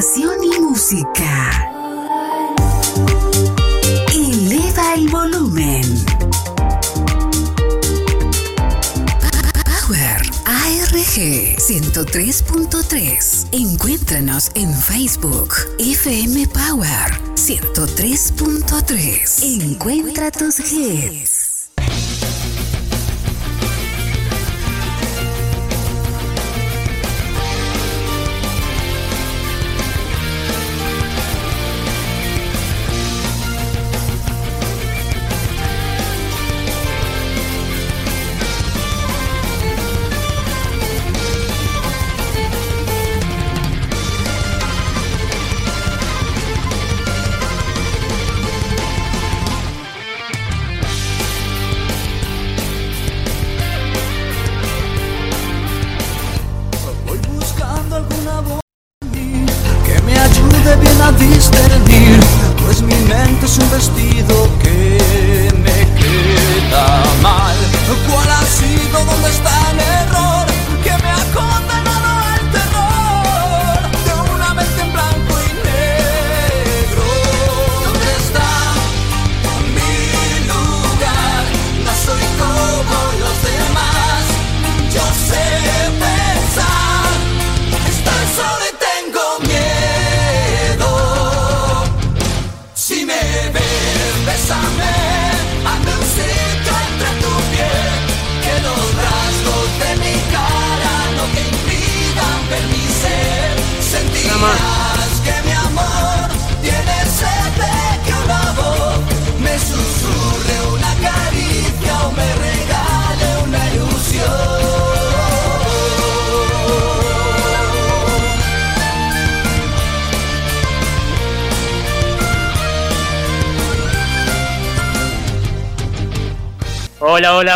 y 0.00 0.60
música. 0.60 1.72
Eleva 4.14 4.94
el 4.94 5.08
volumen. 5.08 5.82
Power 9.64 10.22
ARG 10.44 11.56
103.3. 11.58 13.48
Encuéntranos 13.50 14.52
en 14.54 14.72
Facebook 14.72 15.52
FM 15.80 16.46
Power 16.46 17.20
103.3. 17.34 19.64
Encuentra 19.64 20.30
tus 20.30 20.60
hits. 20.60 21.27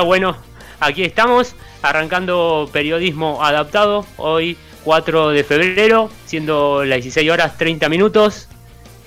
Bueno, 0.00 0.36
aquí 0.80 1.04
estamos 1.04 1.54
arrancando 1.82 2.68
periodismo 2.72 3.44
adaptado, 3.44 4.06
hoy 4.16 4.56
4 4.84 5.28
de 5.30 5.44
febrero, 5.44 6.10
siendo 6.24 6.84
las 6.84 7.02
16 7.02 7.30
horas 7.30 7.58
30 7.58 7.88
minutos. 7.88 8.48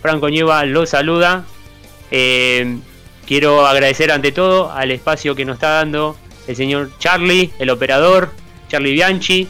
Franco 0.01 0.29
Nieva 0.29 0.63
lo 0.65 0.85
saluda. 0.85 1.43
Eh, 2.11 2.77
quiero 3.25 3.65
agradecer 3.65 4.11
ante 4.11 4.31
todo 4.31 4.71
al 4.71 4.91
espacio 4.91 5.33
que 5.33 5.43
nos 5.43 5.55
está 5.55 5.69
dando 5.69 6.15
el 6.47 6.55
señor 6.55 6.91
Charlie, 6.99 7.51
el 7.57 7.71
operador, 7.71 8.29
Charlie 8.69 8.93
Bianchi, 8.93 9.47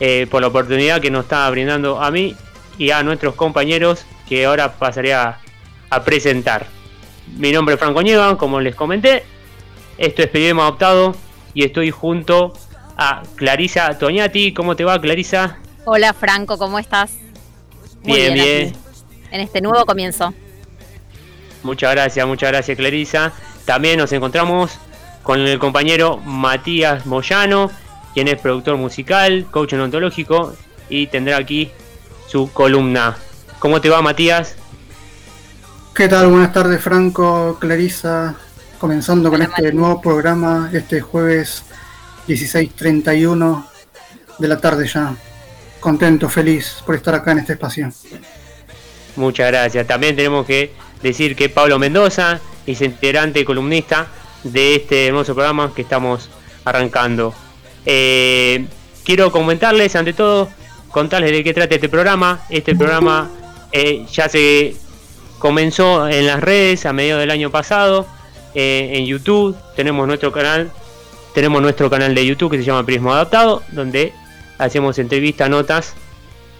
eh, 0.00 0.26
por 0.30 0.40
la 0.40 0.48
oportunidad 0.48 1.00
que 1.00 1.10
nos 1.10 1.24
está 1.24 1.48
brindando 1.48 2.02
a 2.02 2.10
mí 2.10 2.34
y 2.76 2.90
a 2.90 3.02
nuestros 3.04 3.36
compañeros 3.36 4.04
que 4.28 4.46
ahora 4.46 4.72
pasaré 4.72 5.14
a, 5.14 5.38
a 5.90 6.04
presentar. 6.04 6.66
Mi 7.36 7.52
nombre 7.52 7.76
es 7.76 7.80
Franco 7.80 8.02
Nieva, 8.02 8.36
como 8.36 8.60
les 8.60 8.74
comenté, 8.74 9.24
esto 9.98 10.22
es 10.22 10.28
Periodismo 10.28 10.62
Adoptado 10.62 11.14
y 11.54 11.64
estoy 11.64 11.90
junto 11.90 12.52
a 12.96 13.22
Clarisa 13.36 13.98
Toñati. 13.98 14.52
¿Cómo 14.52 14.76
te 14.76 14.84
va, 14.84 15.00
Clarisa? 15.00 15.58
Hola, 15.84 16.12
Franco, 16.12 16.58
¿cómo 16.58 16.78
estás? 16.78 17.12
bien, 18.04 18.34
bien. 18.34 18.72
En 19.30 19.40
este 19.40 19.60
nuevo 19.60 19.84
comienzo. 19.86 20.34
Muchas 21.62 21.92
gracias, 21.92 22.26
muchas 22.26 22.50
gracias, 22.50 22.76
Clarisa. 22.76 23.32
También 23.64 23.98
nos 23.98 24.12
encontramos 24.12 24.72
con 25.22 25.40
el 25.40 25.58
compañero 25.58 26.18
Matías 26.18 27.06
Moyano, 27.06 27.70
quien 28.14 28.28
es 28.28 28.40
productor 28.40 28.76
musical, 28.76 29.46
coach 29.50 29.74
odontológico 29.74 30.54
y 30.88 31.06
tendrá 31.06 31.36
aquí 31.36 31.70
su 32.28 32.52
columna. 32.52 33.16
¿Cómo 33.58 33.80
te 33.80 33.88
va, 33.88 34.02
Matías? 34.02 34.56
¿Qué 35.94 36.08
tal? 36.08 36.28
Buenas 36.28 36.52
tardes, 36.52 36.82
Franco, 36.82 37.58
Clarisa, 37.60 38.34
comenzando 38.82 39.30
con 39.30 39.40
este 39.40 39.72
nuevo 39.72 40.00
programa 40.00 40.68
este 40.72 41.00
jueves 41.00 41.62
16.31 42.26 43.64
de 44.40 44.48
la 44.48 44.60
tarde 44.60 44.88
ya. 44.88 45.14
Contento, 45.78 46.28
feliz 46.28 46.82
por 46.84 46.96
estar 46.96 47.14
acá 47.14 47.30
en 47.30 47.38
este 47.38 47.52
espacio. 47.52 47.92
Muchas 49.14 49.46
gracias. 49.52 49.86
También 49.86 50.16
tenemos 50.16 50.44
que 50.46 50.72
decir 51.00 51.36
que 51.36 51.48
Pablo 51.48 51.78
Mendoza 51.78 52.40
es 52.66 52.80
integrante 52.80 53.38
y 53.38 53.44
columnista 53.44 54.08
de 54.42 54.74
este 54.74 55.06
hermoso 55.06 55.32
programa 55.32 55.72
que 55.72 55.82
estamos 55.82 56.28
arrancando. 56.64 57.32
Eh, 57.86 58.66
quiero 59.04 59.30
comentarles, 59.30 59.94
ante 59.94 60.12
todo, 60.12 60.48
contarles 60.90 61.30
de 61.30 61.44
qué 61.44 61.54
trata 61.54 61.76
este 61.76 61.88
programa. 61.88 62.40
Este 62.50 62.74
programa 62.74 63.30
eh, 63.70 64.06
ya 64.12 64.28
se 64.28 64.74
comenzó 65.38 66.08
en 66.08 66.26
las 66.26 66.40
redes 66.40 66.84
a 66.84 66.92
mediados 66.92 67.20
del 67.20 67.30
año 67.30 67.48
pasado 67.48 68.08
eh, 68.54 68.90
en 68.94 69.06
YouTube, 69.06 69.56
tenemos 69.76 70.06
nuestro 70.06 70.32
canal, 70.32 70.70
tenemos 71.34 71.62
nuestro 71.62 71.88
canal 71.88 72.14
de 72.14 72.26
YouTube 72.26 72.50
que 72.50 72.58
se 72.58 72.64
llama 72.64 72.84
Prismo 72.84 73.12
Adaptado, 73.12 73.62
donde 73.72 74.12
hacemos 74.58 74.98
entrevistas, 74.98 75.48
notas 75.48 75.94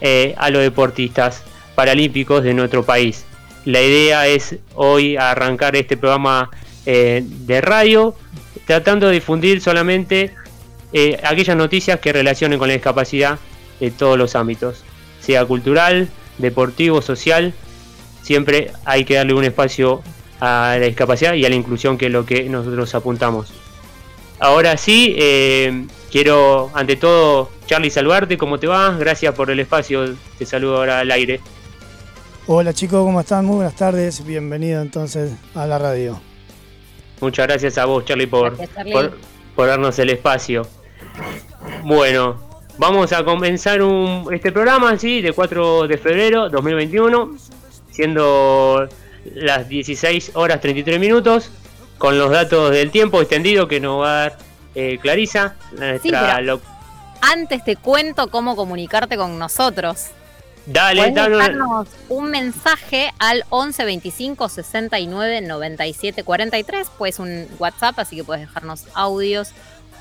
eh, 0.01 0.33
a 0.37 0.49
los 0.49 0.61
deportistas 0.61 1.43
paralímpicos 1.75 2.43
de 2.43 2.53
nuestro 2.53 2.83
país. 2.83 3.25
La 3.65 3.81
idea 3.81 4.27
es 4.27 4.57
hoy 4.75 5.15
arrancar 5.15 5.75
este 5.75 5.95
programa 5.95 6.49
eh, 6.85 7.23
de 7.23 7.61
radio, 7.61 8.15
tratando 8.65 9.07
de 9.07 9.13
difundir 9.13 9.61
solamente 9.61 10.33
aquellas 11.23 11.57
noticias 11.57 11.99
que 11.99 12.13
relacionen 12.13 12.59
con 12.59 12.67
la 12.67 12.75
discapacidad 12.75 13.39
de 13.79 13.89
todos 13.89 14.15
los 14.15 14.35
ámbitos, 14.35 14.83
sea 15.21 15.43
cultural, 15.43 16.07
deportivo, 16.37 17.01
social, 17.01 17.53
siempre 18.21 18.71
hay 18.85 19.05
que 19.05 19.15
darle 19.15 19.33
un 19.33 19.43
espacio 19.43 20.01
a 20.43 20.77
la 20.77 20.87
discapacidad 20.87 21.35
y 21.35 21.45
a 21.45 21.49
la 21.49 21.55
inclusión, 21.55 21.97
que 21.97 22.07
es 22.07 22.11
lo 22.11 22.25
que 22.25 22.49
nosotros 22.49 22.93
apuntamos. 22.95 23.53
Ahora 24.39 24.75
sí, 24.75 25.15
eh, 25.17 25.87
quiero 26.11 26.69
ante 26.73 26.97
todo, 26.97 27.49
Charlie, 27.65 27.89
saludarte, 27.89 28.37
¿cómo 28.37 28.59
te 28.59 28.67
va? 28.67 28.91
Gracias 28.91 29.33
por 29.35 29.49
el 29.49 29.61
espacio, 29.61 30.15
te 30.37 30.45
saludo 30.45 30.77
ahora 30.77 30.99
al 30.99 31.11
aire. 31.11 31.39
Hola 32.45 32.73
chicos, 32.73 33.05
¿cómo 33.05 33.21
están? 33.21 33.45
Muy 33.45 33.55
buenas 33.55 33.77
tardes, 33.77 34.25
bienvenido 34.25 34.81
entonces 34.81 35.31
a 35.55 35.65
la 35.65 35.79
radio. 35.79 36.19
Muchas 37.21 37.47
gracias 37.47 37.77
a 37.77 37.85
vos, 37.85 38.03
Charlie, 38.03 38.27
por, 38.27 38.57
por, 38.91 39.17
por, 39.55 39.67
darnos 39.67 39.97
el 39.99 40.09
espacio. 40.09 40.67
Bueno, 41.85 42.37
vamos 42.77 43.13
a 43.13 43.23
comenzar 43.23 43.81
un, 43.81 44.27
este 44.33 44.51
programa, 44.51 44.99
¿sí? 44.99 45.21
De 45.21 45.31
4 45.31 45.87
de 45.87 45.97
febrero 45.97 46.49
2021, 46.49 47.31
siendo 47.91 48.89
las 49.35 49.67
16 49.67 50.31
horas 50.35 50.61
33 50.61 50.99
minutos, 50.99 51.49
con 51.97 52.17
los 52.17 52.31
datos 52.31 52.71
del 52.71 52.91
tiempo 52.91 53.21
extendido 53.21 53.67
que 53.67 53.79
nos 53.79 54.01
va 54.01 54.09
a 54.09 54.19
dar 54.21 54.37
eh, 54.75 54.97
Clarisa. 55.01 55.55
antes 57.21 57.63
te 57.63 57.75
cuento 57.75 58.29
cómo 58.29 58.55
comunicarte 58.55 59.17
con 59.17 59.39
nosotros. 59.39 60.07
Dale, 60.65 61.11
dale. 61.11 61.37
un 62.07 62.29
mensaje 62.29 63.13
al 63.19 63.43
11 63.49 63.83
25 63.83 64.47
69 64.47 65.41
97 65.41 66.23
43, 66.23 66.87
pues 66.97 67.19
un 67.19 67.47
WhatsApp, 67.59 67.99
así 67.99 68.15
que 68.15 68.23
puedes 68.23 68.47
dejarnos 68.47 68.85
audios 68.93 69.51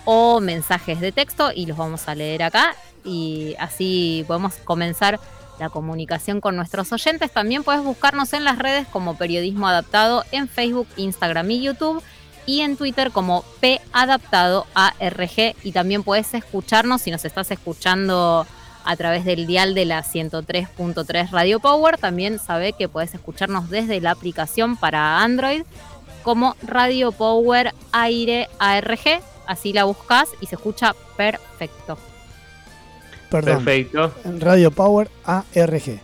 o 0.05 0.41
mensajes 0.41 1.01
de 1.01 1.13
texto 1.13 1.51
y 1.55 1.67
los 1.67 1.77
vamos 1.77 2.09
a 2.09 2.15
leer 2.15 2.43
acá 2.45 2.77
y 3.05 3.55
así 3.59 4.25
podemos 4.27 4.55
comenzar 4.65 5.19
la 5.62 5.70
comunicación 5.70 6.41
con 6.41 6.56
nuestros 6.56 6.93
oyentes. 6.93 7.31
También 7.31 7.62
puedes 7.62 7.85
buscarnos 7.85 8.32
en 8.32 8.43
las 8.43 8.59
redes 8.59 8.87
como 8.88 9.17
Periodismo 9.17 9.69
Adaptado 9.69 10.25
en 10.32 10.49
Facebook, 10.49 10.88
Instagram 10.97 11.49
y 11.53 11.62
YouTube 11.62 12.03
y 12.47 12.62
en 12.62 12.76
Twitter 12.76 13.12
como 13.12 13.44
P 13.61 13.81
Adaptado 13.93 14.67
ARG 14.75 15.55
y 15.62 15.70
también 15.70 16.03
puedes 16.03 16.35
escucharnos 16.35 17.03
si 17.03 17.12
nos 17.12 17.25
estás 17.25 17.53
escuchando 17.53 18.44
a 18.85 18.97
través 18.97 19.25
del 19.25 19.47
dial 19.47 19.75
de 19.75 19.85
la 19.85 20.03
103.3 20.03 21.31
Radio 21.31 21.61
Power. 21.61 21.97
También 21.97 22.41
sabe 22.41 22.73
que 22.73 22.88
puedes 22.88 23.14
escucharnos 23.14 23.70
desde 23.70 24.00
la 24.00 24.11
aplicación 24.11 24.76
para 24.76 25.23
Android 25.23 25.62
como 26.25 26.56
Radio 26.62 27.12
Power 27.12 27.73
Aire 27.93 28.49
ARG. 28.59 29.23
Así 29.47 29.73
la 29.73 29.85
buscas 29.85 30.29
y 30.41 30.47
se 30.47 30.56
escucha 30.56 30.97
perfecto. 31.17 31.97
Perdón. 33.32 33.64
Perfecto. 33.64 34.14
Radio 34.38 34.70
Power 34.70 35.11
ARG. 35.25 36.00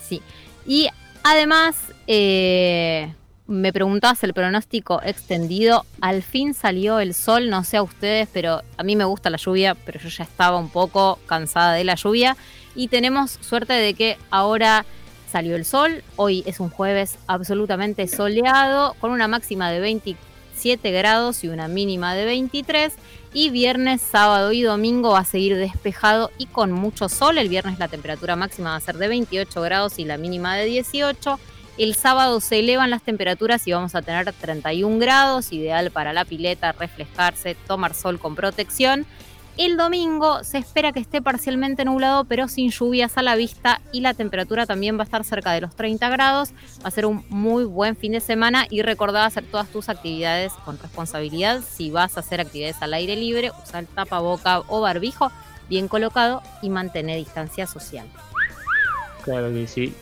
Sí. 0.00 0.22
Y 0.66 0.88
además, 1.22 1.76
eh, 2.06 3.12
me 3.50 3.72
preguntabas 3.72 4.22
el 4.22 4.32
pronóstico 4.32 5.00
extendido. 5.02 5.84
Al 6.00 6.22
fin 6.22 6.54
salió 6.54 7.00
el 7.00 7.14
sol, 7.14 7.50
no 7.50 7.64
sé 7.64 7.78
a 7.78 7.82
ustedes, 7.82 8.28
pero 8.32 8.62
a 8.76 8.82
mí 8.84 8.94
me 8.94 9.04
gusta 9.04 9.28
la 9.28 9.38
lluvia, 9.38 9.74
pero 9.74 9.98
yo 9.98 10.08
ya 10.08 10.22
estaba 10.22 10.56
un 10.56 10.68
poco 10.68 11.18
cansada 11.26 11.74
de 11.74 11.82
la 11.82 11.96
lluvia. 11.96 12.36
Y 12.76 12.86
tenemos 12.86 13.32
suerte 13.40 13.72
de 13.72 13.94
que 13.94 14.16
ahora 14.30 14.86
salió 15.30 15.56
el 15.56 15.64
sol. 15.64 16.04
Hoy 16.14 16.44
es 16.46 16.60
un 16.60 16.70
jueves 16.70 17.18
absolutamente 17.26 18.06
soleado, 18.06 18.94
con 19.00 19.10
una 19.10 19.26
máxima 19.26 19.70
de 19.70 19.80
27 20.60 20.90
grados 20.90 21.42
y 21.42 21.48
una 21.48 21.68
mínima 21.68 22.14
de 22.14 22.26
23. 22.26 22.92
Y 23.32 23.48
viernes, 23.48 24.02
sábado 24.02 24.52
y 24.52 24.60
domingo 24.60 25.12
va 25.12 25.20
a 25.20 25.24
seguir 25.24 25.56
despejado 25.56 26.30
y 26.36 26.46
con 26.46 26.70
mucho 26.70 27.08
sol. 27.08 27.38
El 27.38 27.48
viernes 27.48 27.78
la 27.78 27.88
temperatura 27.88 28.36
máxima 28.36 28.70
va 28.70 28.76
a 28.76 28.80
ser 28.80 28.98
de 28.98 29.08
28 29.08 29.62
grados 29.62 29.98
y 29.98 30.04
la 30.04 30.18
mínima 30.18 30.56
de 30.56 30.66
18 30.66 31.38
el 31.78 31.94
sábado 31.94 32.40
se 32.40 32.58
elevan 32.58 32.90
las 32.90 33.00
temperaturas 33.00 33.66
y 33.66 33.72
vamos 33.72 33.94
a 33.94 34.02
tener 34.02 34.30
31 34.34 34.98
grados, 34.98 35.50
ideal 35.50 35.90
para 35.90 36.12
la 36.12 36.26
pileta, 36.26 36.72
reflejarse, 36.72 37.54
tomar 37.66 37.94
sol 37.94 38.18
con 38.18 38.34
protección. 38.34 39.06
El 39.60 39.76
domingo 39.76 40.42
se 40.42 40.56
espera 40.56 40.90
que 40.90 41.00
esté 41.00 41.20
parcialmente 41.20 41.84
nublado, 41.84 42.24
pero 42.24 42.48
sin 42.48 42.70
lluvias 42.70 43.18
a 43.18 43.22
la 43.22 43.36
vista 43.36 43.82
y 43.92 44.00
la 44.00 44.14
temperatura 44.14 44.64
también 44.64 44.96
va 44.96 45.02
a 45.02 45.04
estar 45.04 45.22
cerca 45.22 45.52
de 45.52 45.60
los 45.60 45.76
30 45.76 46.08
grados. 46.08 46.52
Va 46.82 46.88
a 46.88 46.90
ser 46.90 47.04
un 47.04 47.26
muy 47.28 47.64
buen 47.64 47.94
fin 47.94 48.12
de 48.12 48.20
semana 48.20 48.64
y 48.70 48.80
recordá 48.80 49.26
hacer 49.26 49.44
todas 49.44 49.68
tus 49.68 49.90
actividades 49.90 50.54
con 50.64 50.78
responsabilidad. 50.78 51.60
Si 51.60 51.90
vas 51.90 52.16
a 52.16 52.20
hacer 52.20 52.40
actividades 52.40 52.80
al 52.80 52.94
aire 52.94 53.16
libre, 53.16 53.52
usa 53.62 53.80
el 53.80 53.86
tapaboca 53.86 54.62
o 54.66 54.80
barbijo 54.80 55.30
bien 55.68 55.88
colocado 55.88 56.42
y 56.62 56.70
mantener 56.70 57.18
distancia 57.18 57.66
social. 57.66 58.06
Claro 59.24 59.52
que 59.52 59.66
sí. 59.66 59.92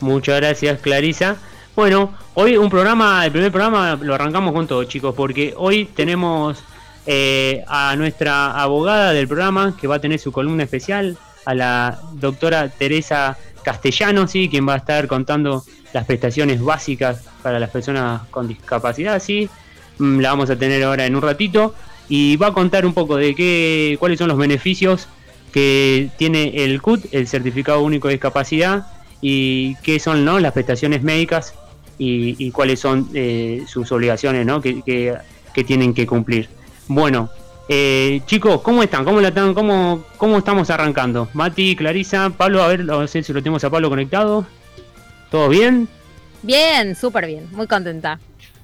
Muchas 0.00 0.36
gracias, 0.36 0.78
Clarisa. 0.82 1.36
Bueno, 1.74 2.14
hoy 2.34 2.58
un 2.58 2.68
programa, 2.68 3.24
el 3.24 3.32
primer 3.32 3.50
programa 3.50 3.96
lo 3.96 4.14
arrancamos 4.14 4.52
con 4.52 4.66
todo, 4.66 4.84
chicos, 4.84 5.14
porque 5.14 5.54
hoy 5.56 5.86
tenemos 5.86 6.62
eh, 7.06 7.64
a 7.68 7.94
nuestra 7.96 8.52
abogada 8.60 9.12
del 9.12 9.28
programa 9.28 9.76
que 9.80 9.86
va 9.86 9.96
a 9.96 10.00
tener 10.00 10.18
su 10.18 10.32
columna 10.32 10.64
especial, 10.64 11.16
a 11.44 11.54
la 11.54 12.00
doctora 12.14 12.68
Teresa 12.68 13.38
Castellano, 13.62 14.26
sí, 14.26 14.48
quien 14.48 14.68
va 14.68 14.74
a 14.74 14.78
estar 14.78 15.06
contando 15.06 15.64
las 15.92 16.04
prestaciones 16.04 16.62
básicas 16.62 17.24
para 17.42 17.58
las 17.58 17.70
personas 17.70 18.22
con 18.30 18.48
discapacidad, 18.48 19.22
sí. 19.22 19.48
Mm, 19.98 20.20
la 20.20 20.30
vamos 20.30 20.50
a 20.50 20.56
tener 20.56 20.82
ahora 20.82 21.06
en 21.06 21.16
un 21.16 21.22
ratito 21.22 21.74
y 22.08 22.36
va 22.36 22.48
a 22.48 22.52
contar 22.52 22.84
un 22.84 22.92
poco 22.92 23.16
de 23.16 23.34
qué, 23.34 23.96
cuáles 23.98 24.18
son 24.18 24.28
los 24.28 24.36
beneficios 24.36 25.08
que 25.52 26.10
tiene 26.18 26.64
el 26.64 26.82
CUT, 26.82 27.06
el 27.12 27.26
Certificado 27.26 27.80
Único 27.82 28.08
de 28.08 28.14
Discapacidad, 28.14 28.86
y 29.20 29.74
qué 29.76 29.98
son 29.98 30.24
¿no? 30.24 30.38
las 30.38 30.52
prestaciones 30.52 31.02
médicas 31.02 31.54
y, 31.98 32.50
cuáles 32.50 32.80
son 32.80 33.08
eh, 33.14 33.64
sus 33.66 33.90
obligaciones 33.90 34.44
¿no? 34.44 34.60
que, 34.60 34.82
que, 34.82 35.64
tienen 35.64 35.94
que 35.94 36.06
cumplir. 36.06 36.48
Bueno, 36.88 37.30
eh, 37.68 38.20
chicos, 38.26 38.60
¿cómo 38.62 38.82
están? 38.82 39.04
¿Cómo, 39.04 39.20
la 39.20 39.28
están? 39.28 39.54
¿Cómo, 39.54 40.04
¿Cómo 40.16 40.38
estamos 40.38 40.70
arrancando? 40.70 41.28
Mati, 41.32 41.76
Clarisa, 41.76 42.30
Pablo, 42.30 42.62
a 42.62 42.68
ver, 42.68 42.84
no 42.84 43.06
sé 43.06 43.22
si 43.22 43.32
lo 43.32 43.40
tenemos 43.40 43.64
a 43.64 43.70
Pablo 43.70 43.88
conectado. 43.88 44.46
¿Todo 45.30 45.48
bien? 45.48 45.88
Bien, 46.42 46.94
súper 46.94 47.26
bien, 47.26 47.48
muy 47.52 47.66
contenta. 47.66 48.20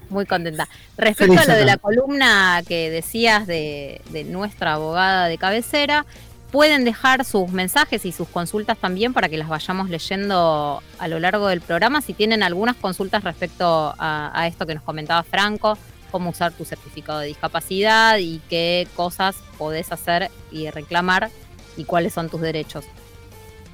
Muy 0.09 0.25
contenta. 0.25 0.69
Respecto 0.97 1.39
a 1.39 1.45
lo 1.45 1.53
de 1.53 1.65
la 1.65 1.77
columna 1.77 2.61
que 2.67 2.89
decías 2.89 3.47
de, 3.47 4.01
de 4.11 4.23
nuestra 4.23 4.73
abogada 4.73 5.27
de 5.27 5.37
cabecera, 5.37 6.05
pueden 6.53 6.85
dejar 6.85 7.25
sus 7.25 7.51
mensajes 7.51 8.05
y 8.05 8.11
sus 8.11 8.27
consultas 8.27 8.77
también 8.77 9.11
para 9.11 9.27
que 9.27 9.39
las 9.39 9.49
vayamos 9.49 9.89
leyendo 9.89 10.83
a 10.99 11.07
lo 11.07 11.19
largo 11.19 11.47
del 11.47 11.61
programa. 11.61 11.99
Si 11.99 12.13
tienen 12.13 12.43
algunas 12.43 12.75
consultas 12.75 13.23
respecto 13.23 13.95
a, 13.97 14.45
esto 14.47 14.67
que 14.67 14.75
nos 14.75 14.83
comentaba 14.83 15.23
Franco, 15.23 15.79
cómo 16.13 16.29
usar 16.29 16.53
tu 16.53 16.63
certificado 16.63 17.19
de 17.21 17.27
discapacidad 17.27 18.19
y 18.19 18.39
qué 18.47 18.87
cosas 18.95 19.35
podés 19.57 19.91
hacer 19.91 20.29
y 20.51 20.69
reclamar 20.69 21.31
y 21.75 21.85
cuáles 21.85 22.13
son 22.13 22.29
tus 22.29 22.39
derechos. 22.39 22.85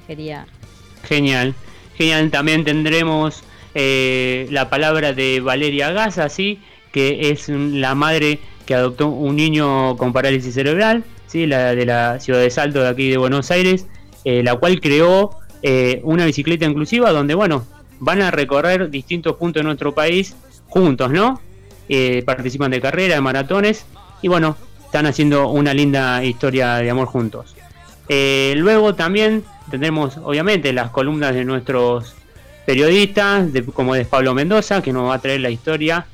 Quería. 0.06 0.46
Genial, 1.04 1.54
genial. 1.98 2.30
También 2.30 2.64
tendremos 2.64 3.42
eh, 3.74 4.48
la 4.50 4.70
palabra 4.70 5.12
de 5.12 5.40
Valeria 5.40 5.92
Gaza, 5.92 6.30
¿sí? 6.30 6.60
que 6.92 7.28
es 7.30 7.50
la 7.50 7.94
madre 7.94 8.38
que 8.64 8.74
adoptó 8.74 9.08
un 9.08 9.36
niño 9.36 9.98
con 9.98 10.14
parálisis 10.14 10.54
cerebral 10.54 11.04
¿sí? 11.26 11.46
la 11.46 11.74
de 11.74 11.84
la 11.84 12.20
ciudad 12.20 12.40
de 12.40 12.48
Salto 12.48 12.80
de 12.80 12.88
aquí 12.88 13.10
de 13.10 13.18
Buenos 13.18 13.50
Aires, 13.50 13.86
eh, 14.24 14.42
la 14.42 14.56
cual 14.56 14.80
creó 14.80 15.36
eh, 15.62 16.00
una 16.04 16.24
bicicleta 16.24 16.64
inclusiva 16.64 17.12
donde, 17.12 17.34
bueno, 17.34 17.66
van 17.98 18.22
a 18.22 18.30
recorrer 18.30 18.88
distintos 18.88 19.36
puntos 19.36 19.60
de 19.60 19.64
nuestro 19.64 19.94
país 19.94 20.34
juntos, 20.68 21.10
¿no? 21.10 21.38
Eh, 21.92 22.22
participan 22.24 22.70
de 22.70 22.80
carreras, 22.80 23.16
de 23.16 23.20
maratones 23.20 23.84
y, 24.22 24.28
bueno, 24.28 24.56
están 24.84 25.06
haciendo 25.06 25.48
una 25.48 25.74
linda 25.74 26.22
historia 26.22 26.76
de 26.76 26.88
amor 26.88 27.08
juntos. 27.08 27.56
luego 28.08 28.94
también 28.94 29.44
tendremos, 29.70 30.16
obviamente, 30.18 30.72
las 30.72 30.90
columnas 30.90 31.34
de 31.34 31.44
nuestros 31.44 32.14
periodistas, 32.64 33.48
como 33.74 33.94
de 33.94 34.04
Pablo 34.04 34.34
Mendoza, 34.34 34.82
que 34.82 34.92
nos 34.92 35.08
va 35.10 35.14
a 35.14 35.18
traer 35.18 35.40
la 35.40 35.50
historia 35.50 36.06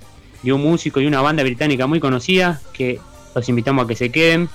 de 0.43 0.53
un 0.53 0.63
músico 0.63 1.01
y 1.01 1.07
una 1.07 1.21
banda 1.21 1.43
británica 1.43 1.87
muy 1.87 2.01
conocida, 2.01 2.61
que 2.73 2.99
los 3.35 3.49
invitamos 3.49 3.85
a 3.85 3.89
que 3.89 3.97
se 3.97 4.11
queden 4.11 4.49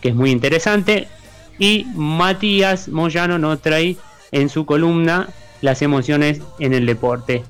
que 0.00 0.10
es 0.10 0.14
muy 0.14 0.30
interesante. 0.30 1.08
Y 1.58 1.86
Matías 1.94 2.88
Moyano 2.88 3.38
nos 3.38 3.60
trae 3.60 3.96
en 4.30 4.48
su 4.48 4.64
columna 4.64 5.28
las 5.60 5.82
emociones 5.82 6.40
en 6.60 6.72
el 6.72 6.86
deporte. 6.86 7.42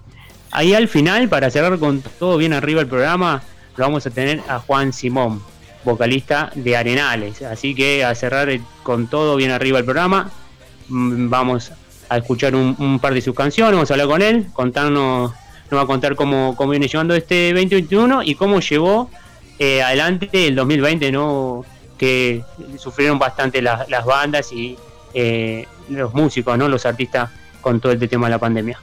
Ahí 0.51 0.75
al 0.75 0.89
final, 0.89 1.29
para 1.29 1.51
cerrar 1.51 1.79
con 1.79 2.03
todo 2.19 2.37
bien 2.39 2.53
arriba 2.53 2.81
el 2.81 2.87
programa, 2.87 3.43
lo 3.77 3.85
vamos 3.85 4.07
a 4.07 4.11
tener 4.11 4.43
a 4.49 4.59
Juan 4.59 4.93
Simón, 4.93 5.43
vocalista 5.85 6.51
de 6.55 6.77
Arenales. 6.77 7.43
Así 7.43 7.75
que 7.75 8.05
a 8.05 8.15
cerrar 8.15 8.49
con 8.83 9.09
todo 9.09 9.37
bien 9.37 9.51
arriba 9.51 9.79
el 9.79 9.85
programa, 9.85 10.31
mm, 10.89 11.29
vamos 11.29 11.73
a 12.09 12.17
escuchar 12.17 12.55
un, 12.55 12.99
par 13.01 13.15
de 13.15 13.21
sus 13.21 13.35
canciones, 13.35 13.75
vamos 13.75 13.91
a 13.91 13.95
hablar 13.95 14.09
con 14.09 14.23
él, 14.23 14.47
contarnos, 14.53 15.33
nos 15.71 15.79
va 15.79 15.83
a 15.83 15.87
contar 15.87 16.17
cómo, 16.17 16.57
cómo 16.57 16.71
viene 16.71 16.89
llevando 16.89 17.15
este 17.15 17.53
2021 17.53 18.23
y 18.23 18.35
cómo 18.35 18.61
llevó 18.61 19.11
eh, 19.59 19.83
adelante 19.83 20.47
el 20.47 20.55
2020, 20.55 21.13
¿no? 21.13 21.65
que 21.99 22.43
sufrieron 22.79 23.19
bastante 23.19 23.61
las 23.61 24.05
bandas 24.07 24.53
y 24.53 24.79
eh, 25.15 25.67
los 25.91 26.15
músicos, 26.15 26.57
¿no? 26.57 26.69
los 26.69 26.87
artistas 26.87 27.31
con 27.61 27.81
todo 27.81 27.93
este 27.93 28.09
tema 28.09 28.29
de 28.29 28.31
la 28.31 28.39
pandemia. 28.39 28.81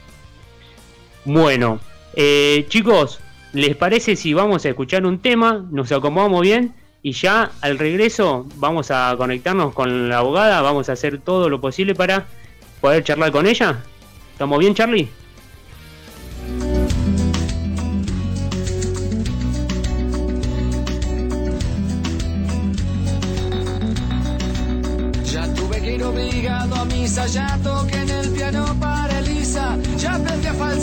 Bueno, 1.25 1.79
eh, 2.13 2.65
chicos, 2.69 3.19
¿les 3.51 3.75
parece 3.75 4.15
si 4.15 4.35
vamos 4.35 4.63
a 4.63 4.69
escuchar 4.69 5.05
un 5.05 5.19
tema? 5.19 5.65
Nos 5.71 5.91
acomodamos 5.91 6.41
bien 6.41 6.75
y 7.01 7.13
ya 7.13 7.51
al 7.61 7.79
regreso 7.79 8.45
vamos 8.57 8.91
a 8.91 9.15
conectarnos 9.17 9.73
con 9.73 10.07
la 10.07 10.19
abogada, 10.19 10.61
vamos 10.61 10.87
a 10.89 10.93
hacer 10.93 11.19
todo 11.19 11.49
lo 11.49 11.59
posible 11.59 11.95
para 11.95 12.27
poder 12.79 13.03
charlar 13.03 13.31
con 13.31 13.47
ella. 13.47 13.83
¿Estamos 14.33 14.59
bien, 14.59 14.75
Charlie? 14.75 15.09
ya 27.27 27.57
toqué 27.63 27.95
en 27.95 28.09
el 28.09 28.29
piano 28.31 28.75
para 28.79 29.14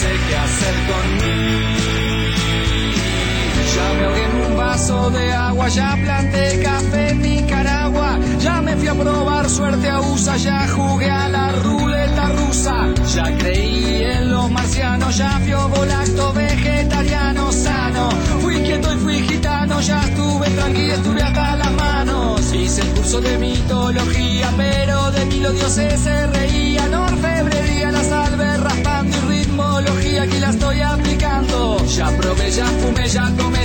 sé 0.00 0.10
qué 0.28 0.36
hacer 0.36 0.74
conmigo. 0.90 1.98
Ya 3.74 3.86
me 3.94 4.04
ahogué 4.06 4.24
en 4.24 4.34
un 4.46 4.56
vaso 4.56 5.10
de 5.10 5.32
agua, 5.32 5.68
ya 5.68 5.98
planté 6.04 6.60
café 6.62 7.10
en 7.10 7.22
Nicaragua, 7.22 8.18
ya 8.40 8.60
me 8.62 8.76
fui 8.76 8.88
a 8.88 8.94
probar 8.94 9.48
suerte 9.50 9.88
a 9.88 10.00
USA, 10.00 10.36
ya 10.36 10.68
jugué 10.68 11.10
a 11.10 11.28
la 11.28 11.52
ruleta 11.64 12.28
rusa, 12.40 12.76
ya 13.14 13.24
creí 13.38 14.04
en 14.04 14.30
los 14.30 14.50
marcianos, 14.50 15.16
ya 15.16 15.30
fui 15.42 15.52
volacto 15.52 16.32
vegetariano 16.32 17.52
sano, 17.52 18.08
fui 18.40 18.56
quieto 18.62 18.94
y 18.94 18.98
fui 18.98 19.18
gitano, 19.28 19.80
ya 19.80 20.00
estuve 20.08 20.48
tranquilo, 20.50 20.94
estuve 20.94 21.22
hasta 21.22 21.56
las 21.56 21.72
manos, 21.72 22.54
hice 22.54 22.80
el 22.82 22.88
curso 22.88 23.20
de 23.20 23.36
mitología, 23.38 24.48
pero 24.56 25.10
de 25.10 25.24
mí 25.26 25.40
los 25.40 25.54
dioses 25.54 26.00
se 26.00 26.26
reían, 26.28 26.94
orfebrería, 26.94 27.90
la 27.90 28.04
salve 28.04 28.56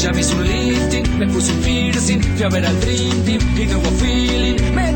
Ya 0.00 0.10
hice 0.18 0.34
un 0.34 0.44
lifting, 0.44 1.18
me 1.18 1.26
puse 1.26 1.52
un 1.52 1.60
piercing, 1.60 2.22
fui 2.22 2.42
a 2.42 2.48
ver 2.48 2.64
al 2.64 2.80
Dream 2.80 3.40
y 3.58 3.66
no 3.66 3.78
hubo 3.78 3.90
feeling. 3.98 4.89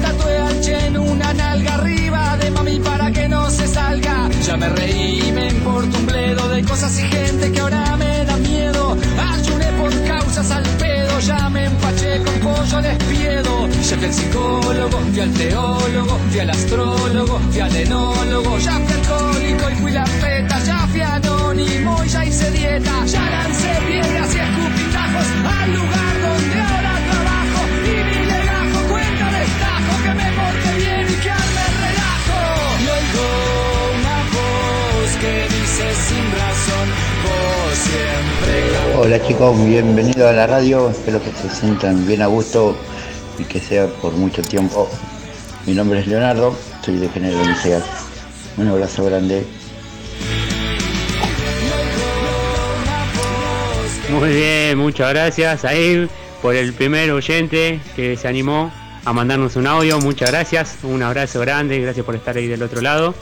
Ya 4.55 4.59
me 4.59 4.69
reí, 4.69 5.33
me 5.33 5.49
importa 5.49 5.99
un 5.99 6.07
bledo 6.07 6.49
de 6.49 6.63
cosas 6.63 6.97
y 7.01 7.03
gente 7.03 7.51
que 7.51 7.59
ahora 7.59 7.97
me 7.97 8.25
da 8.25 8.37
miedo. 8.37 8.97
Ayuné 9.33 9.67
por 9.73 9.91
causas 10.07 10.49
al 10.53 10.63
pedo, 10.79 11.19
ya 11.19 11.49
me 11.49 11.65
empaché 11.65 12.23
con 12.23 12.35
pollo 12.35 12.81
despiedo. 12.81 13.69
Ya 13.69 13.97
fui 13.97 14.05
al 14.05 14.15
psicólogo, 14.15 14.99
fui 15.11 15.21
al 15.21 15.33
teólogo, 15.33 16.21
fui 16.31 16.39
al 16.39 16.51
astrólogo, 16.51 17.41
fui 17.51 17.61
al 17.63 17.75
enólogo. 17.75 18.59
Ya 18.59 18.79
fui 18.79 18.93
alcohólico 18.95 19.71
y 19.71 19.75
fui 19.75 19.91
la 19.91 20.05
peta, 20.05 20.61
ya 20.65 20.87
fui 20.87 21.01
anónimo 21.01 22.05
y 22.05 22.09
ya 22.09 22.25
hice 22.25 22.51
dieta. 22.53 23.07
Ya 23.07 23.31
lancé 23.31 23.73
piedras 23.89 24.37
y 24.37 24.39
escupitajos 24.39 25.27
al 25.59 25.73
lugar 25.75 26.04
Hola 38.97 39.21
chicos, 39.27 39.67
bienvenidos 39.67 40.23
a 40.23 40.33
la 40.33 40.47
radio, 40.47 40.89
espero 40.89 41.21
que 41.21 41.33
se 41.33 41.51
sientan 41.51 42.07
bien 42.07 42.23
a 42.23 42.27
gusto 42.27 42.77
y 43.39 43.45
que 43.45 43.61
sea 43.61 43.89
por 43.89 44.13
mucho 44.13 44.43
tiempo. 44.43 44.89
Mi 45.67 45.75
nombre 45.75 45.99
es 45.99 46.07
Leonardo, 46.07 46.57
soy 46.85 46.99
de 46.99 47.09
General 47.09 47.45
Inicial. 47.45 47.83
Un 48.57 48.69
abrazo 48.69 49.05
grande. 49.05 49.45
Muy 54.11 54.29
bien, 54.29 54.79
muchas 54.79 55.11
gracias 55.11 55.65
a 55.65 55.73
por 56.41 56.55
el 56.55 56.73
primer 56.73 57.11
oyente 57.11 57.81
que 57.97 58.17
se 58.17 58.29
animó 58.29 58.73
a 59.05 59.13
mandarnos 59.13 59.57
un 59.57 59.67
audio. 59.67 59.99
Muchas 59.99 60.31
gracias, 60.31 60.77
un 60.85 61.03
abrazo 61.03 61.41
grande, 61.41 61.81
gracias 61.81 62.07
por 62.07 62.15
estar 62.15 62.37
ahí 62.37 62.47
del 62.47 62.63
otro 62.63 62.81
lado. 62.81 63.15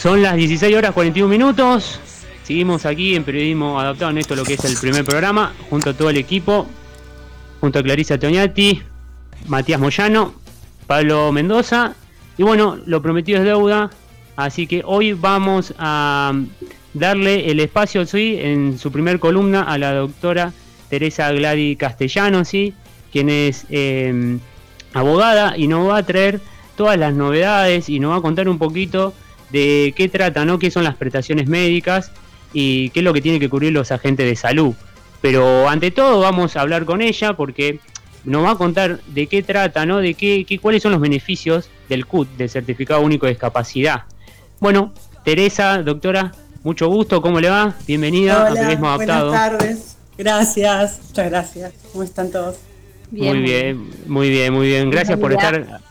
Son 0.00 0.22
las 0.22 0.36
16 0.36 0.76
horas 0.76 0.92
41 0.92 1.28
minutos. 1.28 1.98
Seguimos 2.44 2.86
aquí 2.86 3.16
en 3.16 3.24
Periodismo 3.24 3.80
Adaptado 3.80 4.12
en 4.12 4.18
esto 4.18 4.36
lo 4.36 4.44
que 4.44 4.54
es 4.54 4.64
el 4.64 4.76
primer 4.76 5.04
programa, 5.04 5.52
junto 5.68 5.90
a 5.90 5.92
todo 5.92 6.08
el 6.08 6.16
equipo, 6.16 6.68
junto 7.60 7.80
a 7.80 7.82
Clarisa 7.82 8.16
Toñati, 8.16 8.80
Matías 9.48 9.80
Moyano, 9.80 10.34
Pablo 10.86 11.32
Mendoza. 11.32 11.96
Y 12.36 12.44
bueno, 12.44 12.78
lo 12.86 13.02
prometido 13.02 13.40
es 13.40 13.44
deuda, 13.44 13.90
así 14.36 14.68
que 14.68 14.82
hoy 14.84 15.14
vamos 15.14 15.74
a 15.80 16.32
darle 16.94 17.50
el 17.50 17.58
espacio 17.58 18.06
sí, 18.06 18.38
en 18.40 18.78
su 18.78 18.92
primer 18.92 19.18
columna 19.18 19.62
a 19.62 19.78
la 19.78 19.94
doctora 19.94 20.52
Teresa 20.88 21.32
Gladi 21.32 21.74
Castellano, 21.74 22.44
quien 23.10 23.30
es 23.30 23.66
eh, 23.68 24.38
abogada 24.94 25.56
y 25.56 25.66
nos 25.66 25.88
va 25.88 25.96
a 25.96 26.02
traer 26.04 26.40
todas 26.76 26.96
las 26.96 27.14
novedades 27.14 27.88
y 27.88 27.98
nos 27.98 28.12
va 28.12 28.18
a 28.18 28.22
contar 28.22 28.48
un 28.48 28.58
poquito 28.58 29.12
de 29.50 29.94
qué 29.96 30.08
trata, 30.08 30.44
¿no? 30.44 30.58
qué 30.58 30.70
son 30.70 30.84
las 30.84 30.96
prestaciones 30.96 31.48
médicas 31.48 32.12
y 32.52 32.90
qué 32.90 33.00
es 33.00 33.04
lo 33.04 33.12
que 33.12 33.20
tienen 33.20 33.40
que 33.40 33.48
cubrir 33.48 33.72
los 33.72 33.92
agentes 33.92 34.26
de 34.26 34.36
salud. 34.36 34.74
Pero 35.20 35.68
ante 35.68 35.90
todo 35.90 36.20
vamos 36.20 36.56
a 36.56 36.60
hablar 36.60 36.84
con 36.84 37.02
ella 37.02 37.34
porque 37.34 37.80
nos 38.24 38.44
va 38.44 38.52
a 38.52 38.56
contar 38.56 39.00
de 39.06 39.26
qué 39.26 39.42
trata, 39.42 39.86
¿no? 39.86 39.98
De 39.98 40.14
qué, 40.14 40.44
qué 40.46 40.58
cuáles 40.58 40.82
son 40.82 40.92
los 40.92 41.00
beneficios 41.00 41.70
del 41.88 42.06
CUT, 42.06 42.28
del 42.36 42.48
Certificado 42.48 43.00
Único 43.00 43.26
de 43.26 43.32
Discapacidad. 43.32 44.04
Bueno, 44.60 44.92
Teresa, 45.24 45.82
doctora, 45.82 46.32
mucho 46.62 46.88
gusto, 46.88 47.22
¿cómo 47.22 47.40
le 47.40 47.50
va? 47.50 47.74
Bienvenida 47.86 48.46
a 48.46 48.52
Periodismo 48.52 48.88
Adaptado. 48.88 49.30
buenas 49.30 49.50
tardes. 49.50 49.96
Gracias, 50.16 51.00
muchas 51.08 51.30
gracias. 51.30 51.72
¿Cómo 51.92 52.04
están 52.04 52.30
todos? 52.30 52.56
Muy 53.10 53.38
bien, 53.38 53.88
muy 54.06 54.28
bien, 54.28 54.52
muy 54.52 54.66
bien. 54.66 54.90
Gracias 54.90 55.18
por 55.18 55.32
estar. 55.32 55.80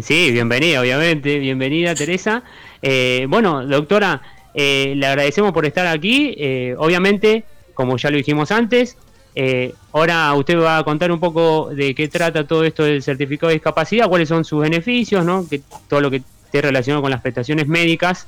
Sí, 0.00 0.30
bienvenida, 0.32 0.80
obviamente. 0.80 1.38
Bienvenida, 1.38 1.94
Teresa. 1.94 2.42
Eh, 2.82 3.26
bueno, 3.28 3.66
doctora, 3.66 4.22
eh, 4.54 4.94
le 4.96 5.06
agradecemos 5.06 5.52
por 5.52 5.66
estar 5.66 5.86
aquí. 5.86 6.34
Eh, 6.38 6.74
obviamente, 6.78 7.44
como 7.74 7.96
ya 7.96 8.10
lo 8.10 8.16
dijimos 8.16 8.50
antes, 8.50 8.96
eh, 9.38 9.74
ahora 9.92 10.32
usted 10.32 10.58
va 10.58 10.78
a 10.78 10.82
contar 10.82 11.12
un 11.12 11.20
poco 11.20 11.68
de 11.68 11.94
qué 11.94 12.08
trata 12.08 12.46
todo 12.46 12.64
esto 12.64 12.84
del 12.84 13.02
certificado 13.02 13.48
de 13.48 13.56
discapacidad, 13.56 14.08
cuáles 14.08 14.30
son 14.30 14.46
sus 14.46 14.62
beneficios, 14.62 15.26
¿no? 15.26 15.46
Que, 15.46 15.60
todo 15.88 16.00
lo 16.00 16.10
que 16.10 16.22
esté 16.46 16.62
relacionado 16.62 17.02
con 17.02 17.10
las 17.10 17.20
prestaciones 17.20 17.68
médicas 17.68 18.26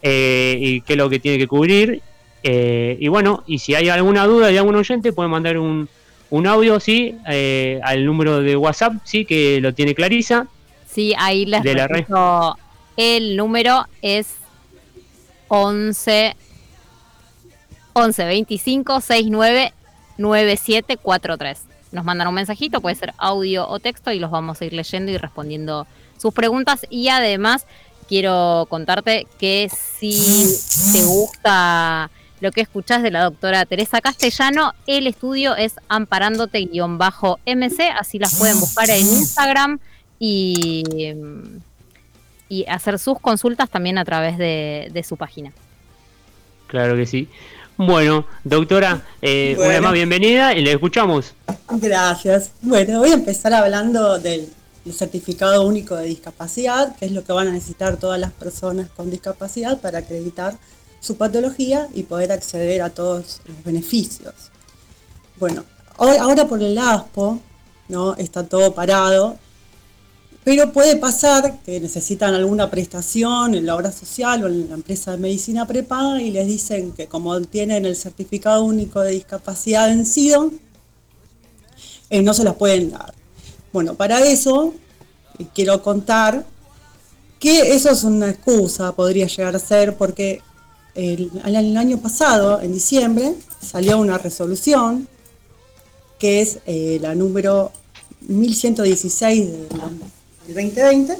eh, 0.00 0.56
y 0.58 0.80
qué 0.80 0.94
es 0.94 0.96
lo 0.96 1.10
que 1.10 1.18
tiene 1.18 1.36
que 1.36 1.46
cubrir. 1.46 2.00
Eh, 2.42 2.96
y 2.98 3.08
bueno, 3.08 3.44
y 3.46 3.58
si 3.58 3.74
hay 3.74 3.90
alguna 3.90 4.26
duda 4.26 4.46
de 4.46 4.58
algún 4.58 4.76
oyente, 4.76 5.12
puede 5.12 5.28
mandar 5.28 5.58
un, 5.58 5.86
un 6.30 6.46
audio, 6.46 6.80
sí, 6.80 7.14
eh, 7.28 7.78
al 7.82 8.06
número 8.06 8.40
de 8.40 8.56
WhatsApp, 8.56 8.94
sí, 9.04 9.26
que 9.26 9.60
lo 9.60 9.74
tiene 9.74 9.94
Clarisa. 9.94 10.46
Sí, 10.90 11.12
ahí 11.18 11.44
les 11.44 11.62
De 11.62 11.74
la 11.74 11.88
red. 11.88 12.06
El 12.98 13.36
número 13.36 13.86
es 14.02 14.26
11 15.46 16.36
11 17.94 18.24
25 18.24 19.00
69 19.00 19.72
9743. 20.18 21.62
Nos 21.92 22.04
mandan 22.04 22.28
un 22.28 22.34
mensajito, 22.34 22.80
puede 22.80 22.96
ser 22.96 23.14
audio 23.16 23.66
o 23.66 23.78
texto 23.78 24.12
y 24.12 24.18
los 24.18 24.30
vamos 24.30 24.60
a 24.60 24.64
ir 24.64 24.72
leyendo 24.74 25.10
y 25.10 25.16
respondiendo 25.16 25.86
sus 26.18 26.34
preguntas 26.34 26.86
y 26.90 27.08
además 27.08 27.66
quiero 28.08 28.66
contarte 28.68 29.28
que 29.38 29.70
si 29.70 30.44
te 30.92 31.02
gusta 31.04 32.10
lo 32.40 32.50
que 32.50 32.62
escuchás 32.62 33.02
de 33.02 33.12
la 33.12 33.22
doctora 33.24 33.64
Teresa 33.64 34.00
Castellano, 34.00 34.74
el 34.86 35.06
estudio 35.06 35.54
es 35.56 35.74
amparándote-mc, 35.88 37.80
así 37.98 38.18
las 38.18 38.34
pueden 38.34 38.58
buscar 38.60 38.90
en 38.90 39.06
Instagram 39.06 39.78
y, 40.18 40.82
y 42.48 42.64
hacer 42.66 42.98
sus 42.98 43.18
consultas 43.20 43.68
también 43.70 43.98
a 43.98 44.04
través 44.04 44.38
de, 44.38 45.04
su 45.06 45.16
página. 45.16 45.52
Claro 46.66 46.96
que 46.96 47.06
sí. 47.06 47.28
Bueno, 47.76 48.26
doctora, 48.42 49.06
eh, 49.22 49.56
una 49.58 49.80
más 49.80 49.92
bienvenida 49.92 50.54
y 50.54 50.62
le 50.62 50.72
escuchamos. 50.72 51.34
Gracias. 51.70 52.52
Bueno, 52.60 52.98
voy 52.98 53.10
a 53.10 53.14
empezar 53.14 53.54
hablando 53.54 54.18
del 54.18 54.48
certificado 54.92 55.66
único 55.66 55.96
de 55.96 56.06
discapacidad, 56.06 56.96
que 56.96 57.06
es 57.06 57.12
lo 57.12 57.22
que 57.24 57.32
van 57.32 57.48
a 57.48 57.52
necesitar 57.52 57.96
todas 57.96 58.18
las 58.18 58.32
personas 58.32 58.88
con 58.90 59.10
discapacidad 59.10 59.80
para 59.80 60.00
acreditar 60.00 60.56
su 61.00 61.16
patología 61.16 61.88
y 61.94 62.02
poder 62.02 62.32
acceder 62.32 62.82
a 62.82 62.90
todos 62.90 63.40
los 63.44 63.64
beneficios. 63.64 64.34
Bueno, 65.38 65.64
ahora 65.96 66.46
por 66.46 66.62
el 66.62 66.76
ASPO, 66.76 67.40
¿no? 67.88 68.16
Está 68.16 68.44
todo 68.44 68.74
parado, 68.74 69.38
pero 70.48 70.72
puede 70.72 70.96
pasar 70.96 71.58
que 71.58 71.78
necesitan 71.78 72.32
alguna 72.32 72.70
prestación 72.70 73.54
en 73.54 73.66
la 73.66 73.76
obra 73.76 73.92
social 73.92 74.44
o 74.44 74.46
en 74.46 74.70
la 74.70 74.76
empresa 74.76 75.10
de 75.10 75.18
medicina 75.18 75.66
prepaga 75.66 76.22
y 76.22 76.30
les 76.30 76.46
dicen 76.46 76.92
que 76.92 77.06
como 77.06 77.38
tienen 77.42 77.84
el 77.84 77.94
certificado 77.94 78.64
único 78.64 79.02
de 79.02 79.10
discapacidad 79.10 79.88
vencido, 79.88 80.50
eh, 82.08 82.22
no 82.22 82.32
se 82.32 82.44
las 82.44 82.54
pueden 82.54 82.92
dar. 82.92 83.12
Bueno, 83.74 83.94
para 83.94 84.20
eso 84.26 84.72
eh, 85.38 85.44
quiero 85.54 85.82
contar 85.82 86.46
que 87.38 87.74
eso 87.74 87.90
es 87.90 88.02
una 88.02 88.30
excusa, 88.30 88.92
podría 88.92 89.26
llegar 89.26 89.54
a 89.54 89.58
ser, 89.58 89.98
porque 89.98 90.40
el, 90.94 91.30
año 91.76 91.98
pasado, 91.98 92.62
en 92.62 92.72
diciembre, 92.72 93.34
salió 93.60 93.98
una 93.98 94.16
resolución 94.16 95.08
que 96.18 96.40
es 96.40 96.60
eh, 96.64 96.98
la 97.02 97.14
número 97.14 97.70
1116 98.22 99.50
del 100.54 100.72
2020, 100.72 101.18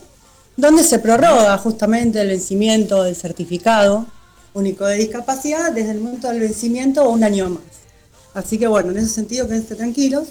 donde 0.56 0.82
se 0.82 0.98
prorroga 0.98 1.56
justamente 1.58 2.20
el 2.20 2.28
vencimiento 2.28 3.04
del 3.04 3.14
certificado 3.14 4.06
único 4.54 4.86
de 4.86 4.96
discapacidad 4.96 5.72
desde 5.72 5.92
el 5.92 6.00
momento 6.00 6.28
del 6.28 6.40
vencimiento 6.40 7.08
un 7.08 7.22
año 7.22 7.50
más. 7.50 7.62
Así 8.34 8.58
que 8.58 8.66
bueno, 8.66 8.90
en 8.90 8.98
ese 8.98 9.08
sentido 9.08 9.46
quédense 9.46 9.74
tranquilos. 9.76 10.28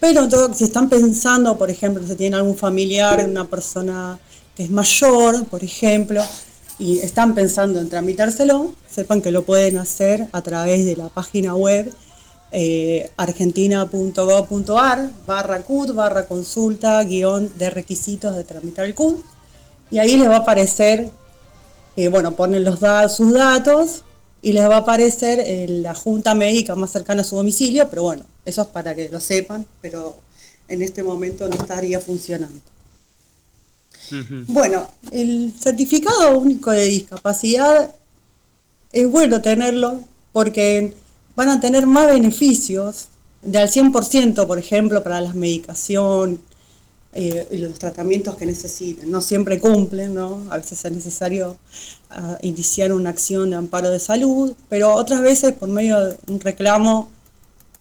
Pero 0.00 0.28
si 0.54 0.64
están 0.64 0.88
pensando, 0.88 1.58
por 1.58 1.70
ejemplo, 1.70 2.06
si 2.06 2.14
tienen 2.14 2.38
algún 2.38 2.56
familiar, 2.56 3.24
una 3.28 3.46
persona 3.46 4.18
que 4.54 4.64
es 4.64 4.70
mayor, 4.70 5.44
por 5.46 5.64
ejemplo, 5.64 6.22
y 6.78 7.00
están 7.00 7.34
pensando 7.34 7.80
en 7.80 7.88
tramitárselo, 7.88 8.74
sepan 8.88 9.20
que 9.20 9.32
lo 9.32 9.42
pueden 9.42 9.78
hacer 9.78 10.28
a 10.30 10.42
través 10.42 10.84
de 10.86 10.94
la 10.94 11.08
página 11.08 11.56
web 11.56 11.92
eh, 12.50 13.10
argentina.gov.ar 13.16 15.10
barra 15.26 15.62
CUD 15.62 15.92
barra 15.92 16.26
consulta 16.26 17.02
guion 17.04 17.52
de 17.58 17.70
requisitos 17.70 18.34
de 18.34 18.44
tramitar 18.44 18.86
el 18.86 18.94
CUD 18.94 19.16
y 19.90 19.98
ahí 19.98 20.16
les 20.16 20.28
va 20.28 20.36
a 20.36 20.38
aparecer, 20.40 21.10
eh, 21.96 22.08
bueno, 22.08 22.36
ponen 22.36 22.64
los 22.64 22.78
sus 23.14 23.32
datos 23.32 24.04
y 24.42 24.52
les 24.52 24.68
va 24.68 24.76
a 24.76 24.78
aparecer 24.78 25.40
eh, 25.40 25.66
la 25.68 25.94
junta 25.94 26.34
médica 26.34 26.74
más 26.74 26.90
cercana 26.90 27.22
a 27.22 27.24
su 27.24 27.36
domicilio, 27.36 27.88
pero 27.88 28.02
bueno, 28.02 28.24
eso 28.44 28.62
es 28.62 28.68
para 28.68 28.94
que 28.94 29.08
lo 29.08 29.20
sepan, 29.20 29.66
pero 29.80 30.16
en 30.68 30.82
este 30.82 31.02
momento 31.02 31.48
no 31.48 31.54
estaría 31.54 32.00
funcionando. 32.00 32.60
Bueno, 34.46 34.88
el 35.10 35.52
certificado 35.58 36.38
único 36.38 36.70
de 36.70 36.84
discapacidad 36.84 37.94
es 38.92 39.10
bueno 39.10 39.42
tenerlo 39.42 40.00
porque 40.32 40.94
van 41.38 41.50
a 41.50 41.60
tener 41.60 41.86
más 41.86 42.08
beneficios 42.08 43.06
de 43.42 43.58
al 43.58 43.70
100%, 43.70 44.44
por 44.44 44.58
ejemplo, 44.58 45.04
para 45.04 45.20
la 45.20 45.32
medicación 45.32 46.40
eh, 47.12 47.46
y 47.52 47.58
los 47.58 47.78
tratamientos 47.78 48.34
que 48.34 48.44
necesiten. 48.44 49.08
No 49.08 49.20
siempre 49.20 49.60
cumplen, 49.60 50.14
¿no? 50.14 50.42
A 50.50 50.56
veces 50.56 50.84
es 50.84 50.90
necesario 50.90 51.56
ah, 52.10 52.38
iniciar 52.42 52.92
una 52.92 53.10
acción 53.10 53.50
de 53.50 53.56
amparo 53.56 53.88
de 53.88 54.00
salud, 54.00 54.52
pero 54.68 54.92
otras 54.92 55.20
veces 55.22 55.52
por 55.52 55.68
medio 55.68 56.06
de 56.06 56.16
un 56.26 56.40
reclamo 56.40 57.08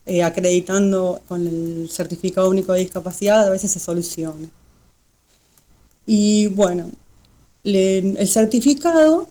eh, 0.05 0.21
acreditando 0.21 1.19
con 1.27 1.47
el 1.47 1.89
certificado 1.89 2.51
único 2.51 2.73
de 2.73 2.81
discapacidad, 2.81 3.47
a 3.47 3.49
veces 3.49 3.71
se 3.71 3.79
soluciona. 3.79 4.47
Y 6.05 6.45
bueno, 6.45 6.91
el 7.63 8.27
certificado 8.27 9.27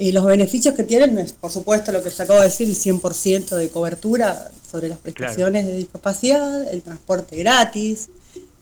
y 0.00 0.12
los 0.12 0.24
beneficios 0.24 0.74
que 0.74 0.82
tienen 0.82 1.18
es, 1.18 1.34
por 1.34 1.52
supuesto, 1.52 1.92
lo 1.92 2.02
que 2.02 2.10
se 2.10 2.22
acabo 2.22 2.38
de 2.38 2.46
decir, 2.46 2.66
el 2.66 2.74
100% 2.74 3.54
de 3.54 3.68
cobertura 3.68 4.50
sobre 4.68 4.88
las 4.88 4.96
prestaciones 4.96 5.66
de 5.66 5.76
discapacidad, 5.76 6.72
el 6.72 6.80
transporte 6.80 7.36
gratis, 7.36 8.08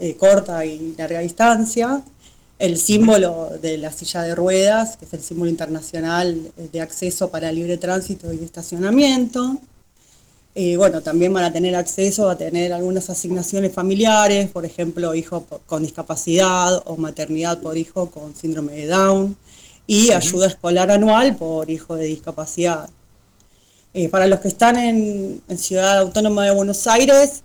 eh, 0.01 0.17
corta 0.17 0.67
y 0.67 0.97
larga 0.99 1.21
distancia, 1.21 2.03
el 2.59 2.77
símbolo 2.77 3.51
de 3.63 3.79
la 3.79 3.93
silla 3.93 4.23
de 4.23 4.35
ruedas, 4.35 4.97
que 4.97 5.05
es 5.05 5.13
el 5.13 5.23
símbolo 5.23 5.49
internacional 5.49 6.51
de 6.73 6.81
acceso 6.81 7.31
para 7.31 7.53
libre 7.53 7.79
tránsito 7.79 8.33
y 8.33 8.43
estacionamiento. 8.43 9.59
Eh, 10.57 10.77
bueno, 10.77 11.03
también 11.03 11.33
van 11.33 11.45
a 11.45 11.53
tener 11.53 11.77
acceso 11.77 12.29
a 12.29 12.37
tener 12.37 12.73
algunas 12.73 13.11
asignaciones 13.11 13.73
familiares, 13.73 14.51
por 14.51 14.65
ejemplo, 14.65 15.15
hijo 15.15 15.47
con 15.67 15.85
discapacidad 15.85 16.83
o 16.85 16.97
maternidad 16.97 17.61
por 17.61 17.79
hijo 17.79 18.11
con 18.11 18.35
síndrome 18.35 18.73
de 18.73 18.87
Down 18.89 19.37
y 19.89 20.13
ayuda 20.13 20.47
escolar 20.47 20.91
anual 20.91 21.35
por 21.35 21.71
hijo 21.71 21.97
de 21.97 22.05
discapacidad. 22.05 22.91
Eh, 23.95 24.11
para 24.11 24.27
los 24.27 24.41
que 24.41 24.49
están 24.49 24.77
en, 24.77 25.43
Ciudad 25.57 25.99
Autónoma 25.99 26.45
de 26.45 26.51
Buenos 26.51 26.87
Aires, 26.87 27.43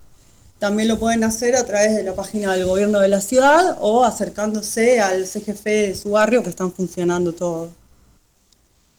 también 0.60 0.90
lo 0.90 1.00
pueden 1.00 1.24
hacer 1.24 1.56
a 1.56 1.66
través 1.66 1.96
de 1.96 2.04
la 2.04 2.14
página 2.14 2.54
del 2.54 2.66
gobierno 2.66 3.00
de 3.00 3.08
la 3.08 3.22
ciudad 3.22 3.78
o 3.80 4.04
acercándose 4.04 5.00
al 5.00 5.26
CGF 5.26 5.64
de 5.64 5.96
su 5.96 6.12
barrio 6.12 6.44
que 6.44 6.50
están 6.50 6.74
funcionando 6.74 7.32
todos. 7.32 7.70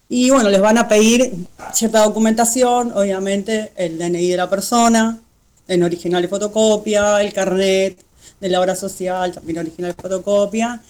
Y 0.08 0.30
bueno, 0.30 0.48
les 0.48 0.60
van 0.62 0.78
a 0.78 0.88
pedir 0.88 1.46
cierta 1.74 2.02
documentación, 2.02 2.92
obviamente 2.92 3.72
el 3.76 3.98
DNI 3.98 4.30
de 4.30 4.36
la 4.38 4.48
persona, 4.48 5.20
en 5.68 5.82
original 5.82 6.22
de 6.22 6.28
fotocopia, 6.28 7.20
el 7.20 7.34
carnet 7.34 8.02
de 8.40 8.48
la 8.48 8.60
obra 8.60 8.74
social, 8.74 9.32
también 9.32 9.58
original 9.58 9.94
de 9.94 10.02
fotocopia, 10.02 10.82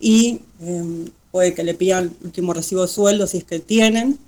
y 0.00 0.40
em, 0.60 1.06
puede 1.30 1.54
que 1.54 1.64
le 1.64 1.74
pidan 1.74 2.04
el 2.04 2.26
último 2.26 2.52
recibo 2.52 2.82
de 2.82 2.88
sueldo 2.88 3.26
si 3.26 3.38
es 3.38 3.44
que 3.44 3.60
tienen, 3.60 4.18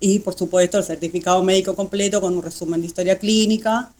y 0.00 0.20
por 0.20 0.36
supuesto 0.36 0.78
el 0.78 0.84
certificado 0.84 1.42
médico 1.42 1.74
completo 1.74 2.20
con 2.20 2.36
un 2.36 2.42
resumen 2.42 2.80
de 2.80 2.86
historia 2.86 3.18
clínica 3.18 3.90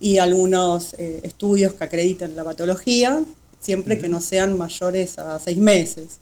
y 0.00 0.18
algunos 0.18 0.94
eh, 0.94 1.20
estudios 1.22 1.74
que 1.74 1.84
acrediten 1.84 2.34
la 2.34 2.44
patología, 2.44 3.22
siempre 3.60 3.98
que 3.98 4.08
no 4.08 4.20
sean 4.20 4.58
mayores 4.58 5.18
a 5.18 5.38
seis 5.38 5.56
meses. 5.56 6.18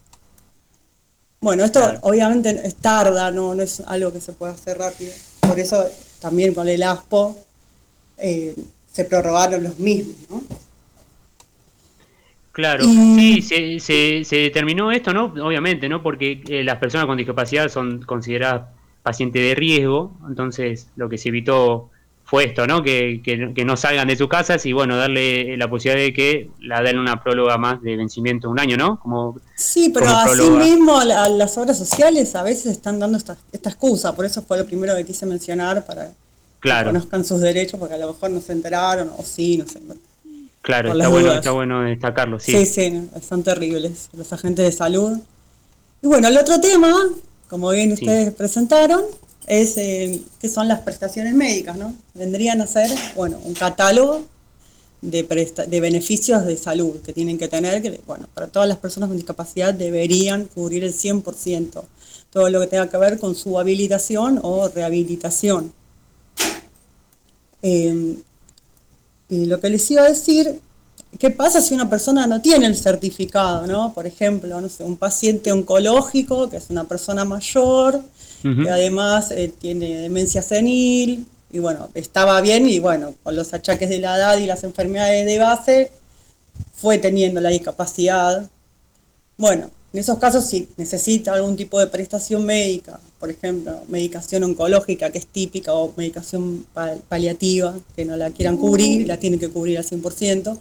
Bueno, 1.41 1.65
esto 1.65 1.81
obviamente 2.03 2.61
es 2.65 2.77
tarda, 2.77 3.31
¿no? 3.31 3.55
no 3.55 3.63
es 3.63 3.81
algo 3.87 4.13
que 4.13 4.21
se 4.21 4.33
pueda 4.33 4.53
hacer 4.53 4.79
rápido. 4.79 5.13
Por 5.41 5.59
eso 5.59 5.85
también 6.21 6.55
con 6.55 6.69
el 6.69 6.83
ASPO 6.83 7.37
eh, 8.19 8.55
se 8.93 9.05
prorrogaron 9.05 9.65
los 9.65 9.79
mismos, 9.79 10.15
¿no? 10.31 10.43
Claro, 12.53 12.85
sí, 12.85 13.41
se, 13.41 13.81
se, 14.25 14.37
determinó 14.37 14.93
esto, 14.93 15.15
¿no? 15.15 15.33
Obviamente, 15.43 15.89
¿no? 15.89 16.03
Porque 16.03 16.43
eh, 16.49 16.63
las 16.63 16.77
personas 16.77 17.07
con 17.07 17.17
discapacidad 17.17 17.71
son 17.71 18.03
consideradas 18.03 18.69
pacientes 19.03 19.43
de 19.43 19.55
riesgo, 19.55 20.13
entonces 20.29 20.89
lo 20.97 21.09
que 21.09 21.17
se 21.17 21.31
evitó 21.31 21.91
fue 22.25 22.45
esto, 22.45 22.67
¿no? 22.67 22.83
Que, 22.83 23.21
que, 23.23 23.65
no 23.65 23.77
salgan 23.77 24.09
de 24.09 24.17
sus 24.17 24.29
casas 24.29 24.65
y, 24.67 24.73
bueno, 24.73 24.97
darle 24.97 25.57
la 25.57 25.69
posibilidad 25.69 26.05
de 26.05 26.13
que 26.13 26.51
la 26.61 26.83
den 26.83 26.99
una 26.99 27.23
próloga 27.23 27.57
más 27.59 27.83
de 27.83 27.97
vencimiento 27.97 28.51
un 28.51 28.61
año, 28.61 28.77
¿no? 28.77 29.01
Como, 29.01 29.39
sí, 29.57 29.91
pero 29.93 30.09
así 30.09 30.49
mismo 30.51 31.03
las 31.05 31.57
obras 31.59 31.79
sociales 31.79 32.35
a 32.35 32.43
veces 32.43 32.67
están 32.67 32.99
dando 32.99 33.17
esta, 33.17 33.37
esta 33.51 33.71
excusa, 33.71 34.15
por 34.15 34.25
eso 34.25 34.43
fue 34.43 34.59
lo 34.59 34.67
primero 34.67 34.95
que 34.95 35.05
quise 35.05 35.27
mencionar 35.27 35.85
para 35.85 36.11
que 36.61 36.85
conozcan 36.85 37.25
sus 37.25 37.41
derechos, 37.41 37.81
porque 37.81 37.95
a 37.95 37.99
lo 37.99 38.13
mejor 38.13 38.31
no 38.31 38.41
se 38.41 38.53
enteraron, 38.53 39.11
o 39.17 39.23
sí, 39.23 39.57
no 39.57 39.67
sé. 39.67 39.81
Claro, 40.63 40.93
está 40.93 41.09
bueno, 41.09 41.33
está 41.33 41.51
bueno 41.51 41.83
destacarlo, 41.83 42.39
sí. 42.39 42.53
Sí, 42.53 42.67
sí, 42.67 43.11
son 43.29 43.43
terribles 43.43 44.09
los 44.13 44.33
agentes 44.33 44.65
de 44.65 44.73
salud. 44.73 45.19
Y 46.01 46.07
bueno, 46.07 46.29
el 46.29 46.39
otro 46.39 46.61
tema, 46.61 46.93
como 47.49 47.71
bien 47.71 47.93
ustedes 47.93 48.33
presentaron, 48.33 49.03
es 49.49 49.77
eh, 49.77 50.23
que 50.41 50.49
son 50.49 50.69
las 50.69 50.81
prestaciones 50.81 51.35
médicas, 51.35 51.77
¿no? 51.77 51.95
Vendrían 52.15 52.61
a 52.61 52.69
ser, 52.69 52.89
bueno, 53.17 53.39
un 53.45 53.55
catálogo 53.55 54.25
de, 55.01 55.25
de 55.67 55.81
beneficios 55.81 56.47
de 56.47 56.57
salud 56.57 57.01
que 57.01 57.13
tienen 57.13 57.39
que 57.39 57.49
tener, 57.49 57.83
que, 57.83 58.01
bueno, 58.07 58.29
para 58.33 58.47
todas 58.47 58.69
las 58.69 58.79
personas 58.79 59.09
con 59.09 59.17
discapacidad 59.17 59.75
deberían 59.75 60.45
cubrir 60.45 60.85
el 60.85 60.95
100%, 60.95 61.83
todo 62.31 62.51
lo 62.51 62.61
que 62.61 62.69
tenga 62.69 62.89
que 62.89 62.99
ver 62.99 63.19
con 63.19 63.35
su 63.35 63.59
habilitación 63.59 64.39
o 64.43 64.69
rehabilitación. 64.69 65.73
Eh, 67.63 68.17
y 69.33 69.47
lo 69.47 69.59
que 69.61 69.71
les 69.71 69.91
iba 69.91 70.03
a 70.03 70.11
decir, 70.11 70.61
¿qué 71.19 71.31
pasa 71.31 71.63
si 71.63 71.73
una 71.73 71.89
persona 71.89 72.27
no 72.27 72.43
tiene 72.43 72.67
el 72.67 72.77
certificado, 72.77 73.67
¿no? 73.67 73.95
Por 73.95 74.07
ejemplo, 74.07 74.61
no 74.61 74.69
sé, 74.69 74.85
un 74.85 74.99
paciente 74.99 75.51
oncológico, 75.51 76.51
que 76.51 76.59
es 76.59 76.69
una 76.69 76.85
persona 76.85 77.25
mayor, 77.25 78.03
que 78.43 78.69
además 78.69 79.31
eh, 79.31 79.51
tiene 79.59 80.03
demencia 80.03 80.43
senil, 80.43 81.27
y 81.51 81.59
bueno, 81.61 81.89
estaba 81.95 82.39
bien, 82.43 82.69
y 82.69 82.79
bueno, 82.79 83.15
con 83.23 83.35
los 83.35 83.55
achaques 83.55 83.89
de 83.89 84.01
la 84.01 84.19
edad 84.19 84.37
y 84.37 84.45
las 84.45 84.65
enfermedades 84.65 85.25
de 85.25 85.39
base, 85.39 85.93
fue 86.75 86.99
teniendo 86.99 87.41
la 87.41 87.49
discapacidad. 87.49 88.51
Bueno, 89.39 89.71
en 89.95 89.99
esos 89.99 90.19
casos 90.19 90.45
si 90.45 90.69
necesita 90.77 91.33
algún 91.33 91.57
tipo 91.57 91.81
de 91.81 91.87
prestación 91.87 92.45
médica, 92.45 93.01
por 93.23 93.31
ejemplo, 93.31 93.85
medicación 93.87 94.43
oncológica 94.43 95.11
que 95.11 95.19
es 95.19 95.29
típica 95.29 95.73
o 95.75 95.95
medicación 95.97 96.67
paliativa 97.09 97.73
que 97.95 98.05
no 98.05 98.17
la 98.17 98.31
quieran 98.31 98.57
cubrir, 98.57 99.07
la 99.07 99.17
tienen 99.17 99.39
que 99.39 99.49
cubrir 99.49 99.79
al 99.79 99.85
100%. 99.85 100.59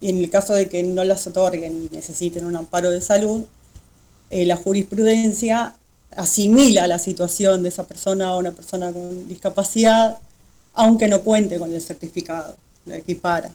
Y 0.00 0.08
en 0.08 0.16
el 0.16 0.30
caso 0.30 0.54
de 0.54 0.66
que 0.66 0.82
no 0.82 1.04
las 1.04 1.26
otorguen 1.26 1.90
y 1.90 1.94
necesiten 1.94 2.46
un 2.46 2.56
amparo 2.56 2.90
de 2.90 3.02
salud, 3.02 3.44
eh, 4.30 4.46
la 4.46 4.56
jurisprudencia 4.56 5.74
asimila 6.16 6.86
la 6.86 6.98
situación 6.98 7.62
de 7.62 7.68
esa 7.68 7.86
persona 7.86 8.34
o 8.34 8.38
una 8.38 8.52
persona 8.52 8.90
con 8.90 9.28
discapacidad, 9.28 10.16
aunque 10.72 11.06
no 11.06 11.20
cuente 11.20 11.58
con 11.58 11.70
el 11.70 11.82
certificado, 11.82 12.56
lo 12.86 12.94
equipara. 12.94 13.50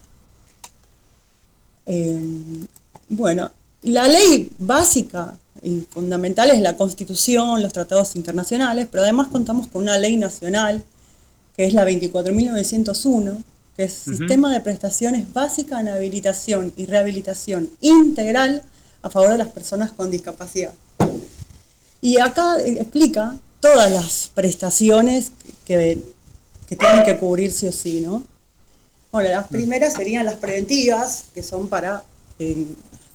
Eh, 1.87 2.19
bueno, 3.09 3.49
la 3.91 4.07
ley 4.07 4.51
básica 4.57 5.37
y 5.61 5.81
fundamental 5.89 6.51
es 6.51 6.61
la 6.61 6.77
Constitución, 6.77 7.61
los 7.61 7.73
tratados 7.73 8.15
internacionales, 8.15 8.87
pero 8.91 9.03
además 9.03 9.27
contamos 9.27 9.67
con 9.67 9.83
una 9.83 9.97
ley 9.97 10.17
nacional, 10.17 10.83
que 11.55 11.65
es 11.65 11.73
la 11.73 11.85
24.901, 11.85 13.43
que 13.75 13.83
es 13.83 13.93
Sistema 13.93 14.53
de 14.53 14.61
Prestaciones 14.61 15.31
Básicas 15.33 15.81
en 15.81 15.89
Habilitación 15.89 16.73
y 16.77 16.85
Rehabilitación 16.85 17.69
Integral 17.81 18.63
a 19.01 19.09
favor 19.09 19.31
de 19.31 19.37
las 19.37 19.49
personas 19.49 19.91
con 19.91 20.11
discapacidad. 20.11 20.73
Y 22.01 22.19
acá 22.19 22.59
explica 22.59 23.35
todas 23.59 23.91
las 23.91 24.31
prestaciones 24.33 25.31
que, 25.65 25.99
tienen 26.67 27.03
que 27.05 27.17
cubrir 27.17 27.51
sí 27.51 27.67
o 27.67 27.71
sí, 27.71 28.01
¿no? 28.01 28.23
Bueno, 29.11 29.29
las 29.29 29.47
primeras 29.47 29.93
serían 29.93 30.25
las 30.25 30.35
preventivas, 30.35 31.25
que 31.33 31.41
son 31.41 31.67
para 31.67 32.03
eh, 32.37 32.67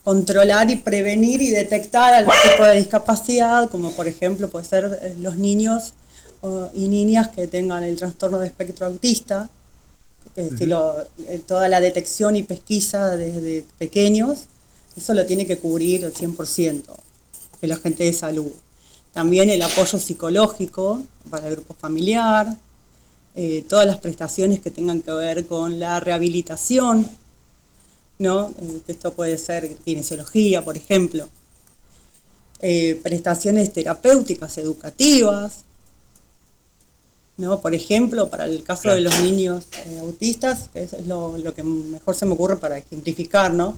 controlar 0.05 0.71
y 0.71 0.77
prevenir 0.77 1.43
y 1.43 1.51
detectar 1.51 2.15
algún 2.15 2.35
tipo 2.51 2.65
de 2.65 2.77
discapacidad, 2.77 3.69
como 3.71 3.93
por 3.93 4.09
ejemplo 4.09 4.49
puede 4.49 4.65
ser 4.65 4.99
eh, 5.03 5.15
los 5.19 5.37
niños 5.37 5.93
y 6.73 6.89
niñas 6.89 7.29
que 7.29 7.47
tengan 7.47 7.85
el 7.85 7.97
trastorno 7.97 8.39
de 8.39 8.47
espectro 8.47 8.87
autista, 8.87 9.51
eh, 10.37 11.43
toda 11.47 11.69
la 11.69 11.81
detección 11.81 12.35
y 12.35 12.43
pesquisa 12.43 13.15
desde 13.17 13.67
pequeños, 13.77 14.47
eso 14.97 15.13
lo 15.13 15.27
tiene 15.27 15.47
que 15.47 15.59
cubrir 15.59 16.05
el 16.05 16.15
100% 16.15 16.83
el 17.63 17.73
agente 17.73 18.05
de 18.05 18.13
salud. 18.13 18.53
También 19.13 19.51
el 19.51 19.63
apoyo 19.63 19.99
psicológico 19.99 21.03
para 21.29 21.49
el 21.49 21.57
grupo 21.57 21.75
familiar, 21.75 22.57
eh, 23.35 23.65
todas 23.69 23.87
las 23.87 23.99
prestaciones 23.99 24.61
que 24.61 24.71
tengan 24.71 25.03
que 25.03 25.13
ver 25.13 25.47
con 25.47 25.79
la 25.79 26.01
rehabilitación, 26.01 27.09
¿no? 28.21 28.55
Eh, 28.63 28.81
esto 28.87 29.13
puede 29.13 29.37
ser 29.37 29.75
kinesiología, 29.85 30.65
por 30.65 30.77
ejemplo. 30.77 31.29
prestaciones 33.03 33.73
terapéuticas 33.73 34.57
educativas, 34.59 35.65
¿no? 37.41 37.61
Por 37.61 37.75
ejemplo, 37.75 38.29
para 38.29 38.45
el 38.45 38.63
caso 38.63 38.91
de 38.91 39.01
los 39.01 39.19
niños 39.21 39.65
eh, 39.87 39.99
autistas, 40.01 40.69
que 40.73 40.83
es 40.83 41.07
lo, 41.07 41.35
que 41.55 41.63
mejor 41.63 42.15
se 42.15 42.27
me 42.27 42.35
ocurre 42.35 42.57
para 42.57 42.79
ejemplificar, 42.79 43.53
¿no? 43.53 43.77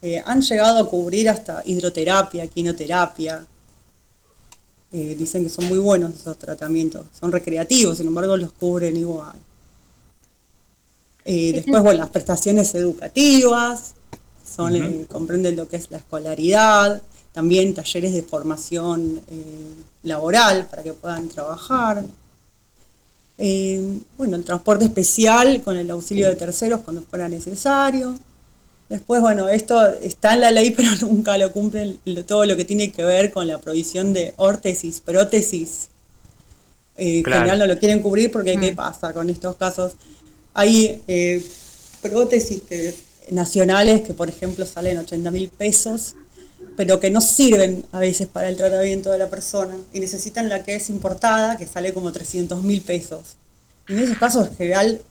Eh, 0.00 0.22
han 0.24 0.40
llegado 0.40 0.78
a 0.78 0.88
cubrir 0.88 1.28
hasta 1.28 1.62
hidroterapia, 1.66 2.46
quinoterapia. 2.46 3.44
Eh, 4.92 5.14
dicen 5.18 5.42
que 5.42 5.50
son 5.50 5.66
muy 5.66 5.78
buenos 5.78 6.14
esos 6.14 6.38
tratamientos, 6.38 7.06
son 7.18 7.30
recreativos, 7.30 7.98
sin 7.98 8.06
embargo 8.06 8.36
los 8.36 8.52
cubren 8.52 8.96
igual. 8.96 9.36
Después, 11.52 11.82
bueno, 11.82 12.00
las 12.00 12.10
prestaciones 12.10 12.74
educativas, 12.74 13.94
son, 14.44 15.04
comprenden 15.04 15.56
lo 15.56 15.68
que 15.68 15.76
es 15.76 15.90
la 15.90 15.98
escolaridad, 15.98 17.02
también 17.32 17.74
talleres 17.74 18.12
de 18.12 18.22
formación 18.22 19.20
laboral 20.02 20.66
para 20.66 20.82
que 20.82 20.92
puedan 20.92 21.28
trabajar. 21.28 22.04
Eh, 23.42 23.98
bueno, 24.18 24.36
el 24.36 24.44
transporte 24.44 24.84
especial 24.84 25.62
con 25.62 25.76
el 25.76 25.90
auxilio 25.90 26.28
de 26.28 26.36
terceros 26.36 26.80
cuando 26.80 27.02
fuera 27.02 27.26
necesario. 27.28 28.14
Después, 28.90 29.22
bueno, 29.22 29.48
esto 29.48 29.86
está 30.02 30.34
en 30.34 30.40
la 30.40 30.50
ley, 30.50 30.70
pero 30.76 30.90
nunca 31.00 31.38
lo 31.38 31.50
cumplen 31.50 31.98
todo 32.26 32.44
lo 32.44 32.56
que 32.56 32.64
tiene 32.64 32.92
que 32.92 33.02
ver 33.02 33.32
con 33.32 33.46
la 33.46 33.58
provisión 33.58 34.12
de 34.12 34.34
órtesis, 34.36 35.00
prótesis. 35.00 35.88
Eh, 36.96 37.18
en 37.18 37.24
general 37.24 37.58
no 37.60 37.66
lo 37.66 37.78
quieren 37.78 38.02
cubrir 38.02 38.30
porque 38.30 38.58
¿qué 38.58 38.72
mm. 38.72 38.76
pasa 38.76 39.14
con 39.14 39.30
estos 39.30 39.56
casos? 39.56 39.92
Hay 40.54 41.02
eh, 41.06 41.44
prótesis 42.02 42.62
nacionales 43.30 44.02
que, 44.02 44.14
por 44.14 44.28
ejemplo, 44.28 44.66
salen 44.66 44.98
80 44.98 45.30
mil 45.30 45.48
pesos 45.48 46.14
pero 46.76 46.98
que 46.98 47.10
no 47.10 47.20
sirven 47.20 47.84
a 47.92 47.98
veces 47.98 48.26
para 48.26 48.48
el 48.48 48.56
tratamiento 48.56 49.10
de 49.10 49.18
la 49.18 49.28
persona 49.28 49.76
y 49.92 50.00
necesitan 50.00 50.48
la 50.48 50.62
que 50.62 50.76
es 50.76 50.88
importada, 50.88 51.56
que 51.56 51.66
sale 51.66 51.92
como 51.92 52.10
300 52.10 52.62
mil 52.62 52.80
pesos. 52.80 53.36
En 53.88 53.98
esos 53.98 54.16
casos, 54.16 54.48
en 54.48 54.56
general, 54.56 55.02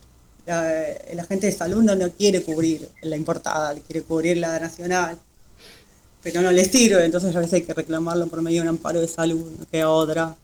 la, 0.48 1.26
gente 1.26 1.46
de 1.48 1.52
salud 1.52 1.84
no, 1.84 1.96
no 1.96 2.10
quiere 2.12 2.42
cubrir 2.42 2.90
la 3.04 3.16
importada, 3.16 3.76
quiere 3.86 4.02
cubrir 4.02 4.38
la 4.38 4.60
nacional, 4.60 5.18
pero 6.24 6.42
no 6.42 6.52
les 6.52 6.72
sirve, 6.72 7.06
entonces 7.06 7.36
a 7.36 7.40
veces 7.40 7.54
hay 7.54 7.62
que 7.62 7.74
reclamarlo 7.74 8.28
por 8.28 8.42
medio 8.42 8.62
de 8.62 8.64
un 8.64 8.70
amparo 8.70 9.00
de 9.00 9.08
salud, 9.08 9.46
que 9.72 9.84
otra. 9.86 10.36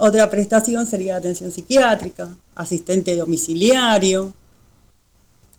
Otra 0.00 0.30
prestación 0.30 0.86
sería 0.86 1.16
atención 1.16 1.50
psiquiátrica, 1.50 2.28
asistente 2.54 3.16
domiciliario, 3.16 4.32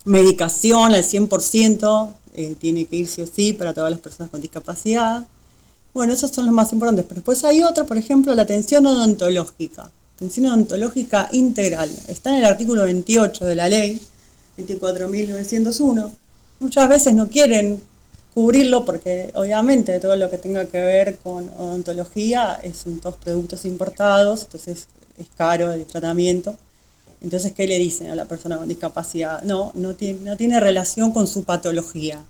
medicación 0.05 0.93
al 0.93 1.03
100%, 1.03 2.13
eh, 2.35 2.55
tiene 2.57 2.85
que 2.85 2.95
ir 2.95 3.07
sí 3.09 3.21
o 3.21 3.27
sí 3.27 3.51
para 3.51 3.73
todas 3.73 3.91
las 3.91 3.99
personas 3.99 4.31
con 4.31 4.39
discapacidad. 4.39 5.27
Bueno, 5.93 6.13
esos 6.13 6.31
son 6.31 6.45
los 6.45 6.53
más 6.53 6.71
importantes. 6.71 7.05
Pero 7.05 7.15
después 7.15 7.43
hay 7.43 7.63
otro, 7.63 7.85
por 7.85 7.97
ejemplo, 7.97 8.33
la 8.33 8.43
atención 8.43 8.85
odontológica. 8.85 9.91
Atención 10.15 10.45
odontológica 10.45 11.27
integral. 11.33 11.91
Está 12.07 12.29
en 12.29 12.37
el 12.37 12.45
artículo 12.45 12.83
28 12.83 13.45
de 13.45 13.55
la 13.55 13.67
ley 13.67 14.01
24.901. 14.57 16.11
Muchas 16.61 16.87
veces 16.87 17.13
no 17.13 17.27
quieren 17.27 17.81
cubrirlo 18.39 18.85
porque 18.85 19.31
obviamente 19.35 19.99
todo 19.99 20.15
lo 20.15 20.29
que 20.29 20.37
tenga 20.37 20.65
que 20.65 20.79
ver 20.79 21.17
con 21.17 21.49
odontología 21.57 22.57
son 22.73 23.01
todos 23.01 23.17
productos 23.17 23.65
importados, 23.65 24.43
entonces 24.43 24.87
es 25.17 25.27
caro 25.35 25.73
el 25.73 25.85
tratamiento. 25.85 26.55
Entonces, 27.19 27.51
¿qué 27.51 27.67
le 27.67 27.77
dicen 27.77 28.09
a 28.11 28.15
la 28.15 28.23
persona 28.23 28.55
con 28.55 28.69
discapacidad? 28.69 29.41
No, 29.43 29.73
no 29.75 29.93
tiene, 29.95 30.21
no 30.21 30.37
tiene 30.37 30.57
relación 30.61 31.11
con 31.11 31.27
su 31.27 31.43
patología 31.43 32.23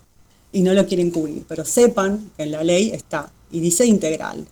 y 0.51 0.63
no 0.63 0.73
lo 0.73 0.87
quieren 0.87 1.11
cubrir, 1.11 1.45
pero 1.47 1.63
sepan 1.63 2.31
que 2.35 2.41
en 2.41 2.53
la 2.53 2.63
ley 2.63 2.89
está 2.89 3.29
y 3.51 3.59
dice 3.59 3.85
integral. 3.85 4.47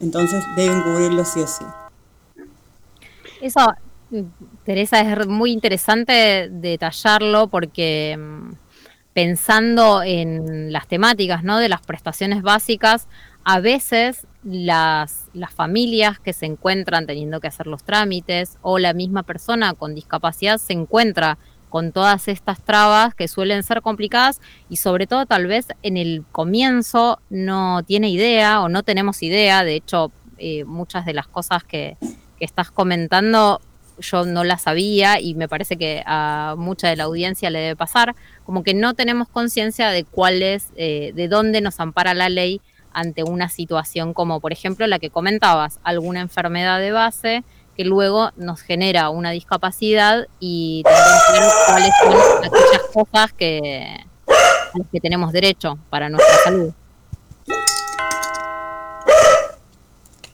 Entonces 0.00 0.42
deben 0.56 0.82
cubrirlo 0.82 1.24
sí 1.24 1.38
o 1.38 1.46
sí. 1.46 1.64
Eso, 3.40 3.60
Teresa, 4.64 5.00
es 5.02 5.28
muy 5.28 5.52
interesante 5.52 6.48
detallarlo 6.50 7.46
porque 7.46 8.16
mm, 8.18 8.69
pensando 9.12 10.02
en 10.02 10.72
las 10.72 10.86
temáticas 10.86 11.42
¿no? 11.42 11.58
de 11.58 11.68
las 11.68 11.80
prestaciones 11.80 12.42
básicas, 12.42 13.08
a 13.44 13.60
veces 13.60 14.26
las, 14.44 15.28
las 15.32 15.52
familias 15.52 16.18
que 16.20 16.32
se 16.32 16.46
encuentran 16.46 17.06
teniendo 17.06 17.40
que 17.40 17.48
hacer 17.48 17.66
los 17.66 17.84
trámites 17.84 18.58
o 18.62 18.78
la 18.78 18.92
misma 18.92 19.22
persona 19.22 19.74
con 19.74 19.94
discapacidad 19.94 20.58
se 20.58 20.72
encuentra 20.72 21.38
con 21.70 21.92
todas 21.92 22.28
estas 22.28 22.60
trabas 22.62 23.14
que 23.14 23.28
suelen 23.28 23.62
ser 23.62 23.80
complicadas 23.80 24.40
y 24.68 24.76
sobre 24.76 25.06
todo 25.06 25.24
tal 25.24 25.46
vez 25.46 25.68
en 25.82 25.96
el 25.96 26.24
comienzo 26.32 27.20
no 27.30 27.82
tiene 27.84 28.10
idea 28.10 28.60
o 28.60 28.68
no 28.68 28.82
tenemos 28.82 29.22
idea, 29.22 29.64
de 29.64 29.76
hecho 29.76 30.12
eh, 30.36 30.64
muchas 30.64 31.06
de 31.06 31.14
las 31.14 31.28
cosas 31.28 31.64
que, 31.64 31.96
estás 32.40 32.70
comentando 32.70 33.60
yo 34.00 34.24
no 34.24 34.44
las 34.44 34.62
sabía 34.62 35.20
y 35.20 35.34
me 35.34 35.48
parece 35.48 35.76
que 35.76 36.02
a 36.06 36.54
mucha 36.58 36.88
de 36.88 36.96
la 36.96 37.04
audiencia 37.04 37.50
le 37.50 37.60
debe 37.60 37.76
pasar, 37.76 38.14
como 38.44 38.62
que 38.62 38.74
no 38.74 38.94
tenemos 38.94 39.28
conciencia 39.28 39.90
de 39.90 40.04
cuál 40.04 40.42
es, 40.42 40.68
eh, 40.76 41.12
de 41.14 41.28
dónde 41.28 41.60
nos 41.60 41.80
ampara 41.80 42.14
la 42.14 42.28
ley 42.28 42.60
ante 42.92 43.22
una 43.22 43.48
situación 43.48 44.14
como, 44.14 44.40
por 44.40 44.52
ejemplo, 44.52 44.86
la 44.86 44.98
que 44.98 45.10
comentabas, 45.10 45.78
alguna 45.84 46.20
enfermedad 46.20 46.80
de 46.80 46.92
base 46.92 47.44
que 47.76 47.84
luego 47.84 48.30
nos 48.36 48.60
genera 48.60 49.10
una 49.10 49.30
discapacidad 49.30 50.26
y 50.38 50.82
también 50.82 51.50
cuáles 51.66 51.92
son 52.02 52.44
aquellas 52.44 52.82
cosas 52.92 53.32
que, 53.32 54.04
a 54.28 54.78
las 54.78 54.88
que 54.90 55.00
tenemos 55.00 55.32
derecho 55.32 55.78
para 55.88 56.08
nuestra 56.08 56.36
salud. 56.44 56.72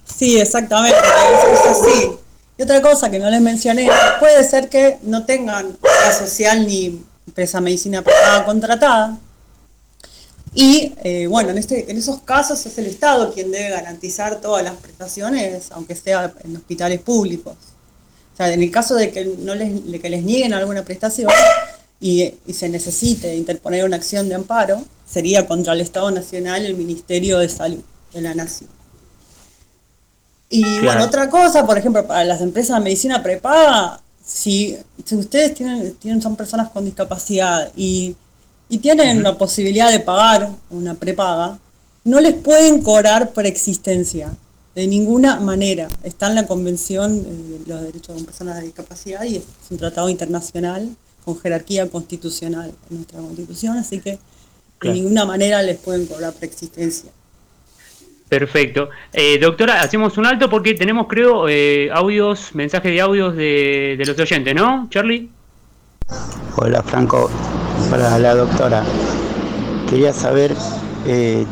Sí, 0.05 0.41
exactamente, 0.41 0.99
es 1.53 1.67
así. 1.67 2.26
Y 2.59 2.63
otra 2.63 2.81
cosa 2.81 3.11
que 3.11 3.19
no 3.19 3.31
les 3.31 3.41
mencioné, 3.41 3.89
puede 4.19 4.43
ser 4.45 4.69
que 4.69 4.99
no 5.03 5.25
tengan 5.25 5.77
la 5.83 6.13
social 6.13 6.67
ni 6.67 7.05
empresa 7.27 7.61
medicina 7.61 8.03
privada 8.03 8.45
contratada, 8.45 9.19
y 10.57 10.95
eh, 11.05 11.27
bueno, 11.27 11.51
en, 11.51 11.59
este, 11.59 11.91
en 11.91 11.99
esos 11.99 12.23
casos 12.23 12.65
es 12.65 12.79
el 12.79 12.87
Estado 12.87 13.31
quien 13.35 13.53
debe 13.53 13.69
garantizar 13.69 14.41
todas 14.41 14.65
las 14.65 14.75
prestaciones, 14.77 15.71
aunque 15.71 15.95
sea 15.95 16.33
en 16.43 16.57
hospitales 16.57 16.99
públicos. 17.01 17.55
O 18.33 18.37
sea, 18.37 18.51
en 18.51 18.63
el 18.63 18.71
caso 18.71 18.95
de 18.95 19.13
que, 19.13 19.27
no 19.27 19.55
les, 19.55 20.01
que 20.01 20.09
les 20.09 20.23
nieguen 20.23 20.55
alguna 20.55 20.83
prestación 20.83 21.31
y, 22.01 22.35
se 22.51 22.71
necesite 22.71 23.37
interponer 23.37 23.85
una 23.85 23.97
acción 23.97 24.31
de 24.31 24.35
amparo, 24.35 24.83
sería 25.07 25.47
contra 25.47 25.75
el 25.75 25.83
Estado 25.83 26.11
Nacional 26.11 26.65
el 26.65 26.75
Ministerio 26.75 27.39
de 27.39 27.51
Salud 27.51 27.83
de 28.15 28.23
la 28.23 28.35
Nación. 28.35 28.71
Y 30.49 30.63
bueno, 30.81 31.05
otra 31.05 31.29
cosa, 31.29 31.67
por 31.67 31.77
ejemplo, 31.77 32.07
para 32.07 32.25
las 32.25 32.41
empresas 32.41 32.79
de 32.79 32.85
medicina 32.85 33.23
prepaga, 33.23 34.01
si, 34.25 34.77
si 35.05 35.17
ustedes 35.17 35.55
tienen, 35.55 35.95
tienen, 35.95 36.23
son 36.23 36.37
personas 36.37 36.71
con 36.71 36.85
discapacidad 36.85 37.73
y, 37.77 38.15
y 38.69 38.79
tienen 38.79 39.23
la 39.23 39.37
posibilidad 39.37 39.91
de 39.91 40.01
pagar 40.01 40.51
una 40.71 40.95
prepaga, 40.95 41.59
no 42.05 42.21
les 42.21 42.35
pueden 42.35 42.83
cobrar 42.83 43.33
por 43.33 43.47
existencia, 43.47 44.33
de 44.77 44.87
ninguna 44.87 45.41
manera. 45.41 45.89
Está 46.05 46.29
en 46.29 46.35
la 46.35 46.47
Convención 46.47 47.23
de 47.23 47.67
los 47.67 47.83
Derechos 47.83 48.17
de 48.17 48.25
Personas 48.25 48.57
de 48.57 48.63
Discapacidad 48.67 49.25
y 49.25 49.37
es 49.37 49.45
un 49.71 49.79
tratado 49.79 50.09
internacional 50.11 50.95
con 51.25 51.39
jerarquía 51.41 51.89
constitucional 51.89 52.73
en 52.91 52.97
nuestra 52.97 53.21
constitución, 53.21 53.79
así 53.79 54.01
que 54.01 54.19
de 54.83 54.93
ninguna 54.93 55.25
manera 55.25 55.63
les 55.63 55.79
pueden 55.79 56.07
cobrar 56.07 56.33
por 56.35 56.45
existencia. 56.45 57.11
Perfecto. 58.29 58.91
Eh, 59.13 59.39
doctora, 59.39 59.81
hacemos 59.83 60.19
un 60.19 60.27
alto 60.27 60.51
porque 60.51 60.75
tenemos, 60.75 61.07
creo, 61.07 61.49
eh, 61.49 61.91
audios, 61.93 62.55
mensajes 62.55 62.91
de 62.91 63.01
audios 63.01 63.37
de, 63.37 64.03
los 64.05 64.19
oyentes, 64.19 64.55
¿no, 64.55 64.89
Charlie? 64.91 65.31
Hola, 66.57 66.83
Franco. 66.83 67.31
Para 67.89 68.19
la 68.19 68.35
doctora. 68.35 68.83
Quería 69.89 70.13
saber, 70.13 70.53
eh, 71.07 71.47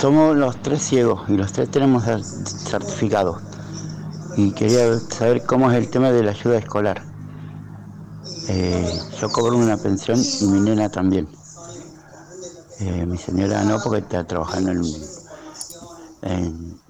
somos 0.00 0.34
los 0.34 0.56
tres 0.62 0.82
ciegos 0.82 1.28
y 1.28 1.36
los 1.36 1.52
tres 1.52 1.70
tenemos 1.70 2.04
certificados. 2.04 3.42
Y 4.38 4.52
quería 4.52 4.94
saber 4.98 5.42
cómo 5.44 5.70
es 5.70 5.76
el 5.76 5.90
tema 5.90 6.10
de 6.10 6.22
la 6.22 6.30
ayuda 6.30 6.56
escolar. 6.56 7.02
yo 9.20 9.28
cobro 9.28 9.58
una 9.58 9.76
pensión 9.76 10.18
y 10.40 10.46
mi 10.46 10.60
nena 10.60 10.88
también. 10.88 11.28
mi 12.80 13.18
señora 13.18 13.62
no, 13.64 13.78
porque 13.82 13.98
está 13.98 14.24
trabajando 14.24 14.70
en, 14.70 14.82
en, 16.22 16.80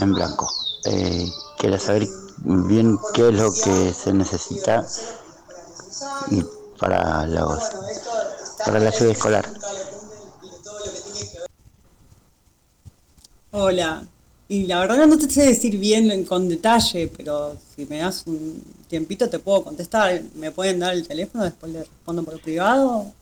en 0.00 0.12
blanco. 0.12 0.50
Eh, 0.84 1.28
quiero 1.58 1.78
saber 1.78 2.06
bien 2.38 2.98
qué 3.14 3.28
es 3.28 3.34
lo 3.34 3.52
que 3.52 3.92
se 3.92 4.12
necesita 4.12 4.86
para 6.78 7.26
los 7.26 7.62
para 8.64 8.80
la 8.80 8.92
ciudad 8.92 9.12
escolar. 9.12 9.52
Hola, 13.52 14.06
y 14.48 14.66
la 14.66 14.80
verdad 14.80 15.06
no 15.06 15.18
te 15.18 15.30
sé 15.30 15.46
decir 15.46 15.78
bien 15.78 16.24
con 16.24 16.48
detalle, 16.48 17.10
pero 17.16 17.56
si 17.74 17.86
me 17.86 17.98
das 17.98 18.24
un 18.26 18.62
tiempito 18.88 19.28
te 19.28 19.38
puedo 19.38 19.64
contestar. 19.64 20.22
¿Me 20.34 20.50
pueden 20.50 20.80
dar 20.80 20.94
el 20.94 21.06
teléfono? 21.06 21.44
Después 21.44 21.72
le 21.72 21.80
respondo 21.80 22.22
por 22.22 22.40
privado. 22.40 23.12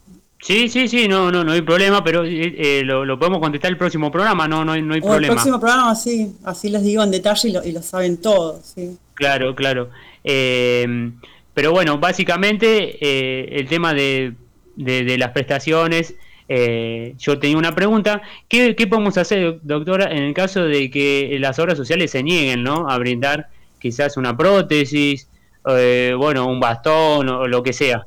Sí, 0.44 0.68
sí, 0.68 0.88
sí, 0.88 1.08
no, 1.08 1.32
no, 1.32 1.42
no 1.42 1.52
hay 1.52 1.62
problema, 1.62 2.04
pero 2.04 2.22
eh, 2.22 2.54
eh, 2.58 2.82
lo, 2.84 3.18
podemos 3.18 3.38
contestar 3.38 3.70
el 3.70 3.78
próximo 3.78 4.12
programa, 4.12 4.46
no, 4.46 4.62
no, 4.62 4.72
hay, 4.72 4.82
no 4.82 4.92
hay 4.92 5.00
problema. 5.00 5.28
El 5.28 5.32
próximo 5.36 5.58
programa, 5.58 5.94
sí, 5.94 6.36
así 6.44 6.68
les 6.68 6.82
digo 6.82 7.02
en 7.02 7.10
detalle 7.10 7.48
y 7.48 7.52
lo, 7.52 7.64
y 7.64 7.72
lo 7.72 7.80
saben 7.80 8.18
todos, 8.18 8.60
sí. 8.74 8.98
Claro, 9.14 9.54
claro. 9.54 9.88
Eh, 10.22 11.12
pero 11.54 11.72
bueno, 11.72 11.96
básicamente 11.96 13.58
el 13.58 13.66
tema 13.68 13.94
de, 13.94 14.34
de, 14.76 15.16
las 15.16 15.30
prestaciones, 15.30 16.14
yo 16.46 17.38
tenía 17.38 17.56
una 17.56 17.74
pregunta, 17.74 18.20
¿Qué, 18.46 18.76
¿qué, 18.76 18.86
podemos 18.86 19.16
hacer, 19.16 19.60
doctora, 19.62 20.10
en 20.10 20.24
el 20.24 20.34
caso 20.34 20.64
de 20.64 20.90
que 20.90 21.38
las 21.40 21.58
obras 21.58 21.78
sociales 21.78 22.10
se 22.10 22.22
nieguen, 22.22 22.62
¿no? 22.62 22.90
A 22.90 22.98
brindar 22.98 23.48
quizás 23.78 24.18
una 24.18 24.36
prótesis, 24.36 25.26
bueno, 25.64 26.46
un 26.48 26.60
bastón 26.60 27.30
o 27.30 27.48
lo 27.48 27.62
que 27.62 27.72
sea. 27.72 28.06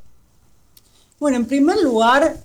Bueno, 1.19 1.37
en 1.37 1.45
primer 1.45 1.81
lugar, 1.81 2.37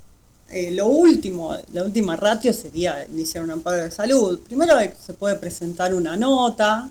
eh, 0.49 0.71
lo 0.71 0.87
último, 0.87 1.55
la 1.73 1.85
última 1.85 2.17
ratio 2.17 2.53
sería 2.55 3.07
iniciar 3.07 3.45
un 3.45 3.51
amparo 3.51 3.83
de 3.83 3.91
salud. 3.91 4.41
Primero 4.41 4.75
se 4.99 5.13
puede 5.13 5.37
presentar 5.37 5.93
una 5.95 6.17
nota 6.17 6.91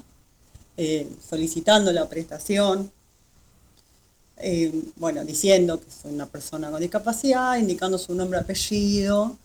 eh, 0.78 1.08
solicitando 1.28 1.92
la 1.92 2.08
prestación, 2.08 2.92
eh, 4.38 4.72
bueno, 4.96 5.26
diciendo 5.26 5.80
que 5.80 5.88
soy 5.92 6.14
una 6.14 6.28
persona 6.28 6.70
con 6.70 6.82
discapacidad, 6.82 7.58
indicando 7.58 7.98
su 7.98 8.14
nombre, 8.14 8.40
apellido, 8.40 9.36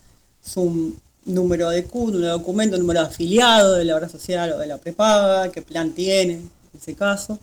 su 0.43 0.95
número 1.25 1.71
de 1.71 1.85
CUD, 1.85 2.13
número 2.13 2.27
de 2.27 2.33
documento, 2.33 2.79
número 2.79 3.01
de 3.01 3.07
afiliado 3.07 3.75
de 3.75 3.85
la 3.87 3.97
obra 3.97 4.09
social 4.11 4.53
o 4.53 4.59
de 4.59 4.67
la 4.67 4.77
prepaga, 4.79 5.51
qué 5.51 5.63
plan 5.63 5.93
tiene 5.93 6.35
en 6.35 6.51
ese 6.79 6.95
caso, 6.95 7.39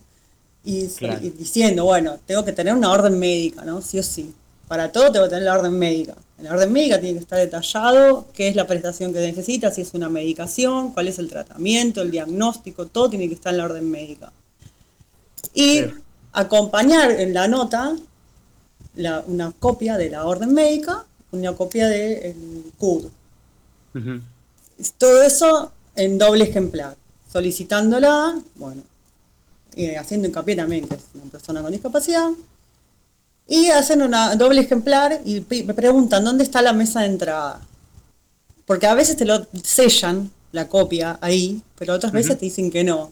y, 0.64 0.88
y 1.22 1.30
diciendo, 1.32 1.86
bueno, 1.86 2.20
tengo 2.26 2.46
que 2.46 2.54
tener 2.54 2.74
una 2.76 2.92
orden 2.92 3.18
médica, 3.20 3.64
¿no? 3.66 3.82
Sí 3.82 4.00
o 4.00 4.04
sí 4.04 4.34
para 4.68 4.92
todo 4.92 5.12
tengo 5.12 5.26
que 5.26 5.30
tener 5.30 5.44
la 5.44 5.58
orden 5.58 5.78
médica. 5.78 6.16
En 6.38 6.46
la 6.46 6.54
orden 6.54 6.72
médica 6.72 7.00
tiene 7.00 7.16
que 7.16 7.24
estar 7.24 7.40
detallado 7.40 8.26
qué 8.34 8.48
es 8.48 8.56
la 8.56 8.66
prestación 8.66 9.14
que 9.14 9.20
necesita, 9.20 9.72
si 9.72 9.82
es 9.82 9.94
una 9.94 10.10
medicación, 10.10 10.92
cuál 10.94 11.08
es 11.08 11.20
el 11.20 11.30
tratamiento, 11.30 12.02
el 12.02 12.12
diagnóstico, 12.12 12.88
todo 12.88 13.10
tiene 13.10 13.28
que 13.28 13.36
estar 13.36 13.54
en 13.54 13.58
la 13.58 13.66
orden 13.66 13.90
médica. 13.90 14.32
Y 15.54 15.84
acompañar 16.32 17.12
en 17.12 17.34
la 17.34 17.48
nota 17.48 17.96
una 19.28 19.52
copia 19.52 19.98
de 19.98 20.10
la 20.10 20.26
orden 20.26 20.54
médica, 20.54 21.06
una 21.32 21.54
copia 21.54 21.88
del 21.88 22.72
CUD. 22.78 23.06
Todo 24.98 25.22
eso 25.22 25.72
en 25.96 26.18
doble 26.18 26.46
ejemplar, 26.46 26.96
solicitándola, 27.32 28.40
bueno, 28.56 28.82
haciendo 30.00 30.28
hincapié 30.28 30.56
también 30.56 30.88
que 30.88 30.96
es 30.96 31.02
una 31.14 31.32
persona 31.32 31.62
con 31.62 31.72
discapacidad, 31.72 32.30
y 33.48 33.70
hacen 33.70 34.02
una 34.02 34.36
doble 34.36 34.62
ejemplar 34.62 35.22
y 35.26 35.46
me 35.66 35.74
preguntan 35.74 36.24
dónde 36.24 36.44
está 36.44 36.62
la 36.62 36.74
mesa 36.74 37.02
de 37.02 37.08
entrada. 37.08 37.62
Porque 38.66 38.88
a 38.88 38.94
veces 38.94 39.18
te 39.18 39.26
lo 39.26 39.46
sellan 39.64 40.32
la 40.52 40.68
copia 40.68 41.18
ahí, 41.22 41.62
pero 41.78 41.94
otras 41.94 42.12
veces 42.14 42.38
te 42.38 42.46
dicen 42.46 42.72
que 42.72 42.84
no. 42.84 43.12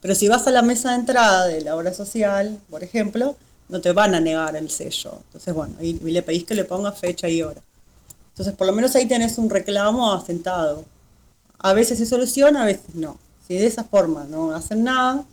Pero 0.00 0.14
si 0.14 0.28
vas 0.28 0.46
a 0.46 0.50
la 0.50 0.62
mesa 0.62 0.90
de 0.90 0.96
entrada 0.96 1.46
de 1.46 1.62
la 1.62 1.74
obra 1.74 1.92
social, 1.92 2.60
por 2.70 2.84
ejemplo, 2.84 3.36
no 3.68 3.80
te 3.80 3.92
van 3.92 4.14
a 4.14 4.20
negar 4.20 4.54
el 4.56 4.70
sello. 4.70 5.18
Entonces, 5.26 5.52
bueno, 5.54 5.74
ahí 5.80 5.94
le 5.94 6.22
pedís 6.22 6.44
que 6.44 6.54
le 6.54 6.64
ponga 6.64 6.92
fecha 6.92 7.28
y 7.28 7.42
hora. 7.42 7.60
Entonces, 8.30 8.54
por 8.54 8.66
lo 8.66 8.72
menos 8.72 8.94
ahí 8.94 9.06
tenés 9.06 9.38
un 9.38 9.50
reclamo 9.50 10.12
asentado. 10.12 10.84
A 11.58 11.72
veces 11.72 11.98
se 11.98 12.06
soluciona, 12.06 12.62
a 12.62 12.66
veces 12.66 12.94
no. 12.94 13.18
Si 13.48 13.54
de 13.54 13.66
esa 13.66 13.82
forma 13.82 14.24
no 14.24 14.54
hacen 14.54 14.84
nada, 14.84 15.24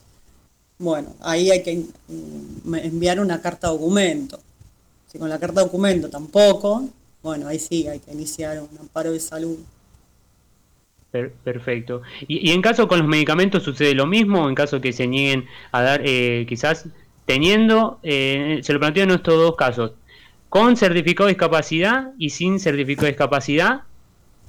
bueno, 0.84 1.16
ahí 1.22 1.50
hay 1.50 1.64
que 1.64 1.86
mm, 2.08 2.76
enviar 2.76 3.20
una 3.20 3.42
carta 3.42 3.70
documento. 3.70 4.40
Si 5.08 5.18
con 5.18 5.30
la 5.30 5.40
carta 5.40 5.62
documento 5.62 6.10
tampoco, 6.10 6.90
bueno, 7.22 7.48
ahí 7.48 7.58
sí 7.58 7.88
hay 7.88 8.00
que 8.00 8.12
iniciar 8.12 8.60
un 8.60 8.78
amparo 8.78 9.12
de 9.12 9.20
salud. 9.20 9.58
Perfecto. 11.44 12.02
¿Y, 12.28 12.52
en 12.52 12.62
caso 12.62 12.88
con 12.88 13.00
los 13.00 13.08
medicamentos 13.08 13.64
sucede 13.64 13.94
lo 13.94 14.08
mismo? 14.08 14.50
En 14.50 14.56
caso 14.56 14.82
que 14.82 14.92
se 14.92 15.08
nieguen 15.08 15.46
a 15.72 15.84
dar, 15.84 16.02
eh, 16.04 16.46
quizás 16.50 16.88
teniendo, 17.26 18.00
eh, 18.02 18.60
se 18.64 18.74
lo 18.74 18.80
planteo 18.80 19.04
en 19.04 19.12
estos 19.12 19.36
dos 19.36 19.56
casos, 19.56 19.92
con 20.50 20.76
certificado 20.76 21.28
de 21.28 21.34
discapacidad 21.34 22.12
y 22.18 22.32
sin 22.32 22.60
certificado 22.60 23.06
de 23.06 23.12
discapacidad, 23.12 23.82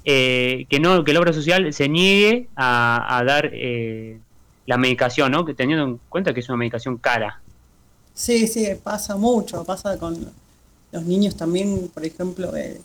eh, 0.05 0.65
que 0.69 0.79
no 0.79 1.03
que 1.03 1.13
la 1.13 1.19
obra 1.19 1.33
social 1.33 1.71
se 1.71 1.87
niegue 1.87 2.47
a, 2.55 3.17
a 3.19 3.23
dar 3.23 3.51
la 4.65 4.77
medicación, 4.77 5.31
¿no? 5.31 5.45
Que 5.45 5.53
teniendo 5.53 5.85
en 5.85 5.99
cuenta 6.09 6.33
que 6.33 6.39
es 6.39 6.49
una 6.49 6.57
medicación 6.57 6.97
cara. 6.97 7.41
Sí, 8.13 8.47
sí, 8.47 8.67
pasa 8.81 9.15
mucho, 9.15 9.63
pasa 9.63 9.97
con 9.97 10.31
los 10.91 11.03
niños 11.03 11.35
también, 11.35 11.89
por 11.93 12.05
ejemplo, 12.05 12.55
eh, 12.55 12.81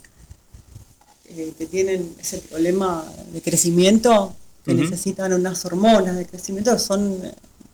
eh, 1.27 1.55
que 1.57 1.67
tienen 1.67 2.15
ese 2.19 2.39
problema 2.39 3.05
de 3.33 3.41
crecimiento, 3.41 4.35
que 4.65 4.75
necesitan 4.75 5.33
unas 5.33 5.65
hormonas 5.65 6.17
de 6.17 6.27
crecimiento, 6.27 6.79
son 6.79 7.21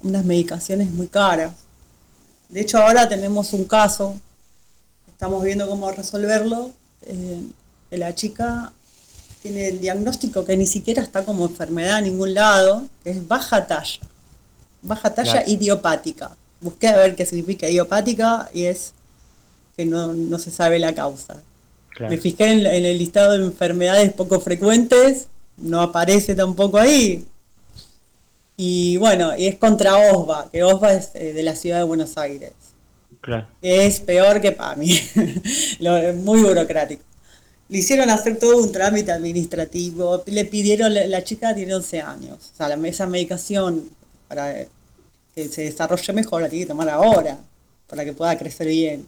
unas 0.03 0.25
medicaciones 0.25 0.90
muy 0.90 1.09
caras. 1.09 1.53
De 2.49 2.61
hecho, 2.61 2.79
ahora 2.79 3.09
tenemos 3.09 3.53
un 3.55 3.64
caso, 3.64 4.14
estamos 5.09 5.42
viendo 5.42 5.69
cómo 5.69 5.90
resolverlo, 5.90 6.71
eh, 7.03 7.42
la 7.90 8.14
chica 8.14 8.73
tiene 9.46 9.68
el 9.68 9.80
diagnóstico 9.80 10.44
que 10.44 10.56
ni 10.56 10.66
siquiera 10.66 11.02
está 11.02 11.24
como 11.24 11.46
enfermedad 11.46 11.98
en 11.98 12.06
ningún 12.06 12.35
lado, 12.35 12.87
que 13.04 13.11
es 13.11 13.28
baja 13.28 13.66
talla. 13.66 14.00
Baja 14.82 15.14
talla 15.14 15.44
idiopática. 15.46 16.37
Busqué 16.61 16.88
a 16.88 16.96
ver 16.96 17.14
qué 17.14 17.24
significa 17.24 17.68
idiopática 17.68 18.50
y 18.52 18.64
es 18.64 18.92
que 19.76 19.85
no, 19.85 20.38
se 20.38 20.50
sabe 20.50 20.78
la 20.78 20.94
causa. 20.94 21.42
Me 22.00 22.18
fijé 22.18 22.52
en, 22.52 22.66
el 22.66 22.98
listado 22.98 23.32
de 23.32 23.44
enfermedades 23.44 24.12
poco 24.12 24.40
frecuentes, 24.40 25.28
no 25.56 25.80
aparece 25.80 26.35
tampoco 26.35 26.78
ahí. 26.78 27.24
Y 28.56 28.96
bueno, 28.96 29.37
y 29.37 29.46
es 29.46 29.56
contra 29.56 29.96
OSBA, 29.96 30.50
que 30.50 30.64
OSBA 30.64 30.94
es 30.94 31.11
eh, 31.14 31.32
de 31.32 31.42
la 31.42 31.54
ciudad 31.54 31.78
de 31.78 31.85
Buenos 31.85 32.18
Aires. 32.18 32.52
Claro. 33.20 33.46
Es 33.62 34.00
peor 34.00 34.40
que 34.40 34.52
PAMI, 34.52 34.92
es 35.80 36.16
muy 36.16 36.42
burocrático 36.42 37.06
le 37.68 37.79
hicieron 37.79 38.11
hacer 38.11 38.38
todo 38.38 38.59
un 38.59 38.70
trámite 38.70 39.12
administrativo, 39.12 40.22
le 40.26 40.44
pidieron, 40.44 40.94
la, 40.94 41.24
chica 41.24 41.55
tiene 41.55 41.74
11 41.74 42.00
años, 42.00 42.52
o 42.55 42.57
sea, 42.57 42.74
esa 42.85 43.07
medicación 43.07 43.88
para 44.29 44.66
que 45.35 45.48
se 45.48 45.62
desarrolle 45.62 46.12
mejor 46.12 46.42
la 46.42 46.48
tiene 46.48 46.64
que 46.64 46.68
tomar 46.68 46.88
ahora, 46.88 47.38
para 47.88 48.05
que 48.05 48.12
pueda 48.12 48.38
crecer 48.38 48.68
bien. 48.68 49.07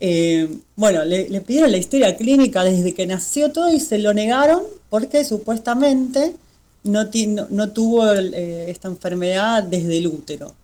Eh, 0.00 0.48
bueno, 0.74 1.04
le, 1.04 1.40
pidieron 1.42 1.70
la 1.70 1.78
historia 1.78 2.16
clínica 2.16 2.64
desde 2.64 2.92
que 2.92 3.06
nació 3.06 3.52
todo 3.52 3.72
y 3.72 3.78
se 3.78 3.98
lo 3.98 4.12
negaron 4.12 4.62
porque 4.88 5.24
supuestamente 5.24 6.34
no, 6.82 7.08
no, 7.50 7.70
tuvo 7.70 8.12
eh, 8.12 8.70
esta 8.70 8.88
enfermedad 8.88 9.62
desde 9.62 9.98
el 9.98 10.08
útero. 10.08 10.54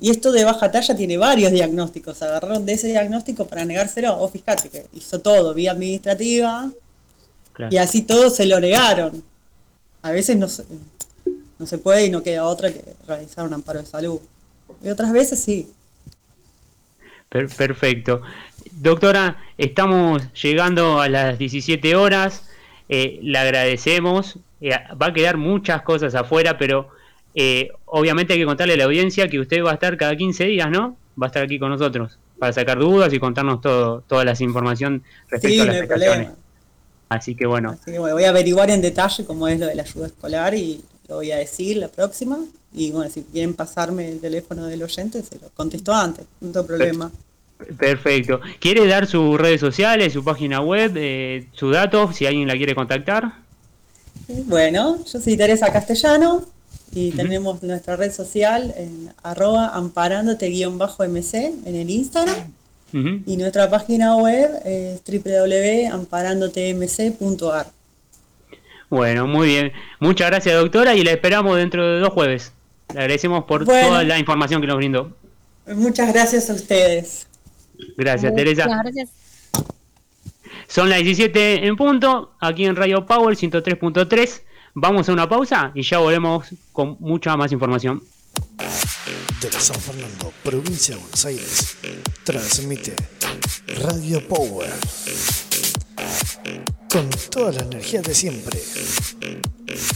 Y 0.00 0.10
esto 0.10 0.32
de 0.32 0.44
baja 0.44 0.70
talla 0.70 0.96
tiene 0.96 1.16
varios 1.16 1.52
diagnósticos. 1.52 2.20
Agarraron 2.22 2.66
de 2.66 2.72
ese 2.72 2.88
diagnóstico 2.88 3.46
para 3.46 3.64
negárselo. 3.64 4.18
O 4.18 4.28
fíjate 4.28 4.68
que 4.68 4.86
hizo 4.92 5.20
todo 5.20 5.54
vía 5.54 5.72
administrativa. 5.72 6.70
Y 7.70 7.76
así 7.76 8.02
todos 8.02 8.34
se 8.34 8.46
lo 8.46 8.58
negaron. 8.60 9.22
A 10.02 10.10
veces 10.10 10.36
no 10.36 10.48
se, 10.48 10.64
no 11.58 11.66
se 11.66 11.78
puede 11.78 12.06
y 12.06 12.10
no 12.10 12.22
queda 12.22 12.44
otra 12.44 12.72
que 12.72 12.82
realizar 13.06 13.46
un 13.46 13.54
amparo 13.54 13.80
de 13.80 13.86
salud. 13.86 14.20
Y 14.82 14.88
otras 14.88 15.12
veces 15.12 15.40
sí. 15.40 15.70
Perfecto. 17.28 18.22
Doctora, 18.72 19.38
estamos 19.56 20.22
llegando 20.34 21.00
a 21.00 21.08
las 21.08 21.38
17 21.38 21.96
horas. 21.96 22.44
Eh, 22.88 23.18
le 23.22 23.38
agradecemos. 23.38 24.38
Eh, 24.60 24.70
va 25.00 25.06
a 25.06 25.12
quedar 25.12 25.36
muchas 25.36 25.82
cosas 25.82 26.14
afuera, 26.14 26.58
pero 26.58 26.90
eh, 27.34 27.70
obviamente 27.86 28.32
hay 28.32 28.38
que 28.38 28.46
contarle 28.46 28.74
a 28.74 28.76
la 28.76 28.84
audiencia 28.84 29.28
que 29.28 29.40
usted 29.40 29.62
va 29.64 29.72
a 29.72 29.74
estar 29.74 29.96
cada 29.96 30.16
15 30.16 30.44
días, 30.44 30.70
¿no? 30.70 30.96
Va 31.20 31.26
a 31.26 31.28
estar 31.28 31.42
aquí 31.42 31.58
con 31.58 31.70
nosotros 31.70 32.18
para 32.38 32.52
sacar 32.52 32.78
dudas 32.78 33.12
y 33.12 33.18
contarnos 33.18 33.60
todo, 33.60 34.02
toda 34.06 34.24
la 34.24 34.34
información 34.38 35.02
respecto 35.28 35.62
a 35.62 35.66
las 35.66 35.76
prestaciones. 35.78 36.28
Así 37.08 37.34
que 37.34 37.46
bueno. 37.46 37.78
Voy 37.86 38.24
a 38.24 38.30
averiguar 38.30 38.70
en 38.70 38.80
detalle 38.82 39.24
cómo 39.24 39.46
es 39.48 39.58
lo 39.58 39.66
de 39.66 39.74
la 39.74 39.82
ayuda 39.82 40.06
escolar 40.06 40.54
y 40.54 40.82
lo 41.08 41.16
voy 41.16 41.30
a 41.30 41.36
decir 41.36 41.76
la 41.76 41.88
próxima. 41.88 42.38
Y 42.72 42.90
bueno, 42.90 43.10
si 43.10 43.22
quieren 43.22 43.54
pasarme 43.54 44.10
el 44.10 44.20
teléfono 44.20 44.66
del 44.66 44.82
oyente, 44.82 45.22
se 45.22 45.38
lo 45.38 45.48
contesto 45.50 45.92
antes, 45.92 46.26
no 46.40 46.50
tengo 46.50 46.66
problema. 46.66 47.10
Perfecto. 47.78 48.40
¿Quiere 48.58 48.86
dar 48.86 49.06
sus 49.06 49.38
redes 49.38 49.60
sociales, 49.60 50.12
su 50.12 50.24
página 50.24 50.60
web, 50.60 50.92
eh, 50.96 51.46
su 51.52 51.70
dato, 51.70 52.12
si 52.12 52.26
alguien 52.26 52.48
la 52.48 52.56
quiere 52.56 52.74
contactar? 52.74 53.32
Bueno, 54.26 55.04
yo 55.04 55.20
soy 55.20 55.36
Teresa 55.36 55.72
Castellano, 55.72 56.44
y 56.92 57.12
tenemos 57.12 57.62
nuestra 57.62 57.96
red 57.96 58.12
social 58.12 58.74
en 58.76 59.10
arroba 59.22 59.68
amparándote-mc 59.74 61.34
en 61.66 61.74
el 61.74 61.88
Instagram. 61.90 62.52
Y 63.26 63.36
nuestra 63.36 63.68
página 63.68 64.16
web 64.16 64.50
es 64.64 65.02
www.amparandotemc.ar. 65.04 67.66
Bueno, 68.88 69.26
muy 69.26 69.48
bien. 69.48 69.72
Muchas 69.98 70.30
gracias, 70.30 70.54
doctora, 70.54 70.94
y 70.94 71.02
la 71.02 71.10
esperamos 71.10 71.56
dentro 71.56 71.84
de 71.84 71.98
dos 71.98 72.10
jueves. 72.10 72.52
Le 72.92 73.00
agradecemos 73.00 73.42
por 73.44 73.64
toda 73.64 74.04
la 74.04 74.20
información 74.20 74.60
que 74.60 74.68
nos 74.68 74.76
brindó. 74.76 75.10
Muchas 75.66 76.12
gracias 76.12 76.48
a 76.50 76.54
ustedes. 76.54 77.26
Gracias, 77.96 78.32
Teresa. 78.32 78.66
Gracias. 78.66 79.10
Son 80.68 80.88
las 80.88 81.02
17 81.02 81.66
en 81.66 81.76
punto, 81.76 82.30
aquí 82.38 82.64
en 82.64 82.76
Radio 82.76 83.06
Power 83.06 83.36
103.3. 83.36 84.42
Vamos 84.76 85.08
a 85.08 85.12
una 85.12 85.28
pausa 85.28 85.70
y 85.72 85.82
ya 85.82 85.98
volvemos 85.98 86.48
con 86.72 86.96
mucha 86.98 87.36
más 87.36 87.52
información. 87.52 88.02
De 89.40 89.52
San 89.52 89.80
Fernando, 89.80 90.32
provincia 90.42 90.96
de 90.96 91.00
Buenos 91.00 91.24
Aires, 91.26 91.76
transmite 92.24 92.96
Radio 93.82 94.26
Power. 94.26 94.68
Con 96.90 97.08
toda 97.30 97.52
la 97.52 97.62
energía 97.62 98.02
de 98.02 98.14
siempre. 98.16 98.60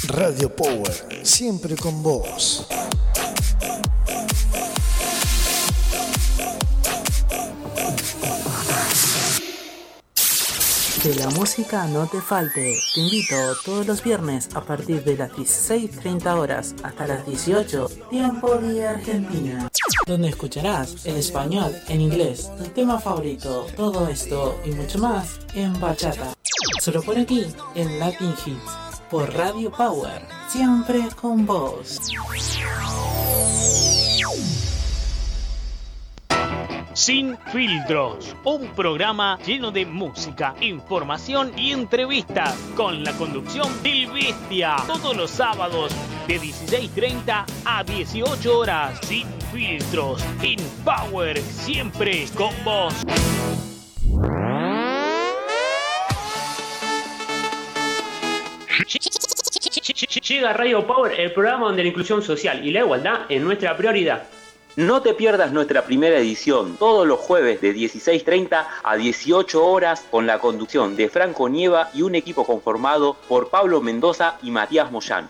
Radio 0.06 0.54
Power, 0.54 1.24
siempre 1.24 1.74
con 1.74 2.00
vos. 2.00 2.68
Que 11.08 11.14
la 11.14 11.30
música 11.30 11.86
no 11.86 12.06
te 12.06 12.20
falte. 12.20 12.78
Te 12.94 13.00
invito 13.00 13.34
todos 13.64 13.86
los 13.86 14.04
viernes 14.04 14.50
a 14.54 14.60
partir 14.60 15.02
de 15.04 15.16
las 15.16 15.32
16.30 15.32 16.38
horas 16.38 16.74
hasta 16.82 17.06
las 17.06 17.24
18, 17.24 17.88
tiempo 18.10 18.54
de 18.56 18.86
Argentina. 18.86 19.70
Donde 20.06 20.28
escucharás 20.28 21.06
en 21.06 21.16
español, 21.16 21.74
en 21.88 22.02
inglés, 22.02 22.50
tu 22.58 22.64
tema 22.64 23.00
favorito, 23.00 23.66
todo 23.74 24.06
esto 24.06 24.60
y 24.66 24.72
mucho 24.72 24.98
más 24.98 25.40
en 25.54 25.80
bachata. 25.80 26.34
Solo 26.78 27.00
por 27.00 27.16
aquí, 27.16 27.46
en 27.74 27.98
Latin 27.98 28.34
Hits, 28.44 28.72
por 29.10 29.32
Radio 29.32 29.72
Power, 29.72 30.20
siempre 30.50 31.08
con 31.18 31.46
vos. 31.46 32.00
Sin 36.98 37.38
Filtros, 37.52 38.34
un 38.42 38.74
programa 38.74 39.38
lleno 39.46 39.70
de 39.70 39.86
música, 39.86 40.56
información 40.60 41.52
y 41.56 41.70
entrevistas 41.70 42.56
con 42.74 43.04
la 43.04 43.12
conducción 43.12 43.68
del 43.84 44.08
Bestia 44.10 44.74
todos 44.84 45.16
los 45.16 45.30
sábados 45.30 45.94
de 46.26 46.40
16.30 46.40 47.44
a 47.64 47.84
18 47.84 48.58
horas. 48.58 48.98
Sin 49.06 49.28
Filtros, 49.52 50.24
in 50.42 50.58
Power, 50.84 51.40
siempre 51.40 52.26
con 52.34 52.52
vos. 52.64 52.92
Llega 60.28 60.52
Radio 60.52 60.84
Power, 60.84 61.18
el 61.18 61.32
programa 61.32 61.66
donde 61.66 61.84
la 61.84 61.88
inclusión 61.90 62.22
social 62.22 62.66
y 62.66 62.72
la 62.72 62.80
igualdad 62.80 63.20
es 63.28 63.40
nuestra 63.40 63.76
prioridad. 63.76 64.24
No 64.78 65.02
te 65.02 65.12
pierdas 65.12 65.52
nuestra 65.52 65.84
primera 65.84 66.18
edición, 66.18 66.76
todos 66.76 67.04
los 67.04 67.18
jueves 67.18 67.60
de 67.60 67.74
16.30 67.74 68.64
a 68.84 68.96
18 68.96 69.66
horas, 69.66 70.04
con 70.08 70.24
la 70.24 70.38
conducción 70.38 70.94
de 70.94 71.08
Franco 71.08 71.48
Nieva 71.48 71.90
y 71.94 72.02
un 72.02 72.14
equipo 72.14 72.46
conformado 72.46 73.16
por 73.26 73.50
Pablo 73.50 73.80
Mendoza 73.80 74.36
y 74.40 74.52
Matías 74.52 74.92
Moyán. 74.92 75.28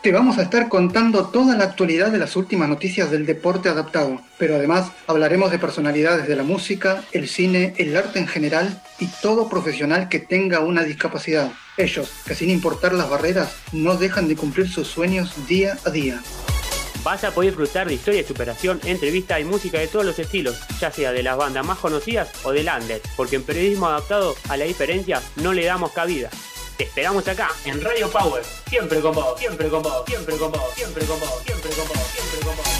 Te 0.00 0.12
vamos 0.12 0.38
a 0.38 0.42
estar 0.42 0.68
contando 0.68 1.26
toda 1.30 1.56
la 1.56 1.64
actualidad 1.64 2.12
de 2.12 2.18
las 2.18 2.36
últimas 2.36 2.68
noticias 2.68 3.10
del 3.10 3.26
deporte 3.26 3.68
adaptado, 3.68 4.20
pero 4.38 4.54
además 4.54 4.92
hablaremos 5.08 5.50
de 5.50 5.58
personalidades 5.58 6.28
de 6.28 6.36
la 6.36 6.44
música, 6.44 7.02
el 7.10 7.26
cine, 7.26 7.74
el 7.78 7.96
arte 7.96 8.20
en 8.20 8.28
general 8.28 8.80
y 9.00 9.08
todo 9.20 9.48
profesional 9.48 10.08
que 10.08 10.20
tenga 10.20 10.60
una 10.60 10.84
discapacidad. 10.84 11.50
Ellos, 11.76 12.12
que 12.24 12.36
sin 12.36 12.48
importar 12.48 12.92
las 12.92 13.10
barreras, 13.10 13.56
no 13.72 13.96
dejan 13.96 14.28
de 14.28 14.36
cumplir 14.36 14.68
sus 14.68 14.86
sueños 14.86 15.48
día 15.48 15.78
a 15.84 15.90
día. 15.90 16.22
Vas 17.04 17.22
a 17.22 17.32
poder 17.32 17.50
disfrutar 17.50 17.86
de 17.86 17.94
historia 17.94 18.26
superación, 18.26 18.80
entrevistas 18.84 19.38
y 19.38 19.44
música 19.44 19.78
de 19.78 19.88
todos 19.88 20.06
los 20.06 20.18
estilos, 20.18 20.56
ya 20.80 20.90
sea 20.90 21.12
de 21.12 21.22
las 21.22 21.36
bandas 21.36 21.64
más 21.64 21.78
conocidas 21.78 22.30
o 22.44 22.52
de 22.52 22.66
under, 22.66 23.02
porque 23.14 23.36
en 23.36 23.42
periodismo 23.42 23.86
adaptado 23.86 24.34
a 24.48 24.56
la 24.56 24.64
diferencia 24.64 25.20
no 25.36 25.52
le 25.52 25.66
damos 25.66 25.92
cabida. 25.92 26.30
Te 26.78 26.84
esperamos 26.84 27.28
acá, 27.28 27.50
en 27.66 27.82
Radio 27.82 28.10
Power, 28.10 28.42
siempre 28.68 29.00
con 29.00 29.14
vos, 29.14 29.38
siempre 29.38 29.68
con 29.68 29.82
vos, 29.82 30.02
siempre 30.08 30.36
con 30.36 30.50
vos, 30.50 30.74
siempre 30.74 31.04
con 31.04 31.20
vos, 31.20 31.42
siempre 31.44 31.70
con 31.70 31.88
vos, 31.88 31.98
siempre 32.14 32.40
con 32.40 32.56
vos. 32.56 32.73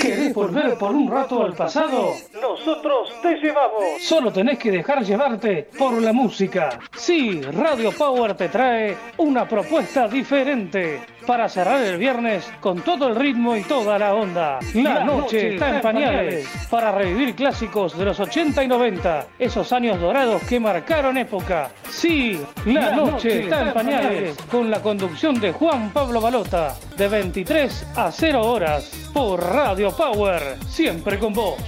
¿Querés 0.00 0.34
volver 0.34 0.76
por 0.78 0.92
un 0.92 1.10
rato 1.10 1.42
al 1.42 1.54
pasado? 1.54 2.14
Nosotros 2.40 3.12
te 3.22 3.36
llevamos. 3.36 4.00
Solo 4.00 4.32
tenés 4.32 4.58
que 4.58 4.70
dejar 4.70 5.04
llevarte 5.04 5.68
por 5.78 6.00
la 6.00 6.12
música. 6.12 6.78
Sí, 6.96 7.40
Radio 7.42 7.92
Power 7.92 8.34
te 8.34 8.48
trae 8.48 8.96
una 9.18 9.46
propuesta 9.46 10.08
diferente 10.08 11.00
para 11.26 11.48
cerrar 11.48 11.82
el 11.82 11.98
viernes 11.98 12.44
con 12.60 12.80
todo 12.82 13.08
el 13.08 13.16
ritmo 13.16 13.56
y 13.56 13.62
toda 13.62 13.98
la 13.98 14.14
onda. 14.14 14.58
La, 14.74 15.04
noche, 15.04 15.54
está 15.54 15.76
en 15.76 15.80
pañales 15.80 16.48
para 16.70 16.92
revivir 16.92 17.34
clásicos 17.34 17.96
de 17.98 18.04
los 18.04 18.20
80 18.20 18.62
y 18.62 18.68
90, 18.68 19.26
esos 19.38 19.72
años 19.72 20.00
dorados 20.00 20.42
que 20.42 20.60
marcaron 20.60 21.16
época. 21.18 21.70
Sí, 21.90 22.40
la, 22.66 22.94
noche, 22.94 23.42
está 23.42 23.62
en 23.62 23.72
pañales 23.72 24.36
con 24.50 24.70
la 24.70 24.80
conducción 24.80 25.40
de 25.40 25.52
Juan 25.52 25.90
Pablo 25.90 26.20
Balota 26.20 26.76
de 26.96 27.08
23 27.08 27.86
a 27.96 28.10
0 28.10 28.40
horas 28.42 29.10
por 29.12 29.42
Radio 29.42 29.90
Power, 29.96 30.56
siempre 30.68 31.18
con 31.18 31.32
vos. 31.32 31.58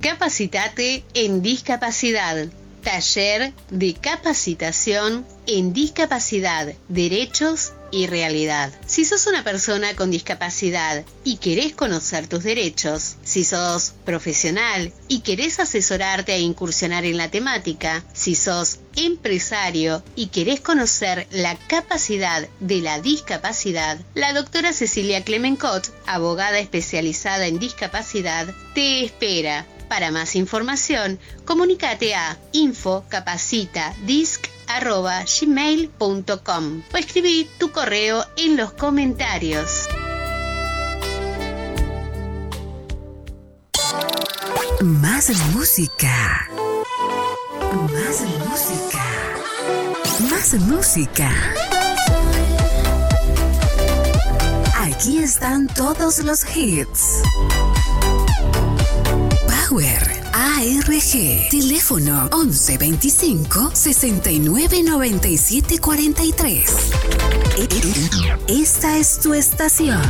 Capacitate 0.00 1.04
en 1.14 1.42
discapacidad 1.42 2.48
Taller 2.82 3.52
de 3.70 3.94
capacitación 3.94 5.24
en 5.46 5.72
discapacidad, 5.72 6.72
derechos 6.88 7.72
y 7.92 8.06
realidad. 8.06 8.72
Si 8.86 9.04
sos 9.04 9.26
una 9.26 9.44
persona 9.44 9.94
con 9.94 10.10
discapacidad 10.10 11.04
y 11.24 11.36
querés 11.36 11.74
conocer 11.74 12.26
tus 12.26 12.42
derechos, 12.42 13.16
si 13.22 13.44
sos 13.44 13.92
profesional 14.04 14.92
y 15.08 15.20
querés 15.20 15.60
asesorarte 15.60 16.34
e 16.34 16.40
incursionar 16.40 17.04
en 17.04 17.18
la 17.18 17.30
temática, 17.30 18.02
si 18.14 18.34
sos 18.34 18.78
empresario 18.96 20.02
y 20.16 20.28
querés 20.28 20.60
conocer 20.60 21.28
la 21.30 21.54
capacidad 21.68 22.48
de 22.60 22.80
la 22.80 23.00
discapacidad, 23.00 24.00
la 24.14 24.32
doctora 24.32 24.72
Cecilia 24.72 25.22
Clemencott, 25.22 25.88
abogada 26.06 26.58
especializada 26.58 27.46
en 27.46 27.58
discapacidad, 27.58 28.48
te 28.74 29.04
espera 29.04 29.66
para 29.92 30.10
más 30.10 30.36
información, 30.36 31.18
comunícate 31.44 32.14
a 32.14 32.38
infocapacitadisc 32.52 34.46
arroba 34.66 35.22
gmail.com 35.22 36.82
o 36.94 36.96
escribí 36.96 37.46
tu 37.58 37.72
correo 37.72 38.24
en 38.38 38.56
los 38.56 38.72
comentarios. 38.72 39.86
Más 44.80 45.28
música. 45.52 46.48
Más 47.92 48.22
música. 48.48 49.04
Más 50.30 50.54
música. 50.54 51.30
Aquí 54.74 55.18
están 55.18 55.66
todos 55.66 56.20
los 56.20 56.46
hits. 56.56 57.20
ARG. 59.80 61.48
Teléfono 61.50 62.28
1125 62.30 63.70
69 63.72 64.82
97 64.82 65.78
43. 65.78 66.90
Esta 68.48 68.98
es 68.98 69.18
tu 69.20 69.32
estación. 69.32 70.02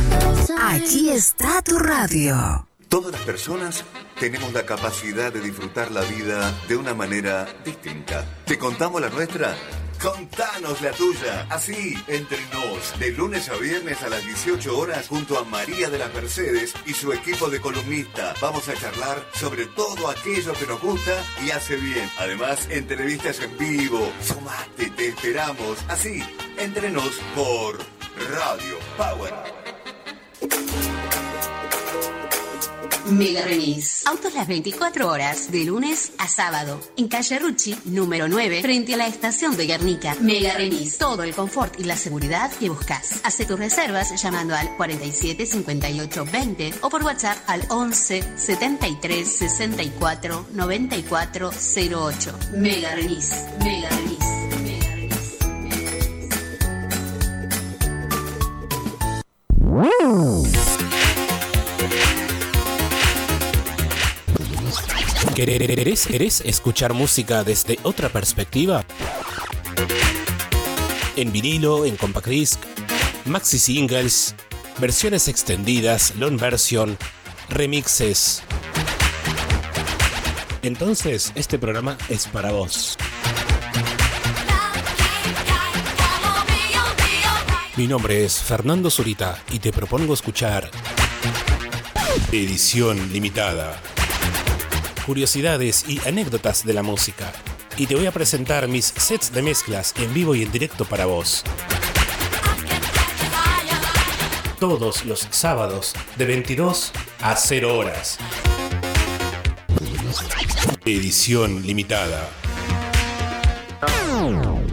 Aquí 0.59 1.09
está 1.09 1.61
tu 1.61 1.79
radio. 1.79 2.67
Todas 2.89 3.13
las 3.13 3.21
personas 3.21 3.85
tenemos 4.19 4.51
la 4.51 4.65
capacidad 4.65 5.31
de 5.31 5.39
disfrutar 5.39 5.91
la 5.91 6.01
vida 6.01 6.53
de 6.67 6.75
una 6.75 6.93
manera 6.93 7.47
distinta. 7.63 8.25
¿Te 8.45 8.57
contamos 8.57 8.99
la 8.99 9.09
nuestra? 9.09 9.55
Contanos 10.03 10.81
la 10.81 10.91
tuya. 10.91 11.47
Así, 11.49 11.95
entre 12.09 12.37
nos, 12.51 12.99
de 12.99 13.11
lunes 13.11 13.47
a 13.47 13.55
viernes 13.55 14.03
a 14.03 14.09
las 14.09 14.25
18 14.25 14.77
horas, 14.77 15.07
junto 15.07 15.39
a 15.39 15.45
María 15.45 15.89
de 15.89 15.97
las 15.97 16.13
Mercedes 16.13 16.73
y 16.85 16.91
su 16.91 17.13
equipo 17.13 17.49
de 17.49 17.61
columnistas, 17.61 18.37
vamos 18.41 18.67
a 18.67 18.73
charlar 18.73 19.25
sobre 19.33 19.65
todo 19.65 20.09
aquello 20.09 20.51
que 20.55 20.67
nos 20.67 20.81
gusta 20.81 21.23
y 21.41 21.51
hace 21.51 21.77
bien. 21.77 22.11
Además, 22.17 22.67
entrevistas 22.69 23.39
en 23.39 23.57
vivo. 23.57 24.11
Sumate, 24.21 24.89
te 24.89 25.07
esperamos. 25.07 25.77
Así, 25.87 26.21
entre 26.57 26.91
nos 26.91 27.15
por 27.33 27.77
Radio 28.29 28.77
Power. 28.97 29.52
Mega 33.13 33.41
Remis. 33.43 34.05
Autos 34.07 34.33
las 34.33 34.47
24 34.47 35.07
horas, 35.07 35.51
de 35.51 35.65
lunes 35.65 36.13
a 36.17 36.27
sábado. 36.27 36.79
En 36.97 37.07
calle 37.07 37.37
Rucci, 37.37 37.77
número 37.85 38.27
9, 38.27 38.61
frente 38.61 38.95
a 38.95 38.97
la 38.97 39.07
estación 39.07 39.55
de 39.55 39.67
Guernica. 39.67 40.15
Mega 40.19 40.55
Remis. 40.55 40.97
Todo 40.97 41.23
el 41.23 41.35
confort 41.35 41.79
y 41.79 41.83
la 41.83 41.95
seguridad 41.95 42.51
que 42.51 42.69
buscas. 42.69 43.21
Hace 43.23 43.45
tus 43.45 43.59
reservas 43.59 44.21
llamando 44.21 44.55
al 44.55 44.75
47 44.75 45.45
58 45.45 46.25
20 46.31 46.73
o 46.81 46.89
por 46.89 47.03
WhatsApp 47.03 47.37
al 47.47 47.63
11 47.69 48.23
73 48.35 49.27
64 49.27 50.47
94 50.51 51.51
08. 51.51 52.39
Mega 52.57 52.95
Remis. 52.95 53.45
Mega 53.63 53.89
Remis. 53.89 54.23
¿Querés, 65.35 66.05
¿Querés 66.05 66.41
escuchar 66.41 66.93
música 66.93 67.43
desde 67.43 67.79
otra 67.81 68.09
perspectiva? 68.09 68.85
En 71.15 71.31
vinilo, 71.31 71.85
en 71.85 71.97
compact 71.97 72.27
disc, 72.27 72.59
maxi 73.25 73.57
singles, 73.57 74.35
versiones 74.77 75.27
extendidas, 75.27 76.13
long 76.17 76.37
version, 76.37 76.99
remixes. 77.49 78.43
Entonces, 80.61 81.31
este 81.33 81.57
programa 81.57 81.97
es 82.09 82.27
para 82.27 82.51
vos. 82.51 82.95
Mi 87.75 87.87
nombre 87.87 88.23
es 88.23 88.37
Fernando 88.37 88.91
Zurita 88.91 89.41
y 89.51 89.57
te 89.57 89.71
propongo 89.73 90.13
escuchar 90.13 90.69
Edición 92.31 93.11
Limitada 93.11 93.81
curiosidades 95.03 95.85
y 95.87 95.99
anécdotas 96.07 96.65
de 96.65 96.73
la 96.73 96.83
música. 96.83 97.31
Y 97.77 97.87
te 97.87 97.95
voy 97.95 98.05
a 98.05 98.11
presentar 98.11 98.67
mis 98.67 98.85
sets 98.85 99.31
de 99.31 99.41
mezclas 99.41 99.93
en 99.97 100.13
vivo 100.13 100.35
y 100.35 100.43
en 100.43 100.51
directo 100.51 100.85
para 100.85 101.05
vos. 101.05 101.43
Todos 104.59 105.05
los 105.05 105.27
sábados 105.31 105.93
de 106.17 106.25
22 106.25 106.91
a 107.21 107.35
0 107.35 107.77
horas. 107.77 108.17
Edición 110.85 111.65
limitada. 111.65 112.29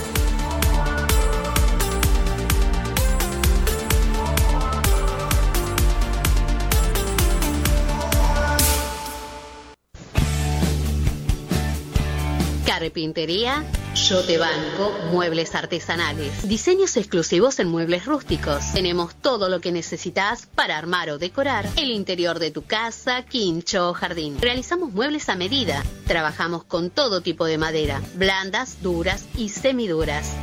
Carpintería, 12.65 13.63
yo 13.95 14.21
te 14.23 14.37
banco, 14.37 14.93
muebles 15.11 15.55
artesanales, 15.55 16.47
diseños 16.47 16.97
exclusivos 16.97 17.59
en 17.59 17.69
muebles 17.69 18.05
rústicos. 18.05 18.73
Tenemos 18.73 19.15
todo 19.15 19.47
lo 19.47 19.61
que 19.61 19.71
necesitas 19.71 20.47
para 20.47 20.77
armar 20.77 21.09
o 21.09 21.17
decorar 21.17 21.65
el 21.77 21.91
interior 21.91 22.39
de 22.39 22.51
tu 22.51 22.63
casa, 22.63 23.23
quincho 23.23 23.89
o 23.89 23.93
jardín. 23.93 24.37
Realizamos 24.41 24.91
muebles 24.91 25.29
a 25.29 25.35
medida. 25.35 25.81
Trabajamos 26.07 26.65
con 26.65 26.89
todo 26.89 27.21
tipo 27.21 27.45
de 27.45 27.57
madera, 27.57 28.01
blandas, 28.15 28.81
duras 28.83 29.25
y 29.37 29.49
semiduras. 29.49 30.33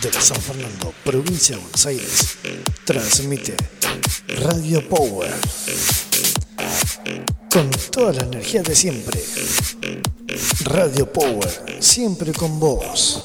Desde 0.00 0.22
San 0.22 0.40
Fernando, 0.40 0.94
provincia 1.04 1.56
de 1.56 1.62
Buenos 1.62 1.84
Aires, 1.84 2.38
transmite 2.86 3.54
Radio 4.28 4.88
Power 4.88 5.34
con 7.50 7.70
toda 7.90 8.12
la 8.12 8.22
energía 8.22 8.62
de 8.62 8.74
siempre. 8.74 9.20
Radio 10.64 11.12
Power, 11.12 11.78
siempre 11.80 12.32
con 12.32 12.60
vos. 12.60 13.24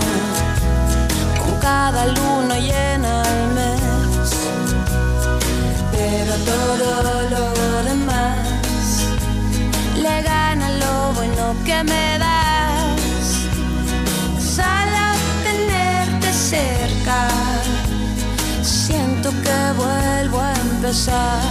cada 1.71 2.05
luna 2.17 2.55
llena 2.69 3.11
al 3.31 3.41
mes. 3.57 4.29
Pero 5.95 6.33
todo 6.51 6.85
lo 7.33 7.45
demás 7.89 8.87
le 10.05 10.15
gana 10.31 10.67
lo 10.83 10.95
bueno 11.17 11.43
que 11.67 11.77
me 11.91 12.07
das. 12.25 13.29
Solo 14.57 15.03
tenerte 15.47 16.29
cerca, 16.53 17.19
siento 18.61 19.27
que 19.45 19.57
vuelvo 19.83 20.37
a 20.49 20.53
empezar. 20.67 21.41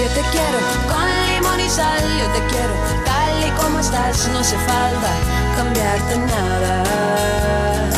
Yo 0.00 0.06
te 0.16 0.22
quiero 0.34 0.58
con 0.92 1.06
limón 1.28 1.60
y 1.66 1.70
sal, 1.78 2.04
yo 2.20 2.26
te 2.36 2.40
quiero 2.50 2.74
tal 3.08 3.34
y 3.48 3.50
como 3.60 3.76
estás, 3.80 4.28
no 4.32 4.38
hace 4.40 4.58
falta 4.70 5.10
cambiarte 5.56 6.14
nada. 6.34 7.97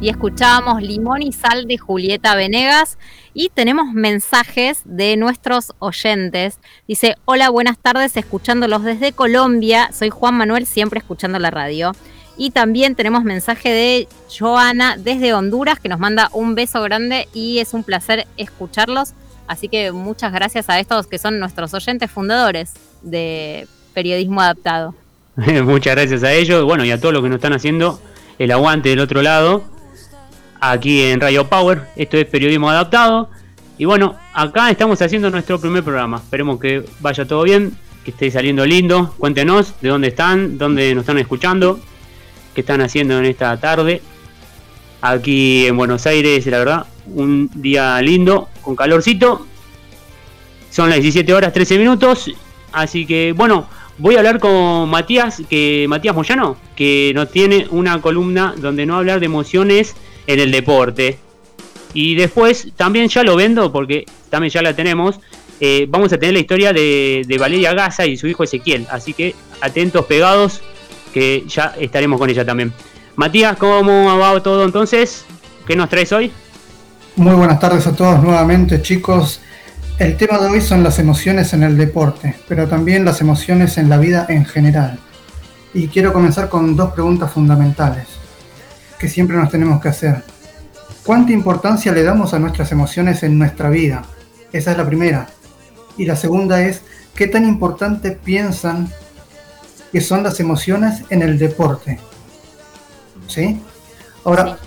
Y 0.00 0.10
escuchábamos 0.10 0.80
Limón 0.80 1.22
y 1.22 1.32
Sal 1.32 1.66
de 1.66 1.76
Julieta 1.76 2.36
Venegas 2.36 2.98
y 3.34 3.50
tenemos 3.52 3.92
mensajes 3.92 4.82
de 4.84 5.16
nuestros 5.16 5.72
oyentes. 5.80 6.60
Dice, 6.86 7.16
hola, 7.24 7.50
buenas 7.50 7.78
tardes, 7.78 8.16
escuchándolos 8.16 8.84
desde 8.84 9.10
Colombia. 9.10 9.90
Soy 9.92 10.10
Juan 10.10 10.36
Manuel, 10.36 10.66
siempre 10.66 11.00
escuchando 11.00 11.40
la 11.40 11.50
radio. 11.50 11.92
Y 12.36 12.52
también 12.52 12.94
tenemos 12.94 13.24
mensaje 13.24 13.70
de 13.70 14.08
Joana 14.38 14.96
desde 14.96 15.34
Honduras 15.34 15.80
que 15.80 15.88
nos 15.88 15.98
manda 15.98 16.30
un 16.32 16.54
beso 16.54 16.80
grande 16.80 17.26
y 17.34 17.58
es 17.58 17.74
un 17.74 17.82
placer 17.82 18.28
escucharlos. 18.36 19.14
Así 19.48 19.68
que 19.68 19.90
muchas 19.90 20.32
gracias 20.32 20.68
a 20.70 20.78
estos 20.78 21.08
que 21.08 21.18
son 21.18 21.40
nuestros 21.40 21.74
oyentes 21.74 22.08
fundadores 22.08 22.74
de 23.02 23.66
Periodismo 23.94 24.40
Adaptado. 24.42 24.94
Muchas 25.64 25.96
gracias 25.96 26.22
a 26.22 26.32
ellos, 26.32 26.64
bueno, 26.64 26.84
y 26.84 26.92
a 26.92 27.00
todos 27.00 27.12
los 27.12 27.22
que 27.22 27.28
nos 27.28 27.36
están 27.36 27.52
haciendo 27.52 28.00
el 28.38 28.52
aguante 28.52 28.90
del 28.90 29.00
otro 29.00 29.22
lado, 29.22 29.64
aquí 30.60 31.02
en 31.02 31.20
Radio 31.20 31.48
Power. 31.48 31.82
Esto 31.96 32.16
es 32.16 32.26
Periodismo 32.26 32.70
Adaptado. 32.70 33.30
Y 33.76 33.84
bueno, 33.84 34.16
acá 34.34 34.70
estamos 34.70 35.00
haciendo 35.00 35.30
nuestro 35.30 35.60
primer 35.60 35.84
programa. 35.84 36.18
Esperemos 36.18 36.58
que 36.58 36.84
vaya 37.00 37.24
todo 37.26 37.42
bien, 37.44 37.76
que 38.04 38.10
esté 38.10 38.30
saliendo 38.30 38.66
lindo. 38.66 39.14
Cuéntenos 39.18 39.74
de 39.80 39.88
dónde 39.88 40.08
están, 40.08 40.58
dónde 40.58 40.94
nos 40.94 41.02
están 41.02 41.18
escuchando, 41.18 41.78
qué 42.54 42.62
están 42.62 42.80
haciendo 42.80 43.18
en 43.18 43.26
esta 43.26 43.56
tarde. 43.58 44.02
Aquí 45.00 45.66
en 45.66 45.76
Buenos 45.76 46.06
Aires, 46.06 46.44
la 46.46 46.58
verdad, 46.58 46.86
un 47.06 47.50
día 47.54 48.00
lindo, 48.02 48.48
con 48.62 48.74
calorcito. 48.74 49.46
Son 50.70 50.90
las 50.90 51.00
17 51.00 51.32
horas 51.32 51.52
13 51.52 51.78
minutos. 51.78 52.30
Así 52.72 53.06
que 53.06 53.32
bueno, 53.32 53.68
voy 53.96 54.16
a 54.16 54.18
hablar 54.18 54.40
con 54.40 54.88
Matías, 54.90 55.40
que 55.48 55.86
Matías 55.88 56.16
Moyano, 56.16 56.56
que 56.74 57.12
nos 57.14 57.30
tiene 57.30 57.68
una 57.70 58.00
columna 58.00 58.54
donde 58.56 58.86
no 58.86 58.96
hablar 58.96 59.20
de 59.20 59.26
emociones 59.26 59.94
en 60.28 60.38
el 60.38 60.52
deporte. 60.52 61.18
Y 61.94 62.14
después 62.14 62.68
también 62.76 63.08
ya 63.08 63.24
lo 63.24 63.34
vendo, 63.34 63.72
porque 63.72 64.04
también 64.30 64.52
ya 64.52 64.62
la 64.62 64.76
tenemos. 64.76 65.18
eh, 65.58 65.86
vamos 65.88 66.12
a 66.12 66.18
tener 66.18 66.34
la 66.34 66.40
historia 66.40 66.72
de, 66.72 67.24
de 67.26 67.38
Valeria 67.38 67.72
Gaza 67.72 68.06
y 68.06 68.16
su 68.16 68.28
hijo 68.28 68.44
Ezequiel. 68.44 68.86
Así 68.90 69.12
que 69.14 69.34
atentos, 69.60 70.04
pegados, 70.04 70.60
que 71.12 71.44
ya 71.48 71.74
estaremos 71.80 72.20
con 72.20 72.30
ella 72.30 72.44
también. 72.44 72.72
Matías, 73.16 73.56
¿cómo 73.56 74.16
va 74.18 74.40
todo 74.40 74.64
entonces? 74.64 75.24
¿Qué 75.66 75.74
nos 75.74 75.88
traes 75.88 76.12
hoy? 76.12 76.30
Muy 77.16 77.34
buenas 77.34 77.58
tardes 77.58 77.86
a 77.86 77.96
todos 77.96 78.22
nuevamente, 78.22 78.80
chicos. 78.82 79.40
El 79.98 80.16
tema 80.16 80.38
de 80.38 80.46
hoy 80.46 80.60
son 80.60 80.84
las 80.84 81.00
emociones 81.00 81.52
en 81.54 81.64
el 81.64 81.76
deporte, 81.76 82.36
pero 82.46 82.68
también 82.68 83.04
las 83.04 83.20
emociones 83.20 83.78
en 83.78 83.88
la 83.88 83.96
vida 83.96 84.26
en 84.28 84.44
general. 84.44 85.00
Y 85.74 85.88
quiero 85.88 86.12
comenzar 86.12 86.48
con 86.48 86.76
dos 86.76 86.92
preguntas 86.92 87.32
fundamentales 87.32 88.18
que 88.98 89.08
siempre 89.08 89.36
nos 89.36 89.50
tenemos 89.50 89.80
que 89.80 89.88
hacer. 89.88 90.22
¿Cuánta 91.04 91.32
importancia 91.32 91.92
le 91.92 92.02
damos 92.02 92.34
a 92.34 92.38
nuestras 92.38 92.70
emociones 92.72 93.22
en 93.22 93.38
nuestra 93.38 93.70
vida? 93.70 94.04
Esa 94.52 94.72
es 94.72 94.76
la 94.76 94.86
primera. 94.86 95.26
Y 95.96 96.04
la 96.04 96.16
segunda 96.16 96.62
es, 96.62 96.82
¿qué 97.14 97.26
tan 97.26 97.44
importante 97.44 98.12
piensan 98.12 98.90
que 99.90 100.00
son 100.00 100.22
las 100.22 100.38
emociones 100.40 101.02
en 101.10 101.22
el 101.22 101.38
deporte? 101.38 101.98
¿Sí? 103.26 103.60
Ahora, 104.24 104.58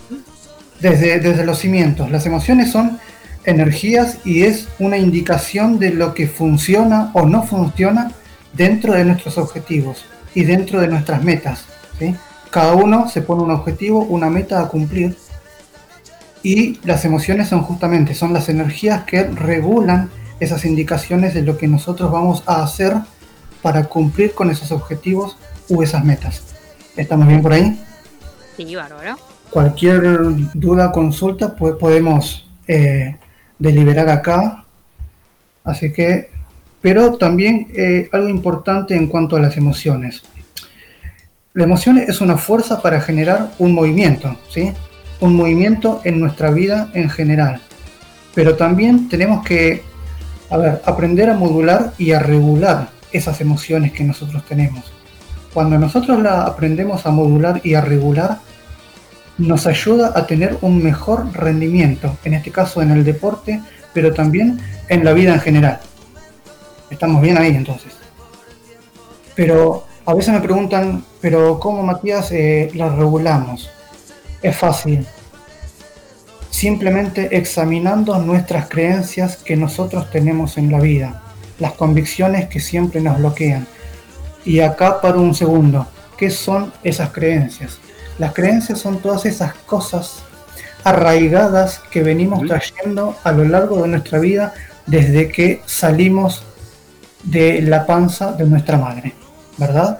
desde, 0.80 1.20
desde 1.20 1.44
los 1.44 1.58
cimientos, 1.58 2.10
las 2.10 2.26
emociones 2.26 2.72
son 2.72 2.98
energías 3.44 4.18
y 4.24 4.42
es 4.42 4.68
una 4.78 4.98
indicación 4.98 5.78
de 5.78 5.90
lo 5.90 6.14
que 6.14 6.26
funciona 6.26 7.10
o 7.14 7.26
no 7.26 7.44
funciona 7.44 8.12
dentro 8.52 8.94
de 8.94 9.04
nuestros 9.04 9.38
objetivos 9.38 10.04
y 10.34 10.44
dentro 10.44 10.80
de 10.80 10.88
nuestras 10.88 11.22
metas. 11.22 11.64
¿sí? 11.98 12.14
Cada 12.52 12.74
uno 12.74 13.08
se 13.08 13.22
pone 13.22 13.42
un 13.42 13.50
objetivo, 13.50 14.02
una 14.02 14.28
meta 14.28 14.60
a 14.60 14.68
cumplir 14.68 15.16
y 16.42 16.78
las 16.84 17.06
emociones 17.06 17.48
son 17.48 17.62
justamente, 17.62 18.14
son 18.14 18.34
las 18.34 18.50
energías 18.50 19.04
que 19.04 19.24
regulan 19.24 20.10
esas 20.38 20.66
indicaciones 20.66 21.32
de 21.32 21.40
lo 21.40 21.56
que 21.56 21.66
nosotros 21.66 22.12
vamos 22.12 22.42
a 22.44 22.62
hacer 22.62 22.94
para 23.62 23.84
cumplir 23.84 24.34
con 24.34 24.50
esos 24.50 24.70
objetivos 24.70 25.38
u 25.70 25.82
esas 25.82 26.04
metas. 26.04 26.42
¿Estamos 26.94 27.26
bien 27.26 27.40
por 27.40 27.54
ahí? 27.54 27.80
Sí, 28.58 28.76
bárbaro. 28.76 29.16
Cualquier 29.48 30.02
duda, 30.52 30.92
consulta, 30.92 31.56
pues 31.56 31.76
podemos 31.76 32.46
eh, 32.68 33.16
deliberar 33.58 34.10
acá. 34.10 34.66
Así 35.64 35.90
que, 35.90 36.28
pero 36.82 37.16
también 37.16 37.68
eh, 37.74 38.10
algo 38.12 38.28
importante 38.28 38.94
en 38.94 39.06
cuanto 39.06 39.36
a 39.36 39.40
las 39.40 39.56
emociones. 39.56 40.22
La 41.54 41.64
emoción 41.64 41.98
es 41.98 42.22
una 42.22 42.38
fuerza 42.38 42.80
para 42.80 43.02
generar 43.02 43.50
un 43.58 43.74
movimiento, 43.74 44.38
¿sí? 44.48 44.72
Un 45.20 45.36
movimiento 45.36 46.00
en 46.02 46.18
nuestra 46.18 46.50
vida 46.50 46.88
en 46.94 47.10
general. 47.10 47.60
Pero 48.34 48.56
también 48.56 49.10
tenemos 49.10 49.44
que, 49.44 49.82
a 50.48 50.56
ver, 50.56 50.80
aprender 50.86 51.28
a 51.28 51.34
modular 51.34 51.92
y 51.98 52.12
a 52.12 52.20
regular 52.20 52.88
esas 53.12 53.42
emociones 53.42 53.92
que 53.92 54.02
nosotros 54.02 54.46
tenemos. 54.46 54.90
Cuando 55.52 55.78
nosotros 55.78 56.22
la 56.22 56.44
aprendemos 56.44 57.04
a 57.04 57.10
modular 57.10 57.60
y 57.62 57.74
a 57.74 57.82
regular, 57.82 58.38
nos 59.36 59.66
ayuda 59.66 60.12
a 60.14 60.26
tener 60.26 60.56
un 60.62 60.82
mejor 60.82 61.34
rendimiento, 61.34 62.16
en 62.24 62.32
este 62.32 62.50
caso 62.50 62.80
en 62.80 62.92
el 62.92 63.04
deporte, 63.04 63.60
pero 63.92 64.14
también 64.14 64.58
en 64.88 65.04
la 65.04 65.12
vida 65.12 65.34
en 65.34 65.40
general. 65.40 65.80
Estamos 66.88 67.20
bien 67.20 67.36
ahí 67.36 67.54
entonces. 67.54 67.92
Pero 69.34 69.91
a 70.04 70.14
veces 70.14 70.34
me 70.34 70.40
preguntan, 70.40 71.04
pero 71.20 71.58
¿cómo 71.60 71.82
Matías 71.82 72.32
eh, 72.32 72.70
la 72.74 72.88
regulamos? 72.88 73.70
Es 74.42 74.56
fácil. 74.56 75.06
Simplemente 76.50 77.36
examinando 77.36 78.18
nuestras 78.18 78.68
creencias 78.68 79.36
que 79.36 79.56
nosotros 79.56 80.10
tenemos 80.10 80.58
en 80.58 80.70
la 80.70 80.80
vida, 80.80 81.22
las 81.58 81.72
convicciones 81.72 82.48
que 82.48 82.60
siempre 82.60 83.00
nos 83.00 83.18
bloquean. 83.18 83.66
Y 84.44 84.60
acá 84.60 85.00
para 85.00 85.18
un 85.18 85.34
segundo, 85.34 85.86
¿qué 86.16 86.30
son 86.30 86.72
esas 86.82 87.10
creencias? 87.10 87.78
Las 88.18 88.32
creencias 88.32 88.80
son 88.80 88.98
todas 88.98 89.24
esas 89.24 89.54
cosas 89.54 90.22
arraigadas 90.84 91.80
que 91.90 92.02
venimos 92.02 92.42
trayendo 92.46 93.16
a 93.22 93.32
lo 93.32 93.44
largo 93.44 93.82
de 93.82 93.88
nuestra 93.88 94.18
vida 94.18 94.52
desde 94.86 95.28
que 95.28 95.62
salimos 95.66 96.42
de 97.22 97.62
la 97.62 97.86
panza 97.86 98.32
de 98.32 98.44
nuestra 98.46 98.76
madre, 98.76 99.14
¿verdad? 99.58 99.98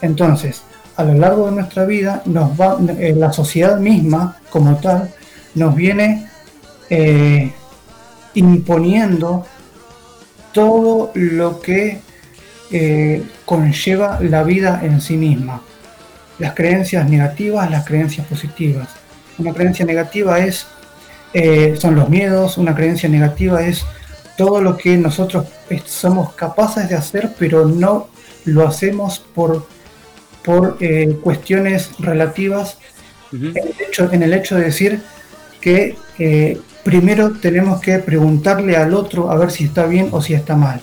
Entonces, 0.00 0.62
a 0.98 1.04
lo 1.04 1.14
largo 1.14 1.46
de 1.46 1.52
nuestra 1.52 1.84
vida, 1.84 2.22
nos 2.24 2.60
va, 2.60 2.76
eh, 2.98 3.14
la 3.16 3.32
sociedad 3.32 3.78
misma, 3.78 4.36
como 4.50 4.76
tal, 4.78 5.14
nos 5.54 5.74
viene 5.76 6.28
eh, 6.90 7.52
imponiendo 8.34 9.46
todo 10.52 11.12
lo 11.14 11.60
que 11.60 12.00
eh, 12.72 13.24
conlleva 13.44 14.18
la 14.20 14.42
vida 14.42 14.80
en 14.82 15.00
sí 15.00 15.16
misma 15.16 15.62
las 16.40 16.54
creencias 16.54 17.08
negativas, 17.08 17.70
las 17.70 17.84
creencias 17.84 18.26
positivas. 18.26 18.88
Una 19.38 19.52
creencia 19.52 19.84
negativa 19.84 20.38
es, 20.38 20.66
son 21.80 21.96
los 21.96 22.08
miedos, 22.08 22.58
una 22.58 22.76
creencia 22.76 23.08
negativa 23.08 23.62
es 23.62 23.84
todo 24.36 24.60
lo 24.60 24.76
que 24.76 24.96
nosotros 24.96 25.46
somos 25.86 26.34
capaces 26.34 26.88
de 26.88 26.94
hacer, 26.94 27.34
pero 27.36 27.66
no 27.66 28.06
lo 28.44 28.66
hacemos 28.66 29.18
por, 29.34 29.66
por 30.44 30.76
eh, 30.80 31.18
cuestiones 31.22 31.90
relativas 31.98 32.78
en, 33.32 33.56
el 33.56 33.74
hecho, 33.86 34.10
en, 34.12 34.22
el 34.22 34.32
hecho, 34.32 34.56
de 34.56 34.64
decir 34.64 35.02
que 35.60 35.96
eh, 36.18 36.60
primero 36.84 37.32
tenemos 37.32 37.80
que 37.80 37.98
preguntarle 37.98 38.76
al 38.76 38.94
otro 38.94 39.30
a 39.30 39.36
ver 39.36 39.50
si 39.50 39.64
está 39.64 39.86
bien 39.86 40.08
o 40.12 40.22
si 40.22 40.34
está 40.34 40.56
mal. 40.56 40.80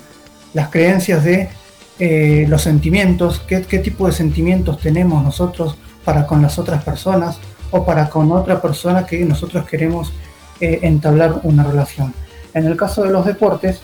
Las 0.54 0.70
creencias 0.70 1.24
de 1.24 1.50
eh, 1.98 2.46
los 2.50 2.62
sentimientos, 2.62 3.42
qué, 3.48 3.62
tipo 3.62 4.06
de 4.06 4.12
sentimientos 4.12 4.80
tenemos 4.80 5.24
nosotros 5.24 5.78
para 6.04 6.28
con 6.28 6.42
las 6.42 6.60
otras 6.60 6.84
personas 6.84 7.40
o 7.72 7.86
para 7.86 8.10
con 8.10 8.32
otra 8.34 8.62
persona 8.62 9.06
que 9.06 9.24
nosotros 9.24 9.66
queremos 9.66 10.12
eh, 10.60 10.80
entablar 10.82 11.40
una 11.44 11.64
relación. 11.64 12.14
En 12.54 12.66
el 12.66 12.76
caso 12.76 13.04
de 13.04 13.12
los 13.12 13.26
deportes, 13.26 13.80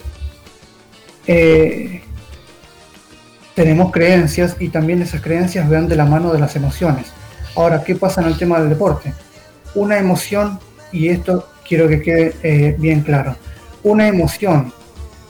eh, 1.26 2.04
tenemos 3.56 3.92
creencias 3.92 4.56
y 4.60 4.70
también 4.70 5.02
esas 5.02 5.22
creencias 5.22 5.70
van 5.70 5.88
de 5.88 5.96
la 5.96 6.06
mano 6.06 6.32
de 6.32 6.40
las 6.40 6.56
emociones. 6.56 7.08
Ahora, 7.56 7.84
¿qué 7.84 7.96
pasa 7.96 8.22
en 8.22 8.28
el 8.28 8.38
tema 8.38 8.60
del 8.60 8.70
deporte? 8.70 9.14
Una 9.76 9.98
emoción, 9.98 10.60
y 10.92 11.10
esto 11.10 11.50
quiero 11.68 11.88
que 11.88 12.02
quede 12.02 12.76
bien 12.78 13.02
claro, 13.02 13.36
una 13.84 14.08
emoción 14.08 14.74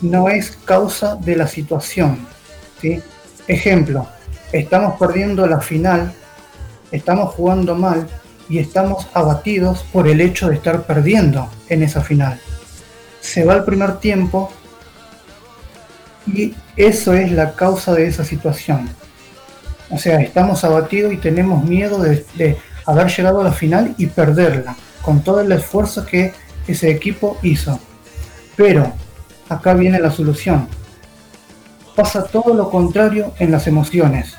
no 0.01 0.29
es 0.29 0.57
causa 0.65 1.15
de 1.15 1.35
la 1.35 1.47
situación, 1.47 2.27
Ejemplo, 3.47 4.07
estamos 4.51 4.97
perdiendo 4.99 5.45
la 5.45 5.59
final, 5.59 6.13
estamos 6.91 7.35
jugando 7.35 7.75
mal 7.75 8.07
y 8.49 8.59
estamos 8.59 9.07
abatidos 9.13 9.83
por 9.91 10.07
el 10.07 10.21
hecho 10.21 10.49
de 10.49 10.55
estar 10.55 10.83
perdiendo 10.83 11.49
en 11.69 11.83
esa 11.83 12.01
final. 12.01 12.39
Se 13.19 13.43
va 13.43 13.55
el 13.55 13.63
primer 13.63 13.99
tiempo 13.99 14.51
y 16.27 16.53
eso 16.75 17.13
es 17.13 17.31
la 17.31 17.53
causa 17.53 17.93
de 17.93 18.07
esa 18.07 18.23
situación. 18.23 18.89
O 19.89 19.97
sea, 19.97 20.21
estamos 20.21 20.63
abatidos 20.63 21.13
y 21.13 21.17
tenemos 21.17 21.63
miedo 21.63 22.01
de, 22.01 22.57
haber 22.85 23.07
llegado 23.07 23.41
a 23.41 23.43
la 23.43 23.51
final 23.51 23.93
y 23.97 24.07
perderla, 24.07 24.75
con 25.01 25.21
todo 25.21 25.41
el 25.41 25.51
esfuerzo 25.51 26.05
que 26.05 26.33
ese 26.67 26.89
equipo 26.89 27.37
hizo. 27.43 27.79
Pero 28.55 28.93
acá 29.49 29.73
viene 29.73 29.99
la 29.99 30.11
solución 30.11 30.67
pasa 31.95 32.23
todo 32.23 32.53
lo 32.53 32.69
contrario 32.69 33.33
en 33.39 33.51
las 33.51 33.67
emociones, 33.67 34.33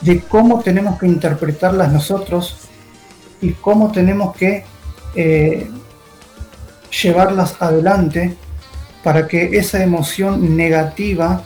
de 0.00 0.20
cómo 0.20 0.60
tenemos 0.60 0.98
que 0.98 1.06
interpretarlas 1.06 1.92
nosotros 1.92 2.56
y 3.40 3.52
cómo 3.52 3.92
tenemos 3.92 4.36
que 4.36 4.64
eh, 5.14 5.70
llevarlas 7.02 7.56
adelante 7.60 8.36
para 9.02 9.26
que 9.26 9.56
esa 9.58 9.82
emoción 9.82 10.56
negativa 10.56 11.42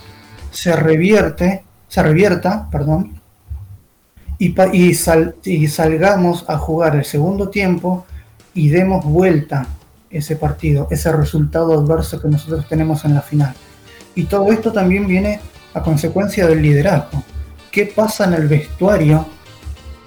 se 0.50 0.74
revierte, 0.74 1.64
se 1.88 2.02
revierta, 2.02 2.68
perdón, 2.70 3.20
y, 4.38 4.54
y, 4.72 5.66
salgamos 5.68 6.44
a 6.46 6.58
jugar 6.58 6.96
el 6.96 7.04
segundo 7.04 7.48
tiempo 7.48 8.04
y 8.52 8.68
demos 8.68 9.04
vuelta 9.04 9.66
ese 10.10 10.36
partido, 10.36 10.88
ese 10.90 11.10
resultado 11.12 11.72
adverso 11.72 12.20
que 12.20 12.28
nosotros 12.28 12.68
tenemos 12.68 13.04
en 13.04 13.14
la 13.14 13.22
final. 13.22 13.54
Y 14.14 14.24
todo 14.24 14.52
esto 14.52 14.72
también 14.72 15.06
viene 15.06 15.40
a 15.72 15.82
consecuencia 15.82 16.46
del 16.46 16.62
liderazgo. 16.62 17.22
¿Qué 17.70 17.86
pasa 17.86 18.24
en 18.24 18.34
el 18.34 18.48
vestuario 18.48 19.26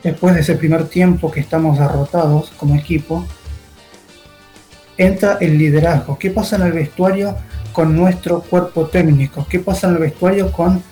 después 0.03 0.35
de 0.35 0.41
ese 0.41 0.55
primer 0.55 0.87
tiempo 0.87 1.31
que 1.31 1.39
estamos 1.39 1.77
derrotados 1.79 2.51
como 2.57 2.75
equipo? 2.75 3.25
Entra 4.99 5.37
el 5.39 5.57
liderazgo. 5.57 6.19
¿Qué 6.19 6.29
pasa 6.29 6.57
en 6.57 6.63
el 6.63 6.73
vestuario 6.73 7.35
con 7.73 7.95
nuestro 7.95 8.41
cuerpo 8.41 8.87
técnico? 8.87 9.47
¿Qué 9.49 9.59
pasa 9.59 9.87
en 9.87 9.93
el 9.93 9.99
vestuario 9.99 10.51
con 10.51 10.83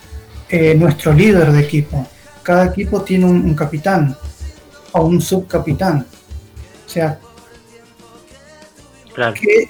eh, 0.49 0.73
nuestro 0.73 1.13
líder 1.13 1.51
de 1.51 1.59
equipo? 1.59 2.07
Cada 2.41 2.67
equipo 2.67 3.01
tiene 3.01 3.25
un, 3.25 3.53
capitán 3.53 4.17
o 4.93 5.01
un 5.05 5.21
subcapitán. 5.21 6.07
O 6.85 6.89
sea, 6.89 7.19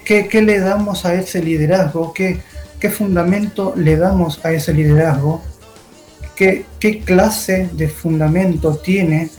¿qué, 0.05 0.29
qué, 0.29 0.41
le 0.41 0.59
damos 0.59 1.03
a 1.03 1.15
ese 1.15 1.41
liderazgo? 1.41 2.13
¿Qué, 2.13 2.39
qué 2.79 2.89
fundamento 2.89 3.73
le 3.75 3.97
damos 3.97 4.43
a 4.45 4.51
ese 4.51 4.73
liderazgo, 4.73 5.41
qué, 6.35 6.65
qué 6.79 7.01
clase 7.01 7.69
de 7.73 7.89
fundamento 7.89 8.75
tiene 8.75 9.29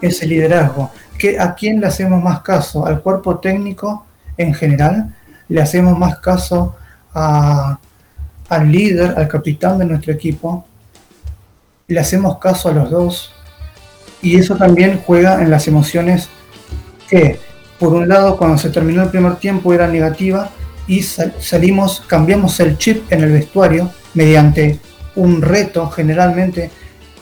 ese 0.00 0.26
liderazgo, 0.26 0.90
¿Qué, 1.18 1.38
a 1.38 1.54
quién 1.54 1.80
le 1.80 1.86
hacemos 1.88 2.22
más 2.22 2.40
caso, 2.42 2.86
al 2.86 3.00
cuerpo 3.02 3.38
técnico 3.38 4.06
en 4.36 4.54
general, 4.54 5.14
le 5.48 5.60
hacemos 5.60 5.98
más 5.98 6.18
caso 6.18 6.76
al 7.12 8.70
líder, 8.70 9.14
al 9.16 9.26
capitán 9.26 9.78
de 9.78 9.84
nuestro 9.84 10.12
equipo, 10.12 10.64
le 11.88 11.98
hacemos 11.98 12.38
caso 12.38 12.68
a 12.68 12.72
los 12.72 12.90
dos 12.90 13.32
y 14.22 14.38
eso 14.38 14.56
también 14.56 15.02
juega 15.04 15.42
en 15.42 15.50
las 15.50 15.66
emociones 15.66 16.28
que, 17.08 17.40
por 17.78 17.94
un 17.94 18.08
lado, 18.08 18.36
cuando 18.36 18.58
se 18.58 18.70
terminó 18.70 19.02
el 19.02 19.10
primer 19.10 19.36
tiempo 19.36 19.72
era 19.72 19.88
negativa 19.88 20.50
y 20.86 21.02
sal- 21.02 21.34
salimos, 21.40 22.02
cambiamos 22.06 22.60
el 22.60 22.78
chip 22.78 23.10
en 23.12 23.22
el 23.22 23.32
vestuario 23.32 23.90
mediante 24.14 24.78
un 25.16 25.40
reto. 25.42 25.88
Generalmente, 25.90 26.70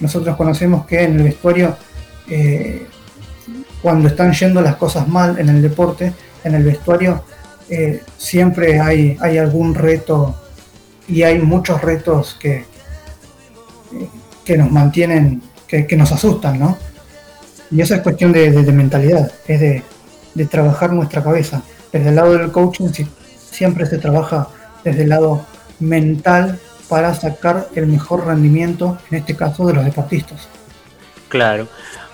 nosotros 0.00 0.36
conocemos 0.36 0.86
que 0.86 1.02
en 1.04 1.16
el 1.16 1.22
vestuario, 1.22 1.76
eh, 2.28 2.86
cuando 3.82 4.08
están 4.08 4.32
yendo 4.32 4.60
las 4.60 4.76
cosas 4.76 5.06
mal 5.08 5.38
en 5.38 5.48
el 5.48 5.62
deporte, 5.62 6.12
en 6.44 6.54
el 6.54 6.64
vestuario 6.64 7.22
eh, 7.68 8.02
siempre 8.16 8.80
hay, 8.80 9.16
hay 9.20 9.38
algún 9.38 9.74
reto 9.74 10.34
y 11.08 11.22
hay 11.22 11.38
muchos 11.38 11.80
retos 11.82 12.36
que, 12.40 12.64
que 14.44 14.56
nos 14.56 14.70
mantienen, 14.70 15.42
que, 15.66 15.96
nos 15.96 16.12
asustan, 16.12 16.58
¿no? 16.58 16.78
Y 17.70 17.80
eso 17.80 17.94
es 17.94 18.00
cuestión 18.00 18.32
de, 18.32 18.50
de- 18.50 18.62
de 18.62 18.72
mentalidad, 18.72 19.30
es 19.48 19.60
de, 19.60 19.82
de 20.34 20.46
trabajar 20.46 20.92
nuestra 20.92 21.22
cabeza. 21.22 21.62
Desde 21.92 22.10
el 22.10 22.14
lado 22.16 22.32
del 22.36 22.52
coaching 22.52 22.88
si- 22.92 23.08
siempre 23.50 23.86
se 23.86 23.98
trabaja 23.98 24.48
desde 24.84 25.02
el 25.02 25.08
lado 25.08 25.44
mental 25.80 26.60
para 26.88 27.12
sacar 27.14 27.68
el 27.74 27.86
mejor 27.88 28.26
rendimiento, 28.26 28.98
en 29.10 29.18
este 29.18 29.34
caso 29.34 29.66
de 29.66 29.74
los 29.74 29.84
deportistas. 29.84 30.46
Claro. 31.28 31.66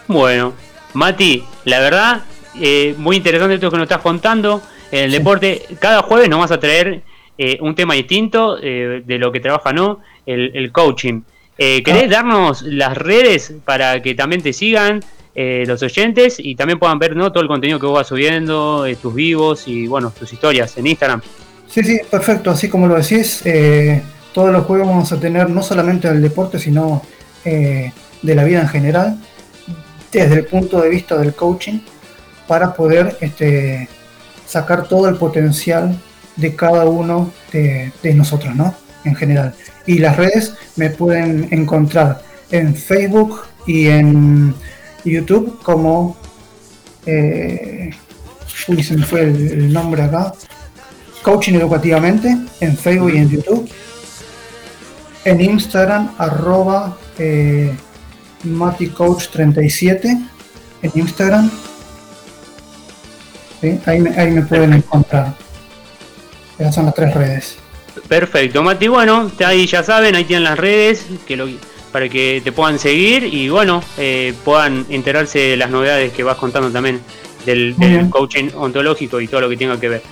Bueno, 0.08 0.54
Mati, 0.94 1.44
la 1.64 1.80
verdad, 1.80 2.22
eh, 2.60 2.94
muy 2.98 3.16
interesante 3.16 3.54
esto 3.54 3.70
que 3.70 3.76
nos 3.76 3.84
estás 3.84 4.02
contando. 4.02 4.62
En 4.90 5.04
el 5.04 5.12
deporte, 5.12 5.62
cada 5.78 6.02
jueves 6.02 6.28
nos 6.28 6.40
vas 6.40 6.50
a 6.50 6.60
traer 6.60 7.02
eh, 7.38 7.58
un 7.60 7.74
tema 7.74 7.94
distinto 7.94 8.58
eh, 8.62 9.02
de 9.04 9.18
lo 9.18 9.32
que 9.32 9.40
trabaja, 9.40 9.72
¿no? 9.72 10.00
El, 10.26 10.50
el 10.54 10.70
coaching. 10.72 11.22
¿Querés 11.56 12.10
darnos 12.10 12.62
las 12.62 12.96
redes 12.96 13.54
para 13.64 14.02
que 14.02 14.16
también 14.16 14.42
te 14.42 14.52
sigan 14.52 15.00
los 15.34 15.80
oyentes 15.80 16.40
y 16.40 16.56
también 16.56 16.80
puedan 16.80 16.98
ver 16.98 17.14
¿no? 17.14 17.30
todo 17.30 17.40
el 17.40 17.48
contenido 17.48 17.78
que 17.78 17.86
vos 17.86 17.94
vas 17.94 18.08
subiendo, 18.08 18.84
tus 19.00 19.14
vivos 19.14 19.68
y 19.68 19.86
bueno, 19.86 20.12
tus 20.18 20.32
historias 20.32 20.76
en 20.76 20.88
Instagram? 20.88 21.22
Sí, 21.72 21.82
sí, 21.82 22.00
perfecto. 22.10 22.50
Así 22.50 22.68
como 22.68 22.86
lo 22.86 22.96
decís, 22.96 23.40
eh, 23.46 24.02
todos 24.34 24.52
los 24.52 24.66
juegos 24.66 24.88
vamos 24.88 25.10
a 25.10 25.18
tener 25.18 25.48
no 25.48 25.62
solamente 25.62 26.06
del 26.06 26.20
deporte, 26.20 26.58
sino 26.58 27.00
eh, 27.46 27.90
de 28.20 28.34
la 28.34 28.44
vida 28.44 28.60
en 28.60 28.68
general, 28.68 29.16
desde 30.12 30.34
el 30.34 30.44
punto 30.46 30.80
de 30.80 30.88
vista 30.88 31.16
del 31.16 31.34
coaching, 31.34 31.80
para 32.46 32.74
poder 32.74 33.16
este, 33.20 33.88
sacar 34.46 34.86
todo 34.88 35.08
el 35.08 35.16
potencial 35.16 35.98
de 36.36 36.54
cada 36.54 36.84
uno 36.84 37.32
de, 37.52 37.92
nosotros, 38.14 38.54
¿no? 38.54 38.74
En 39.04 39.14
general. 39.14 39.54
Y 39.86 39.98
las 39.98 40.16
redes 40.16 40.54
me 40.76 40.90
pueden 40.90 41.48
encontrar 41.50 42.22
en 42.50 42.74
Facebook 42.74 43.42
y 43.66 43.88
en 43.88 44.54
YouTube 45.04 45.60
como... 45.62 46.16
eh, 47.06 47.90
uy, 48.68 48.82
se 48.82 48.96
me 48.96 49.04
fue 49.06 49.22
el- 49.22 49.52
el 49.52 49.72
nombre 49.72 50.02
acá. 50.02 50.34
Coaching 51.22 51.54
Educativamente 51.54 52.36
en 52.60 52.76
Facebook 52.76 53.12
y 53.14 53.16
en 53.18 53.28
YouTube. 53.30 53.70
En 55.24 55.40
Instagram, 55.40 56.14
arroba 56.18 56.96
eh, 57.18 57.72
MatiCoach37 58.44 60.04
en 60.82 60.92
Instagram. 60.94 61.50
Sí, 63.60 63.78
Ahí, 63.86 64.00
me, 64.00 64.10
ahí 64.18 64.30
me 64.30 64.42
pueden 64.42 64.72
encontrar. 64.72 65.34
Esas 66.58 66.74
son 66.74 66.86
las 66.86 66.94
tres 66.94 67.14
redes. 67.14 67.56
Perfecto, 68.08 68.62
Mati. 68.62 68.88
Bueno, 68.88 69.30
ahí 69.44 69.66
ya 69.66 69.82
saben, 69.82 70.14
ahí 70.14 70.24
tienen 70.24 70.44
las 70.44 70.58
redes 70.58 71.04
que 71.26 71.36
lo- 71.36 71.48
para 71.92 72.08
que 72.08 72.40
te 72.42 72.52
puedan 72.52 72.78
seguir 72.78 73.22
y 73.24 73.50
bueno, 73.50 73.82
eh, 73.98 74.32
puedan 74.44 74.86
enterarse 74.88 75.38
de 75.38 75.56
las 75.58 75.68
novedades 75.70 76.12
que 76.12 76.22
vas 76.22 76.38
contando 76.38 76.70
también 76.70 77.00
del, 77.44 77.76
coaching 78.08 78.48
ontológico 78.56 79.20
y 79.20 79.28
todo 79.28 79.42
lo 79.42 79.48
que 79.50 79.56
tenga 79.58 79.78
que 79.78 79.88
ver. 79.90 80.02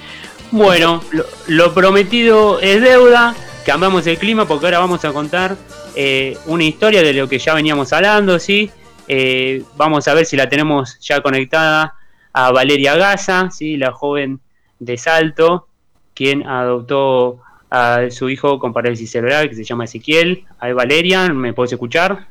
Bueno, 0.50 1.02
lo, 1.12 1.24
lo 1.46 1.72
prometido 1.72 2.60
es 2.60 2.82
deuda. 2.82 3.34
Cambiamos 3.64 4.06
el 4.06 4.18
clima 4.18 4.46
porque 4.46 4.66
ahora 4.66 4.78
vamos 4.80 5.04
a 5.04 5.12
contar 5.12 5.56
eh, 5.94 6.36
una 6.46 6.64
historia 6.64 7.02
de 7.02 7.12
lo 7.12 7.28
que 7.28 7.38
ya 7.38 7.54
veníamos 7.54 7.92
hablando, 7.92 8.38
¿sí? 8.38 8.70
Eh, 9.08 9.62
vamos 9.76 10.06
a 10.08 10.14
ver 10.14 10.24
si 10.26 10.36
la 10.36 10.48
tenemos 10.48 10.98
ya 11.00 11.20
conectada 11.20 11.94
a 12.32 12.52
Valeria 12.52 12.96
Gaza, 12.96 13.50
¿sí? 13.50 13.76
La 13.76 13.92
joven 13.92 14.40
de 14.78 14.96
Salto, 14.96 15.68
quien 16.14 16.46
adoptó 16.46 17.40
a 17.70 18.10
su 18.10 18.28
hijo 18.28 18.58
con 18.58 18.72
parálisis 18.72 19.10
cerebral 19.10 19.48
que 19.48 19.54
se 19.54 19.64
llama 19.64 19.84
Ezequiel. 19.84 20.44
Ahí 20.58 20.72
Valeria, 20.72 21.32
¿me 21.32 21.52
puedes 21.52 21.72
escuchar? 21.72 22.26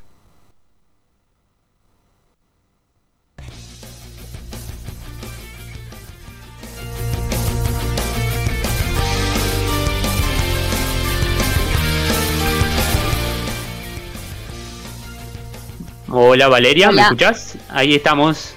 Hola 16.31 16.47
Valeria, 16.47 16.91
¿me 16.91 17.01
escuchás? 17.01 17.55
Ahí 17.69 17.95
estamos. 17.95 18.53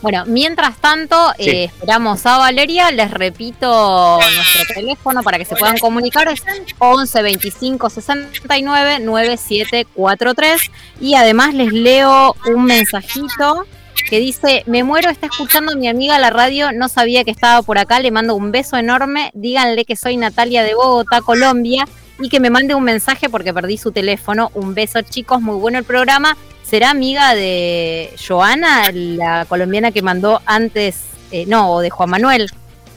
Bueno, 0.00 0.24
mientras 0.26 0.76
tanto, 0.78 1.16
Sí. 1.38 1.48
eh, 1.50 1.64
esperamos 1.66 2.26
a 2.26 2.38
Valeria. 2.38 2.90
Les 2.90 3.08
repito 3.12 4.18
nuestro 4.18 4.74
teléfono 4.74 5.22
para 5.22 5.38
que 5.38 5.44
se 5.44 5.54
puedan 5.54 5.78
comunicar. 5.78 6.26
Es 6.26 6.42
11 6.80 7.22
25 7.22 7.88
69 7.90 8.98
9743. 8.98 10.62
Y 11.00 11.14
además 11.14 11.54
les 11.54 11.72
leo 11.72 12.34
un 12.52 12.64
mensajito 12.64 13.64
que 14.10 14.18
dice: 14.18 14.64
Me 14.66 14.82
muero, 14.82 15.10
está 15.10 15.26
escuchando 15.26 15.76
mi 15.76 15.86
amiga 15.86 16.18
la 16.18 16.30
radio. 16.30 16.72
No 16.72 16.88
sabía 16.88 17.22
que 17.22 17.30
estaba 17.30 17.62
por 17.62 17.78
acá. 17.78 18.00
Le 18.00 18.10
mando 18.10 18.34
un 18.34 18.50
beso 18.50 18.76
enorme. 18.76 19.30
Díganle 19.34 19.84
que 19.84 19.94
soy 19.94 20.16
Natalia 20.16 20.64
de 20.64 20.74
Bogotá, 20.74 21.20
Colombia. 21.20 21.86
Y 22.20 22.28
que 22.28 22.40
me 22.40 22.50
mande 22.50 22.74
un 22.74 22.84
mensaje 22.84 23.28
porque 23.28 23.52
perdí 23.52 23.78
su 23.78 23.92
teléfono. 23.92 24.50
Un 24.54 24.74
beso, 24.74 25.02
chicos. 25.02 25.40
Muy 25.40 25.56
bueno 25.56 25.78
el 25.78 25.84
programa. 25.84 26.36
¿Será 26.62 26.90
amiga 26.90 27.34
de 27.34 28.14
Joana, 28.26 28.90
la 28.92 29.44
colombiana 29.46 29.92
que 29.92 30.00
mandó 30.00 30.40
antes, 30.46 31.02
eh, 31.30 31.44
no, 31.46 31.70
o 31.70 31.80
de 31.80 31.90
Juan 31.90 32.08
Manuel? 32.08 32.50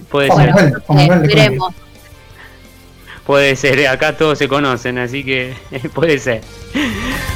Puede 0.10 0.30
Juan 0.30 0.46
ser. 0.46 0.56
Manuel, 0.56 0.84
Juan 0.86 0.98
Manuel 0.98 1.22
de 1.22 1.28
veremos. 1.28 1.74
Puede 3.26 3.56
ser, 3.56 3.88
acá 3.88 4.16
todos 4.16 4.38
se 4.38 4.48
conocen, 4.48 5.00
así 5.00 5.24
que 5.24 5.56
puede 5.94 6.20
ser. 6.20 6.42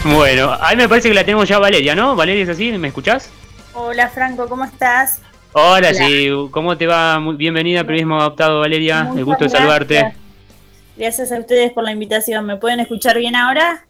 Bueno, 0.05 0.55
ahí 0.61 0.77
me 0.77 0.87
parece 0.87 1.09
que 1.09 1.15
la 1.15 1.25
tenemos 1.25 1.49
ya 1.49 1.59
Valeria, 1.59 1.95
¿no? 1.95 2.15
Valeria, 2.15 2.43
¿es 2.43 2.49
así? 2.49 2.71
¿Me 2.71 2.89
escuchás? 2.89 3.29
Hola 3.73 4.07
Franco, 4.07 4.47
¿cómo 4.47 4.63
estás? 4.65 5.19
Hola, 5.51 5.89
Hola. 5.89 5.93
sí, 5.93 6.29
¿cómo 6.51 6.77
te 6.77 6.85
va? 6.85 7.19
Muy 7.19 7.35
bienvenida 7.35 7.81
a 7.81 7.83
Periodismo 7.83 8.19
Adaptado, 8.19 8.59
Valeria. 8.59 9.03
Muchas 9.03 9.17
El 9.17 9.25
gusto 9.25 9.43
de 9.45 9.49
saludarte. 9.49 9.95
Gracias 9.95 10.28
a 11.05 11.39
ustedes 11.39 11.71
por 11.71 11.83
la 11.83 11.91
invitación. 11.91 12.45
¿Me 12.45 12.57
pueden 12.57 12.79
escuchar 12.79 13.17
bien 13.17 13.35
ahora? 13.35 13.85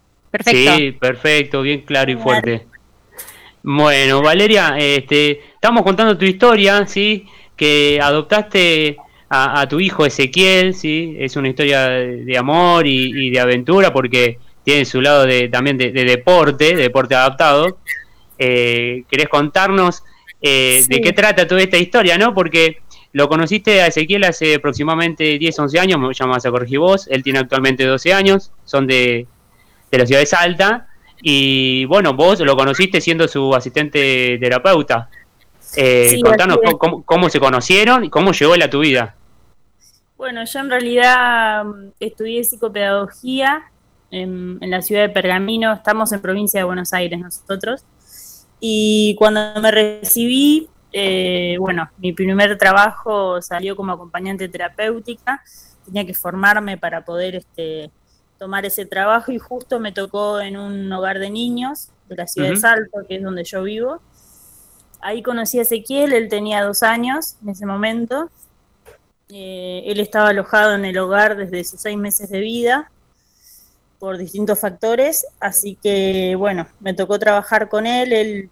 Sí, 0.45 0.95
perfecto, 0.99 1.61
bien 1.61 1.81
claro 1.81 2.11
y 2.11 2.15
fuerte. 2.15 2.67
Bueno, 3.63 4.21
Valeria, 4.21 4.75
este, 4.77 5.41
estamos 5.53 5.83
contando 5.83 6.17
tu 6.17 6.25
historia, 6.25 6.85
¿sí? 6.85 7.25
Que 7.55 7.99
adoptaste 8.01 8.97
a, 9.27 9.61
a 9.61 9.67
tu 9.67 9.79
hijo 9.79 10.05
Ezequiel, 10.05 10.73
¿sí? 10.73 11.15
Es 11.19 11.35
una 11.35 11.49
historia 11.49 11.89
de, 11.89 12.37
amor 12.37 12.87
y, 12.87 13.27
y 13.27 13.29
de 13.31 13.39
aventura 13.39 13.91
porque 13.91 14.37
tiene 14.63 14.85
su 14.85 15.01
lado 15.01 15.25
de, 15.25 15.49
también 15.49 15.77
de, 15.77 15.91
de 15.91 16.05
deporte, 16.05 16.75
de 16.75 16.83
deporte 16.83 17.15
adaptado. 17.15 17.79
Eh, 18.37 19.03
¿Querés 19.09 19.27
contarnos 19.27 20.03
eh, 20.41 20.83
de 20.87 21.01
qué 21.01 21.11
trata 21.11 21.47
toda 21.47 21.61
esta 21.61 21.77
historia, 21.77 22.17
no? 22.17 22.33
Porque 22.33 22.77
lo 23.11 23.27
conociste 23.27 23.81
a 23.81 23.87
Ezequiel 23.87 24.23
hace 24.23 24.55
aproximadamente 24.55 25.37
10, 25.39 25.59
11 25.59 25.79
años, 25.79 25.99
me 25.99 26.13
llamas 26.13 26.45
a 26.45 26.51
corregir 26.51 26.79
vos, 26.79 27.07
él 27.09 27.23
tiene 27.23 27.39
actualmente 27.39 27.85
12 27.85 28.13
años, 28.13 28.51
son 28.65 28.85
de, 28.87 29.27
de 29.91 29.97
la 29.97 30.05
ciudad 30.05 30.21
de 30.21 30.25
Salta. 30.25 30.87
Y 31.21 31.85
bueno, 31.85 32.13
vos 32.13 32.39
lo 32.39 32.55
conociste 32.55 33.01
siendo 33.01 33.27
su 33.27 33.53
asistente 33.53 34.37
terapeuta. 34.39 35.09
Eh, 35.75 36.11
Sí, 36.11 36.21
contanos 36.21 36.57
cómo 37.05 37.29
se 37.29 37.39
conocieron 37.39 38.05
y 38.05 38.09
cómo 38.09 38.31
llegó 38.31 38.55
él 38.55 38.61
a 38.61 38.69
tu 38.69 38.79
vida. 38.79 39.15
Bueno, 40.17 40.43
yo 40.43 40.59
en 40.59 40.69
realidad 40.69 41.63
mm, 41.63 41.91
estudié 41.99 42.43
psicopedagogía 42.43 43.63
en, 44.11 44.57
en 44.61 44.71
la 44.71 44.81
ciudad 44.81 45.01
de 45.03 45.09
Pergamino. 45.09 45.73
Estamos 45.73 46.11
en 46.11 46.21
provincia 46.21 46.59
de 46.59 46.63
Buenos 46.65 46.93
Aires 46.93 47.19
nosotros. 47.19 47.83
Y 48.59 49.15
cuando 49.17 49.61
me 49.61 49.71
recibí, 49.71 50.67
eh, 50.91 51.57
bueno, 51.59 51.89
mi 51.97 52.13
primer 52.13 52.57
trabajo 52.57 53.41
salió 53.41 53.75
como 53.75 53.93
acompañante 53.93 54.49
terapéutica. 54.49 55.43
Tenía 55.85 56.05
que 56.05 56.13
formarme 56.13 56.77
para 56.77 57.05
poder 57.05 57.35
este, 57.35 57.91
tomar 58.37 58.65
ese 58.65 58.85
trabajo 58.85 59.31
y 59.31 59.37
justo 59.37 59.79
me 59.79 59.91
tocó 59.91 60.39
en 60.39 60.57
un 60.57 60.91
hogar 60.91 61.19
de 61.19 61.29
niños 61.29 61.89
de 62.07 62.15
la 62.15 62.27
ciudad 62.27 62.49
de. 62.49 62.57
Salto, 62.57 62.99
que 63.07 63.17
es 63.17 63.23
donde 63.23 63.43
yo 63.43 63.63
vivo. 63.63 64.01
Ahí 65.01 65.21
conocí 65.21 65.59
a 65.59 65.61
Ezequiel, 65.61 66.13
él 66.13 66.27
tenía 66.27 66.63
dos 66.63 66.83
años 66.83 67.35
en 67.41 67.49
ese 67.49 67.65
momento. 67.65 68.29
Eh, 69.29 69.83
él 69.85 69.99
estaba 69.99 70.29
alojado 70.29 70.73
en 70.73 70.85
el 70.85 70.97
hogar 70.97 71.37
desde 71.37 71.63
sus 71.63 71.79
seis 71.79 71.97
meses 71.97 72.29
de 72.29 72.39
vida 72.39 72.91
por 73.99 74.17
distintos 74.17 74.59
factores, 74.59 75.27
así 75.39 75.77
que 75.81 76.35
bueno, 76.35 76.67
me 76.79 76.93
tocó 76.93 77.19
trabajar 77.19 77.69
con 77.69 77.85
él, 77.85 78.13
él 78.13 78.49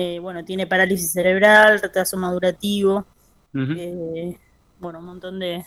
eh, 0.00 0.20
bueno, 0.20 0.44
tiene 0.44 0.64
parálisis 0.64 1.10
cerebral, 1.10 1.80
retraso 1.80 2.16
madurativo, 2.16 3.04
eh, 3.52 4.38
bueno, 4.78 5.00
un 5.00 5.06
montón 5.06 5.40
de, 5.40 5.64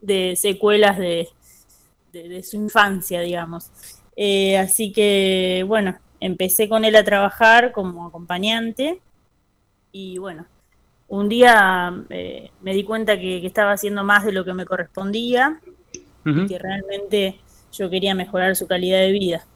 de 0.00 0.36
secuelas 0.36 0.96
de, 0.96 1.28
de, 2.10 2.30
de 2.30 2.42
su 2.42 2.56
infancia, 2.56 3.20
digamos. 3.20 3.70
Eh, 4.16 4.56
así 4.56 4.90
que, 4.90 5.66
bueno, 5.68 5.98
empecé 6.18 6.66
con 6.66 6.86
él 6.86 6.96
a 6.96 7.04
trabajar 7.04 7.72
como 7.72 8.06
acompañante 8.06 9.02
y, 9.92 10.16
bueno, 10.16 10.46
un 11.08 11.28
día 11.28 11.92
eh, 12.08 12.50
me 12.62 12.72
di 12.72 12.84
cuenta 12.84 13.16
que, 13.20 13.42
que 13.42 13.46
estaba 13.46 13.72
haciendo 13.72 14.02
más 14.02 14.24
de 14.24 14.32
lo 14.32 14.46
que 14.46 14.54
me 14.54 14.64
correspondía 14.64 15.60
y 16.24 16.46
que 16.46 16.58
realmente 16.58 17.38
yo 17.70 17.90
quería 17.90 18.14
mejorar 18.14 18.56
su 18.56 18.66
calidad 18.66 19.00
de 19.00 19.12
vida. 19.12 19.46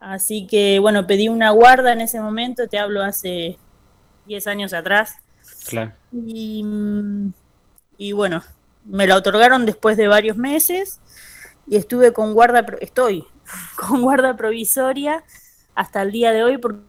Así 0.00 0.46
que, 0.46 0.78
bueno, 0.78 1.06
pedí 1.06 1.28
una 1.28 1.50
guarda 1.50 1.92
en 1.92 2.00
ese 2.00 2.20
momento, 2.20 2.66
te 2.68 2.78
hablo 2.78 3.02
hace 3.02 3.58
10 4.26 4.46
años 4.46 4.72
atrás. 4.72 5.16
Claro. 5.68 5.92
Y, 6.12 6.64
y 7.98 8.12
bueno, 8.12 8.42
me 8.84 9.06
la 9.06 9.16
otorgaron 9.16 9.66
después 9.66 9.96
de 9.96 10.08
varios 10.08 10.36
meses 10.38 11.00
y 11.66 11.76
estuve 11.76 12.12
con 12.12 12.32
guarda, 12.32 12.64
estoy 12.80 13.26
con 13.76 14.02
guarda 14.02 14.36
provisoria 14.36 15.22
hasta 15.74 16.02
el 16.02 16.12
día 16.12 16.32
de 16.32 16.44
hoy 16.44 16.58
por 16.58 16.80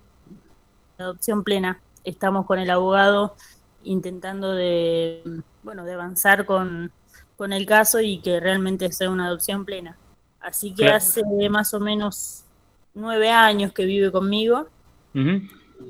adopción 0.97 1.43
plena. 1.43 1.81
Estamos 2.03 2.45
con 2.45 2.59
el 2.59 2.69
abogado 2.69 3.35
intentando 3.83 4.53
de, 4.53 5.41
bueno, 5.63 5.83
de 5.85 5.93
avanzar 5.93 6.45
con, 6.45 6.91
con 7.35 7.51
el 7.51 7.65
caso 7.65 7.99
y 7.99 8.21
que 8.21 8.39
realmente 8.39 8.91
sea 8.91 9.09
una 9.09 9.27
adopción 9.27 9.65
plena. 9.65 9.97
Así 10.39 10.69
que 10.73 10.83
Claro. 10.83 10.97
hace 10.97 11.23
más 11.49 11.73
o 11.73 11.79
menos 11.79 12.45
nueve 12.93 13.29
años 13.29 13.73
que 13.73 13.85
vive 13.85 14.11
conmigo 14.11 14.67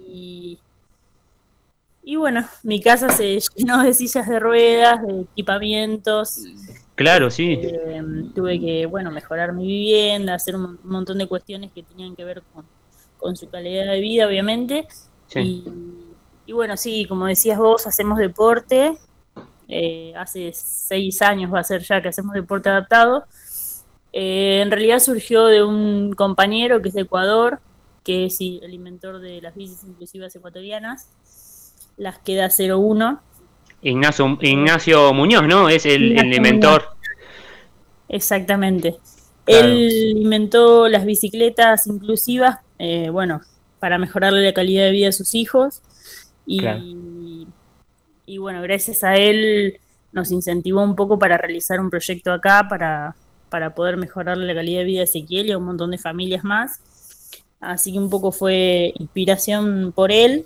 y, 0.08 0.60
y 2.04 2.16
bueno, 2.16 2.46
mi 2.64 2.82
casa 2.82 3.10
se 3.10 3.40
llenó 3.56 3.84
de 3.84 3.94
sillas 3.94 4.28
de 4.28 4.40
ruedas, 4.40 5.02
de 5.06 5.22
equipamientos. 5.22 6.44
Claro, 6.96 7.30
sí. 7.32 7.60
Eh, 7.62 8.04
tuve 8.36 8.60
que, 8.60 8.86
bueno, 8.86 9.12
mejorar 9.12 9.54
mi 9.54 9.66
vivienda, 9.66 10.36
hacer 10.36 10.56
un 10.56 10.80
montón 10.84 11.18
de 11.18 11.28
cuestiones 11.28 11.72
que 11.72 11.84
tenían 11.84 12.16
que 12.16 12.24
ver 12.24 12.44
con, 12.54 12.66
con 13.18 13.36
su 13.36 13.50
calidad 13.50 13.92
de 13.92 14.00
vida, 14.00 14.28
obviamente. 14.28 14.88
Sí. 15.28 15.40
Y, 15.40 15.64
y 16.48 16.54
bueno, 16.54 16.78
sí, 16.78 17.06
como 17.08 17.26
decías 17.26 17.58
vos, 17.58 17.88
hacemos 17.88 18.18
deporte. 18.18 18.98
Eh, 19.68 20.14
hace 20.18 20.52
seis 20.54 21.22
años 21.22 21.52
va 21.54 21.60
a 21.60 21.64
ser 21.64 21.82
ya 21.82 22.02
que 22.02 22.10
hacemos 22.10 22.34
deporte 22.34 22.70
adaptado. 22.70 23.26
Eh, 24.14 24.62
en 24.62 24.72
realidad 24.72 25.00
surgió 25.00 25.46
de 25.46 25.64
un 25.64 26.14
compañero 26.14 26.82
que 26.82 26.90
es 26.90 26.96
de 26.96 27.02
Ecuador, 27.02 27.60
que 28.04 28.26
es 28.26 28.42
el 28.42 28.74
inventor 28.74 29.20
de 29.20 29.42
las 29.42 29.56
bicis 29.56 29.84
inclusivas 29.84 30.36
ecuatorianas, 30.36 31.08
las 31.98 32.20
queda 32.20 32.50
01. 32.50 33.22
Ignacio, 33.84 34.38
Ignacio 34.42 35.14
Muñoz, 35.14 35.44
¿no? 35.48 35.70
Es 35.70 35.86
el, 35.86 36.18
inventor. 36.34 36.84
Exactamente. 38.10 38.98
Claro. 39.46 39.68
Él 39.68 40.14
inventó 40.18 40.88
las 40.88 41.06
bicicletas 41.06 41.88
inclusivas, 41.88 42.60
eh, 42.80 43.10
bueno, 43.10 43.42
para 43.80 43.98
mejorarle 43.98 44.44
la 44.44 44.54
calidad 44.54 44.86
de 44.86 44.92
vida 44.92 45.10
a 45.10 45.14
sus 45.14 45.34
hijos. 45.36 45.82
Y, 46.46 46.60
Claro. 46.60 46.82
y 48.26 48.38
bueno, 48.38 48.62
gracias 48.62 49.04
a 49.04 49.16
él 49.16 49.80
nos 50.12 50.32
incentivó 50.32 50.84
un 50.84 50.96
poco 50.96 51.18
para 51.18 51.38
realizar 51.38 51.80
un 51.80 51.90
proyecto 51.90 52.34
acá, 52.34 52.68
para, 52.70 53.16
para 53.52 53.76
poder 53.76 53.98
mejorarle 53.98 54.48
la 54.48 54.56
calidad 54.56 54.80
de 54.80 54.86
vida 54.86 55.02
a 55.02 55.04
Ezequiel 55.04 55.48
y 55.48 55.52
a 55.52 55.58
un 55.58 55.66
montón 55.66 55.92
de 55.92 55.98
familias 55.98 56.44
más. 56.44 56.80
Así 57.60 57.92
que 57.92 58.00
un 58.00 58.10
poco 58.10 58.32
fue 58.32 58.94
inspiración 58.98 59.92
por 59.94 60.12
él. 60.12 60.46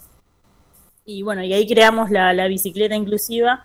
Y 1.06 1.22
bueno, 1.22 1.44
y 1.44 1.54
ahí 1.54 1.68
creamos 1.68 2.10
la, 2.10 2.34
la 2.34 2.48
bicicleta 2.48 2.96
inclusiva, 2.96 3.64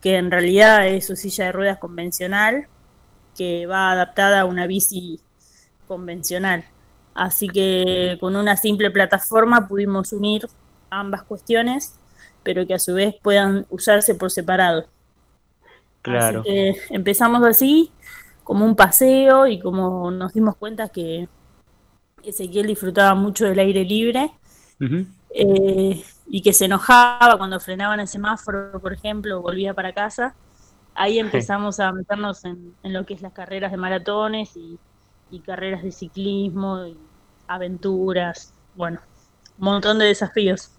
que 0.00 0.16
en 0.16 0.30
realidad 0.30 0.86
es 0.86 1.06
su 1.06 1.16
silla 1.16 1.46
de 1.46 1.52
ruedas 1.52 1.78
convencional, 1.78 2.68
que 3.36 3.66
va 3.66 3.90
adaptada 3.90 4.40
a 4.40 4.44
una 4.44 4.68
bici 4.68 5.18
convencional. 5.88 6.64
Así 7.14 7.48
que 7.48 8.16
con 8.20 8.36
una 8.36 8.56
simple 8.56 8.92
plataforma 8.92 9.66
pudimos 9.66 10.12
unir 10.12 10.48
ambas 10.88 11.24
cuestiones, 11.24 11.98
pero 12.44 12.64
que 12.64 12.74
a 12.74 12.78
su 12.78 12.94
vez 12.94 13.16
puedan 13.20 13.66
usarse 13.70 14.14
por 14.14 14.30
separado. 14.30 14.86
Claro. 16.02 16.42
Así 16.42 16.48
que 16.48 16.74
empezamos 16.90 17.42
así, 17.42 17.90
como 18.48 18.64
un 18.64 18.74
paseo 18.74 19.46
y 19.46 19.60
como 19.60 20.10
nos 20.10 20.32
dimos 20.32 20.56
cuenta 20.56 20.88
que 20.88 21.28
Ezequiel 22.24 22.66
disfrutaba 22.66 23.14
mucho 23.14 23.44
del 23.44 23.58
aire 23.58 23.84
libre 23.84 24.30
eh, 25.34 26.02
y 26.26 26.40
que 26.40 26.54
se 26.54 26.64
enojaba 26.64 27.36
cuando 27.36 27.60
frenaban 27.60 28.00
el 28.00 28.08
semáforo, 28.08 28.80
por 28.80 28.94
ejemplo, 28.94 29.42
volvía 29.42 29.74
para 29.74 29.92
casa. 29.92 30.34
Ahí 30.94 31.18
empezamos 31.18 31.78
a 31.78 31.92
meternos 31.92 32.42
en, 32.46 32.72
en 32.82 32.94
lo 32.94 33.04
que 33.04 33.12
es 33.12 33.20
las 33.20 33.34
carreras 33.34 33.70
de 33.70 33.76
maratones 33.76 34.56
y, 34.56 34.78
y 35.30 35.40
carreras 35.40 35.82
de 35.82 35.92
ciclismo, 35.92 36.86
y 36.86 36.96
aventuras, 37.48 38.54
bueno, 38.74 38.98
un 39.58 39.64
montón 39.66 39.98
de 39.98 40.06
desafíos. 40.06 40.70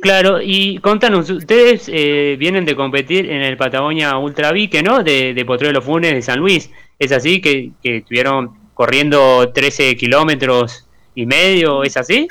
Claro, 0.00 0.40
y 0.40 0.78
contanos, 0.78 1.28
ustedes 1.28 1.90
eh, 1.92 2.36
vienen 2.38 2.64
de 2.64 2.74
competir 2.74 3.30
en 3.30 3.42
el 3.42 3.58
Patagonia 3.58 4.16
Ultra 4.16 4.50
Vique, 4.52 4.82
¿no? 4.82 5.02
De, 5.02 5.34
de 5.34 5.44
Potrero 5.44 5.68
de 5.68 5.74
los 5.74 5.84
Funes 5.84 6.14
de 6.14 6.22
San 6.22 6.38
Luis. 6.38 6.70
¿Es 6.98 7.12
así? 7.12 7.40
Que, 7.40 7.72
que 7.82 7.98
estuvieron 7.98 8.56
corriendo 8.74 9.52
13 9.52 9.96
kilómetros 9.96 10.86
y 11.14 11.26
medio, 11.26 11.82
¿es 11.82 11.96
así? 11.96 12.28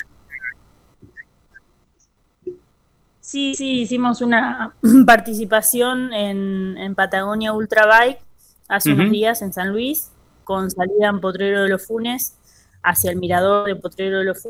Sí, 3.20 3.56
sí, 3.56 3.82
hicimos 3.82 4.22
una 4.22 4.74
participación 5.06 6.14
en, 6.14 6.78
en 6.78 6.96
Patagonia 6.96 7.54
Ultra 7.54 7.86
Bike 7.86 8.20
hace 8.68 8.94
unos 8.94 9.12
días 9.12 9.42
en 9.42 9.54
San 9.54 9.70
Luis, 9.70 10.12
con 10.44 10.72
salida 10.72 11.10
en 11.10 11.20
Potrero 11.20 11.64
de 11.64 11.70
los 11.70 11.86
Funes, 11.86 12.38
hacia 12.82 13.12
el 13.12 13.18
mirador 13.18 13.68
de 13.68 13.76
Potrero 13.76 14.20
de 14.20 14.26
los 14.26 14.48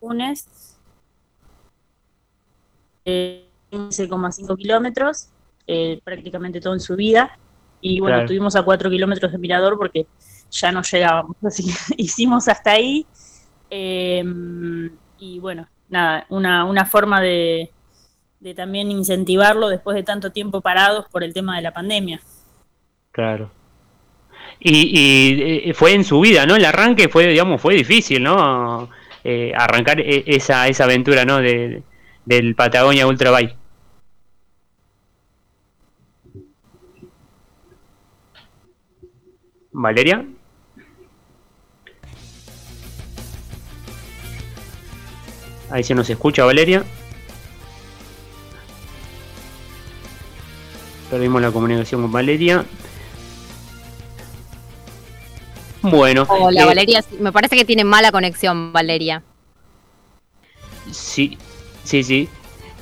Funes. 0.00 0.76
Eh, 3.04 3.46
15,5 3.70 4.56
kilómetros, 4.56 5.28
eh, 5.66 6.00
prácticamente 6.02 6.60
todo 6.60 6.72
en 6.74 6.80
subida. 6.80 7.38
Y 7.80 8.00
bueno, 8.00 8.14
Claro. 8.16 8.24
estuvimos 8.26 8.56
a 8.56 8.62
4 8.62 8.90
kilómetros 8.90 9.32
de 9.32 9.38
mirador 9.38 9.76
porque 9.78 10.06
ya 10.50 10.72
no 10.72 10.82
llegábamos. 10.82 11.36
Así 11.44 11.64
que 11.66 11.72
hicimos 11.96 12.48
hasta 12.48 12.72
ahí. 12.72 13.06
eh, 13.70 14.24
y 15.18 15.40
bueno, 15.40 15.68
nada, 15.88 16.26
una, 16.30 16.64
una 16.64 16.84
forma 16.86 17.20
de, 17.20 17.70
de 18.40 18.54
también 18.54 18.90
incentivarlo 18.90 19.68
después 19.68 19.94
de 19.96 20.02
tanto 20.04 20.30
tiempo 20.32 20.60
parados 20.60 21.06
por 21.10 21.24
el 21.24 21.34
tema 21.34 21.56
de 21.56 21.62
la 21.62 21.72
pandemia. 21.72 22.20
Claro. 23.12 23.50
Y, 24.60 24.70
y, 24.92 25.70
eh, 25.70 25.74
fue 25.74 25.92
en 25.94 26.04
su 26.04 26.20
vida, 26.20 26.46
¿no? 26.46 26.56
El 26.56 26.64
arranque 26.64 27.08
fue, 27.08 27.26
digamos, 27.28 27.60
fue 27.60 27.74
difícil, 27.74 28.22
¿no? 28.22 28.88
Eh, 29.24 29.52
arrancar 29.56 30.00
e- 30.00 30.24
esa, 30.26 30.68
esa 30.68 30.84
aventura, 30.84 31.24
¿no? 31.24 31.38
De, 31.38 31.82
del 32.24 32.54
Patagonia 32.54 33.06
Ultra 33.06 33.30
Bike. 33.32 33.56
Valeria. 39.80 40.26
Ahí 45.70 45.84
se 45.84 45.94
nos 45.94 46.10
escucha, 46.10 46.44
Valeria. 46.44 46.82
Perdimos 51.10 51.40
la 51.40 51.52
comunicación 51.52 52.02
con 52.02 52.10
Valeria. 52.10 52.64
Bueno. 55.82 56.26
Hola, 56.28 56.62
eh, 56.62 56.66
Valeria. 56.66 57.04
Me 57.20 57.30
parece 57.30 57.54
que 57.54 57.64
tiene 57.64 57.84
mala 57.84 58.10
conexión, 58.10 58.72
Valeria. 58.72 59.22
Sí, 60.90 61.38
sí, 61.84 62.02
sí. 62.02 62.28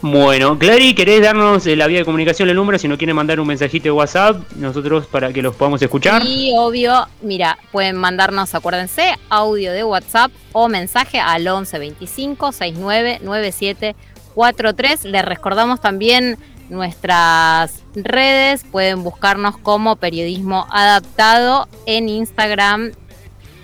Bueno, 0.09 0.57
Clary, 0.57 0.95
¿querés 0.95 1.21
darnos 1.21 1.67
eh, 1.67 1.75
la 1.75 1.89
vía 1.89 1.99
de 1.99 2.05
comunicación, 2.05 2.49
el 2.49 2.55
número? 2.55 2.79
Si 2.79 2.87
no 2.87 2.97
quieren 2.97 3.17
mandar 3.17 3.41
un 3.41 3.49
mensajito 3.49 3.85
de 3.85 3.91
WhatsApp, 3.91 4.41
nosotros 4.55 5.07
para 5.07 5.33
que 5.33 5.43
los 5.43 5.57
podamos 5.57 5.83
escuchar. 5.83 6.25
Y 6.25 6.53
obvio, 6.57 7.09
mira, 7.23 7.59
pueden 7.73 7.97
mandarnos, 7.97 8.55
acuérdense, 8.55 9.17
audio 9.29 9.73
de 9.73 9.83
WhatsApp 9.83 10.31
o 10.53 10.69
mensaje 10.69 11.19
al 11.19 11.49
11 11.49 11.81
25 11.81 12.53
69 12.53 13.19
97 13.21 13.97
43. 14.37 15.07
Les 15.07 15.25
recordamos 15.25 15.81
también 15.81 16.39
nuestras 16.69 17.83
redes, 17.97 18.63
pueden 18.63 19.03
buscarnos 19.03 19.59
como 19.59 19.97
periodismo 19.97 20.69
adaptado 20.71 21.67
en 21.85 22.09
Instagram, 22.09 22.93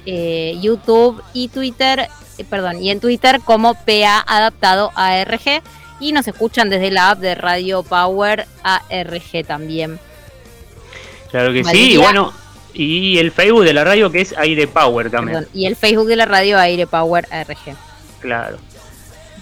eh, 0.07 0.59
YouTube 0.61 1.23
y 1.35 1.49
Twitter, 1.49 2.09
eh, 2.39 2.45
perdón, 2.51 2.83
y 2.83 2.91
en 2.91 2.99
Twitter 2.99 3.41
como 3.45 3.75
PA 3.75 4.25
Adaptado 4.27 4.91
ARG 4.97 5.63
y 6.01 6.13
nos 6.13 6.27
escuchan 6.29 6.71
desde 6.71 6.91
la 6.91 7.11
app 7.11 7.19
de 7.21 7.35
Radio 7.35 7.83
Power 7.83 8.47
ARG 8.63 9.47
también. 9.47 9.99
Claro 11.31 11.53
que 11.53 11.65
sí, 11.65 11.93
y 11.93 11.97
bueno, 11.97 12.33
y 12.75 13.19
el 13.19 13.33
Facebook 13.33 13.65
de 13.65 13.73
la 13.73 13.85
radio 13.85 14.11
que 14.11 14.21
es 14.21 14.35
Aire 14.37 14.67
Power 14.67 15.11
también. 15.11 15.39
Perdón, 15.39 15.51
y 15.55 15.67
el 15.67 15.77
Facebook 15.77 16.07
de 16.07 16.17
la 16.17 16.27
radio 16.27 16.59
Aire 16.59 16.87
Power 16.87 17.27
ARG. 17.31 17.77
Claro. 18.21 18.59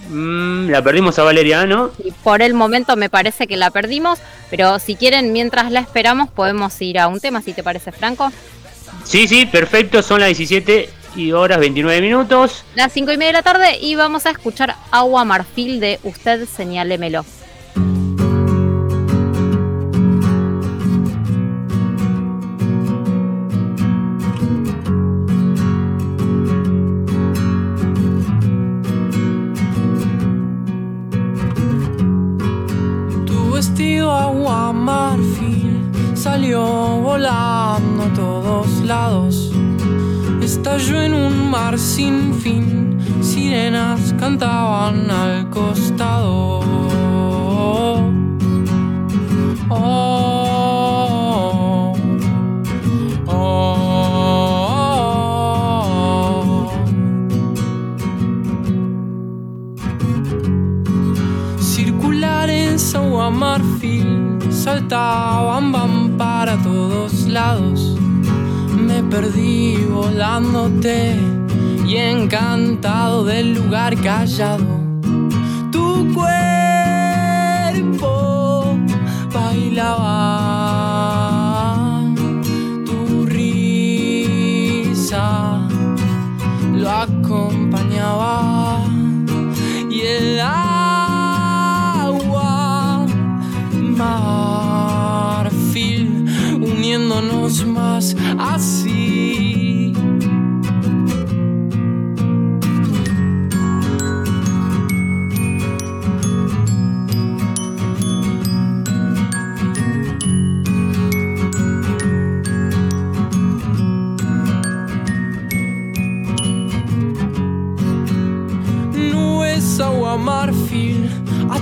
Mm, 0.09 0.71
la 0.71 0.83
perdimos 0.83 1.19
a 1.19 1.23
Valeria, 1.23 1.67
¿no? 1.67 1.91
Y 2.03 2.11
por 2.11 2.43
el 2.43 2.55
momento 2.55 2.97
me 2.97 3.11
parece 3.11 3.47
que 3.47 3.57
la 3.57 3.71
perdimos, 3.71 4.19
pero 4.51 4.79
si 4.79 4.97
quieren, 4.97 5.33
mientras 5.33 5.71
la 5.71 5.81
esperamos, 5.81 6.31
podemos 6.31 6.81
ir 6.81 6.99
a 6.99 7.09
un 7.09 7.21
tema, 7.21 7.43
si 7.43 7.53
te 7.53 7.63
parece, 7.63 7.93
Franco. 7.93 8.33
Sí, 9.05 9.29
sí, 9.29 9.47
perfecto, 9.47 10.03
son 10.03 10.21
las 10.21 10.37
17 10.37 10.89
y 11.17 11.33
horas 11.33 11.59
29 11.59 12.01
minutos. 12.01 12.65
Las 12.75 12.93
cinco 12.93 13.13
y 13.13 13.17
media 13.17 13.29
de 13.29 13.33
la 13.35 13.43
tarde 13.43 13.79
y 13.81 13.95
vamos 13.95 14.27
a 14.27 14.31
escuchar 14.31 14.77
Agua 14.91 15.25
Marfil 15.25 15.81
de 15.81 15.99
Usted 16.03 16.47
Señálemelo. 16.47 17.25
Tu 33.27 33.53
vestido 33.53 34.13
agua 34.13 34.73
marfil 34.73 35.91
salió 36.15 36.63
volando 36.63 38.05
a 38.05 38.13
todos 38.15 38.69
lados. 38.85 39.50
Estalló 40.61 41.01
en 41.01 41.15
un 41.15 41.51
mar 41.51 41.79
sin 41.79 42.35
fin, 42.35 42.99
sirenas 43.23 44.15
cantaban 44.19 45.11
al 45.11 45.49
costado. 45.49 46.61
Oh, 49.71 50.37
oh, 53.27 54.35
Circulares 61.59 62.95
agua 62.95 63.31
marfil 63.31 64.37
saltaban 64.51 65.73
van 65.73 66.19
para 66.19 66.59
todos 66.59 67.27
lados. 67.27 68.00
Perdí 69.11 69.77
volándote 69.91 71.17
y 71.85 71.97
encantado 71.97 73.25
del 73.25 73.55
lugar 73.55 73.97
callado. 74.01 74.65
Tu 75.73 76.15
cuerpo 76.15 77.59
bailaba, 79.35 80.55
tu 82.87 83.27
risa 83.27 84.79
lo 86.73 86.89
acompañaba 86.89 88.85
y 89.91 90.01
el 90.03 90.39
agua 90.41 90.67
marfil 93.97 95.51
uniéndonos 96.61 97.67
más 97.67 98.15
así. 98.39 98.90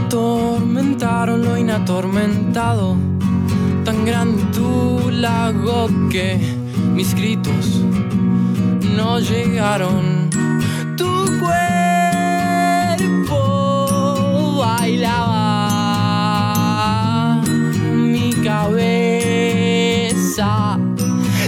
Atormentaron 0.08 1.44
lo 1.44 1.58
inatormentado. 1.58 2.96
Tan 3.84 4.06
grande 4.06 4.42
tu 4.54 5.10
lago 5.10 5.90
que 6.10 6.40
mis 6.94 7.14
gritos 7.14 7.82
no 8.96 9.20
llegaron. 9.20 10.30
Tu 10.96 11.26
cuerpo 11.42 11.76
bailaba, 14.60 15.42
mi 17.92 18.32
cabeza 18.42 18.88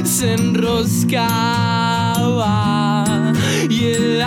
se 0.04 0.34
enroscaba 0.34 1.32
y 3.70 3.84
el 3.86 4.20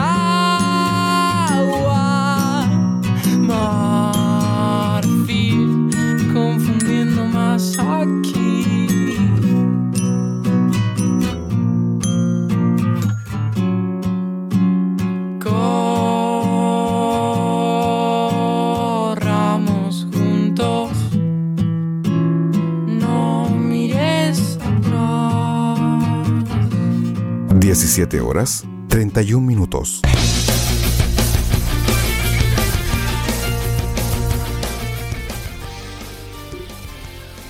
17 27.94 28.22
horas 28.22 28.66
31 28.90 29.46
minutos. 29.46 30.02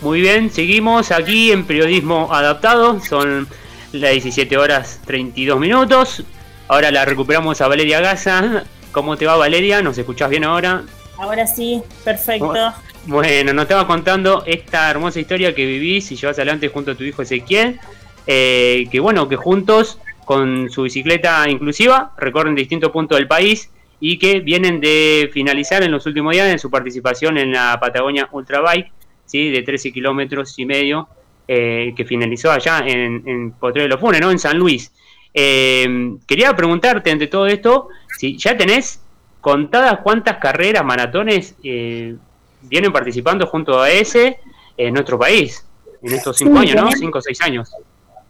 Muy 0.02 0.20
bien, 0.20 0.52
seguimos 0.52 1.12
aquí 1.12 1.54
en 1.54 1.64
Periodismo 1.64 2.28
Adaptado. 2.34 3.00
Son 3.00 3.48
las 3.94 4.12
17 4.12 4.58
horas 4.58 5.00
32 5.06 5.58
minutos. 5.62 6.26
Ahora 6.68 6.92
la 6.92 7.06
recuperamos 7.06 7.62
a 7.62 7.70
Valeria 7.70 8.02
Gaza. 8.02 8.66
¿Cómo 8.92 9.16
te 9.16 9.26
va 9.26 9.38
Valeria? 9.38 9.82
¿Nos 9.82 9.98
escuchás 9.98 10.30
bien 10.30 10.44
ahora? 10.44 10.84
Ahora 11.18 11.48
sí, 11.48 11.82
perfecto. 12.04 12.74
Bueno, 13.06 13.54
nos 13.54 13.64
estaba 13.64 13.88
contando 13.88 14.44
esta 14.46 14.92
hermosa 14.92 15.22
historia 15.22 15.56
que 15.56 15.66
vivís 15.66 16.12
y 16.12 16.18
llevas 16.18 16.36
adelante 16.38 16.68
junto 16.68 16.92
a 16.92 16.96
tu 16.96 17.06
hijo 17.06 17.22
Ezequiel. 17.22 17.80
eh, 18.28 18.90
que 18.92 19.00
bueno, 19.00 19.30
que 19.30 19.38
juntos 19.38 20.00
con 20.26 20.70
su 20.70 20.84
bicicleta 20.84 21.50
inclusiva 21.50 22.14
recorren 22.18 22.56
distintos 22.56 22.92
puntos 22.92 23.18
del 23.18 23.28
país 23.28 23.70
y 24.00 24.18
que 24.20 24.42
vienen 24.42 24.82
de 24.82 25.30
finalizar 25.32 25.82
en 25.84 25.92
los 25.92 26.06
últimos 26.06 26.34
días 26.34 26.50
en 26.50 26.60
su 26.60 26.70
participación 26.70 27.38
en 27.38 27.54
la 27.54 27.80
Patagonia 27.80 28.28
Ultrabike, 28.32 28.92
¿sí? 29.26 29.50
de 29.50 29.62
13 29.62 29.94
kilómetros 29.94 30.60
y 30.60 30.66
medio, 30.66 31.08
eh, 31.48 31.94
que 31.96 32.04
finalizó 32.04 32.52
allá 32.52 32.80
en, 32.86 33.24
en 33.26 33.52
Potrero 33.52 33.84
de 33.84 33.90
los 33.90 34.00
Funes, 34.02 34.20
¿no? 34.20 34.32
en 34.32 34.40
San 34.40 34.58
Luis. 34.58 34.92
Eh, 35.34 36.16
quería 36.28 36.56
preguntarte 36.56 37.12
ante 37.12 37.28
todo 37.28 37.48
esto, 37.48 37.90
si 38.18 38.38
ya 38.38 38.58
tenés 38.58 39.02
contadas 39.42 40.00
cuántas 40.04 40.38
carreras, 40.38 40.86
maratones 40.86 41.56
eh, 41.64 42.16
vienen 42.62 42.92
participando 42.92 43.48
junto 43.48 43.82
a 43.82 43.90
ese 43.90 44.40
en 44.78 44.94
nuestro 44.94 45.18
país, 45.18 45.66
en 46.02 46.14
estos 46.14 46.38
cinco 46.38 46.62
Sí, 46.62 46.70
años, 46.70 46.94
Cinco 46.98 47.20
o 47.20 47.22
seis 47.22 47.42
años. 47.42 47.72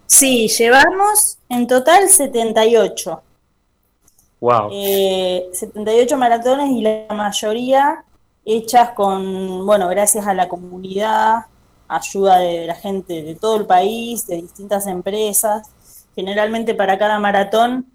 Sí, 0.06 0.48
llevamos 0.48 1.38
en 1.48 1.66
total 1.66 2.08
78. 2.08 3.22
Wow. 4.40 4.68
Eh, 4.72 5.48
78 5.52 6.16
maratones 6.16 6.70
y 6.70 6.82
la 6.82 7.06
mayoría 7.14 8.04
hechas 8.44 8.90
con, 8.90 9.64
bueno, 9.64 9.88
gracias 9.88 10.26
a 10.26 10.34
la 10.34 10.48
comunidad, 10.48 11.46
ayuda 11.88 12.38
de 12.38 12.66
la 12.66 12.74
gente 12.74 13.22
de 13.22 13.34
todo 13.34 13.56
el 13.56 13.66
país, 13.66 14.26
de 14.26 14.36
distintas 14.36 14.86
empresas. 14.86 15.70
Generalmente 16.14 16.74
para 16.74 16.98
cada 16.98 17.18
maratón 17.18 17.86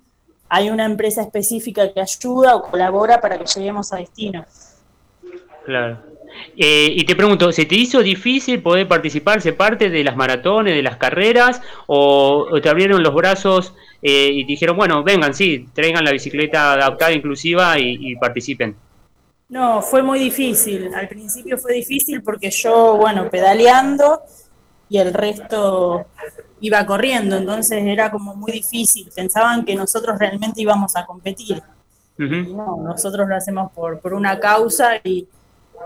hay 0.49 0.71
una 0.71 0.85
empresa 0.85 1.21
específica 1.21 1.93
que 1.93 2.01
ayuda 2.01 2.55
o 2.55 2.63
colabora 2.63 3.21
para 3.21 3.37
que 3.37 3.45
lleguemos 3.45 3.93
a 3.93 3.97
destino. 3.97 4.45
Claro. 5.65 6.08
Eh, 6.57 6.93
y 6.95 7.03
te 7.05 7.15
pregunto, 7.15 7.51
¿se 7.51 7.65
te 7.65 7.75
hizo 7.75 8.01
difícil 8.01 8.61
poder 8.61 8.87
participar, 8.87 9.41
ser 9.41 9.55
parte 9.55 9.89
de 9.89 10.03
las 10.03 10.15
maratones, 10.15 10.73
de 10.73 10.83
las 10.83 10.97
carreras, 10.97 11.61
o, 11.87 12.47
o 12.51 12.61
te 12.61 12.69
abrieron 12.69 13.01
los 13.03 13.13
brazos 13.13 13.73
eh, 14.01 14.29
y 14.31 14.43
te 14.43 14.51
dijeron, 14.53 14.77
bueno, 14.77 15.03
vengan, 15.03 15.33
sí, 15.33 15.67
traigan 15.73 16.03
la 16.03 16.11
bicicleta 16.11 16.73
adaptada 16.73 17.11
inclusiva 17.11 17.79
y, 17.79 18.11
y 18.11 18.15
participen? 18.15 18.75
No, 19.49 19.81
fue 19.81 20.03
muy 20.03 20.19
difícil. 20.19 20.93
Al 20.93 21.07
principio 21.07 21.57
fue 21.57 21.73
difícil 21.73 22.21
porque 22.21 22.51
yo, 22.51 22.97
bueno, 22.97 23.29
pedaleando 23.29 24.21
y 24.89 24.97
el 24.99 25.13
resto 25.13 26.05
iba 26.61 26.85
corriendo, 26.85 27.37
entonces 27.37 27.83
era 27.83 28.11
como 28.11 28.35
muy 28.35 28.51
difícil. 28.51 29.09
Pensaban 29.15 29.65
que 29.65 29.75
nosotros 29.75 30.19
realmente 30.19 30.61
íbamos 30.61 30.95
a 30.95 31.05
competir. 31.05 31.61
Y 32.17 32.53
no, 32.53 32.77
nosotros 32.83 33.29
lo 33.29 33.35
hacemos 33.35 33.71
por, 33.71 33.99
por 33.99 34.13
una 34.13 34.39
causa 34.39 34.97
y, 35.03 35.27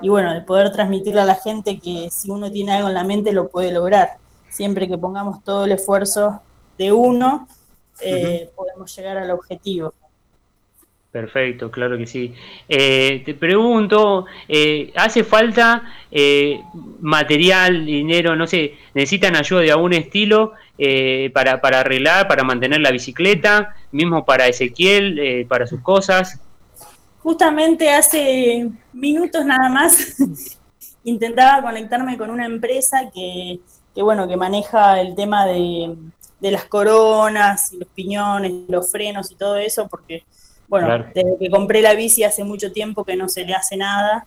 y 0.01 0.09
bueno, 0.09 0.33
de 0.33 0.41
poder 0.41 0.71
transmitirle 0.71 1.21
a 1.21 1.25
la 1.25 1.35
gente 1.35 1.79
que 1.79 2.09
si 2.11 2.29
uno 2.29 2.51
tiene 2.51 2.73
algo 2.73 2.89
en 2.89 2.93
la 2.93 3.03
mente 3.03 3.31
lo 3.31 3.49
puede 3.49 3.71
lograr. 3.71 4.17
siempre 4.49 4.87
que 4.87 4.97
pongamos 4.97 5.43
todo 5.43 5.65
el 5.65 5.71
esfuerzo 5.71 6.41
de 6.77 6.91
uno, 6.91 7.47
eh, 8.01 8.51
podemos 8.55 8.95
llegar 8.95 9.17
al 9.17 9.31
objetivo. 9.31 9.93
Perfecto, 11.13 11.69
claro 11.69 11.95
que 11.95 12.07
sí. 12.07 12.33
Eh, 12.67 13.21
te 13.23 13.35
pregunto, 13.35 14.25
eh, 14.47 14.91
¿hace 14.95 15.23
falta 15.23 15.83
eh, 16.11 16.59
material, 17.01 17.85
dinero, 17.85 18.35
no 18.35 18.47
sé, 18.47 18.73
necesitan 18.95 19.35
ayuda 19.35 19.61
de 19.61 19.71
algún 19.71 19.93
estilo 19.93 20.53
para, 21.31 21.61
para 21.61 21.81
arreglar, 21.81 22.27
para 22.27 22.43
mantener 22.43 22.81
la 22.81 22.89
bicicleta, 22.89 23.75
mismo 23.91 24.25
para 24.25 24.47
Ezequiel, 24.47 25.19
eh, 25.19 25.45
para 25.47 25.67
sus 25.67 25.81
cosas? 25.81 26.41
Justamente 27.23 27.89
hace 27.89 28.69
minutos 28.91 29.45
nada 29.45 29.69
más 29.69 30.15
intentaba 31.05 31.61
conectarme 31.61 32.17
con 32.17 32.29
una 32.29 32.45
empresa 32.45 33.09
que, 33.13 33.59
que, 33.95 34.01
bueno, 34.03 34.27
que 34.27 34.35
maneja 34.37 34.99
el 34.99 35.15
tema 35.15 35.45
de, 35.45 35.95
de 36.39 36.51
las 36.51 36.65
coronas 36.65 37.71
y 37.73 37.77
los 37.77 37.87
piñones, 37.89 38.51
los 38.67 38.91
frenos 38.91 39.31
y 39.31 39.35
todo 39.35 39.55
eso, 39.55 39.87
porque 39.87 40.23
bueno, 40.67 40.87
Claro. 40.87 41.05
desde 41.13 41.37
que 41.39 41.49
compré 41.49 41.81
la 41.81 41.93
bici 41.93 42.23
hace 42.23 42.43
mucho 42.43 42.71
tiempo 42.71 43.03
que 43.05 43.15
no 43.15 43.29
se 43.29 43.45
le 43.45 43.53
hace 43.53 43.77
nada 43.77 44.25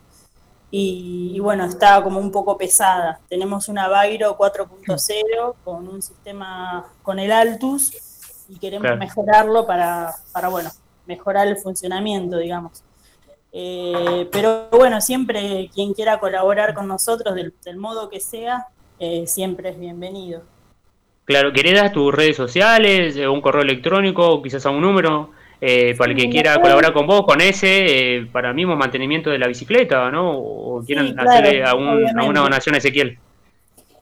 y, 0.70 1.32
y 1.34 1.40
bueno, 1.40 1.64
estaba 1.64 2.02
como 2.02 2.18
un 2.18 2.30
poco 2.30 2.56
pesada. 2.56 3.20
Tenemos 3.28 3.68
una 3.68 3.88
Vairo 3.88 4.36
4.0 4.38 5.54
con 5.64 5.86
un 5.88 6.02
sistema 6.02 6.86
con 7.02 7.18
el 7.18 7.32
Altus 7.32 7.92
y 8.48 8.58
queremos 8.58 8.84
Claro. 8.86 8.98
mejorarlo 8.98 9.66
para, 9.66 10.14
para, 10.32 10.48
bueno, 10.48 10.70
mejorar 11.06 11.46
el 11.48 11.56
funcionamiento, 11.56 12.38
digamos. 12.38 12.82
Eh, 13.52 14.28
pero 14.32 14.68
bueno, 14.70 15.00
siempre 15.00 15.70
quien 15.74 15.94
quiera 15.94 16.18
colaborar 16.20 16.74
con 16.74 16.86
nosotros, 16.88 17.34
del, 17.34 17.54
del 17.64 17.76
modo 17.76 18.08
que 18.10 18.20
sea, 18.20 18.66
eh, 18.98 19.26
siempre 19.26 19.70
es 19.70 19.78
bienvenido. 19.78 20.42
Claro, 21.24 21.52
¿querés 21.52 21.74
dar 21.74 21.92
tus 21.92 22.14
redes 22.14 22.36
sociales, 22.36 23.16
eh, 23.16 23.26
un 23.26 23.40
correo 23.40 23.62
electrónico, 23.62 24.42
quizás 24.42 24.64
a 24.66 24.70
un 24.70 24.80
número, 24.82 25.30
eh, 25.60 25.94
para 25.96 26.12
el 26.12 26.18
Sí, 26.18 26.24
que 26.26 26.30
quiera 26.30 26.60
colaborar 26.60 26.92
con 26.92 27.06
vos, 27.06 27.24
con 27.24 27.40
ese, 27.40 28.28
para 28.30 28.52
mismo 28.52 28.76
mantenimiento 28.76 29.30
de 29.30 29.38
la 29.38 29.48
bicicleta, 29.48 30.10
¿no? 30.10 30.38
O 30.38 30.82
quieran 30.84 31.14
claro, 31.14 31.30
hacerle 31.30 31.64
a, 31.64 31.74
un- 31.74 31.88
a 31.88 31.92
obviamente. 31.94 32.28
una 32.28 32.40
donación 32.40 32.74
a 32.74 32.78
Ezequiel. 32.78 33.18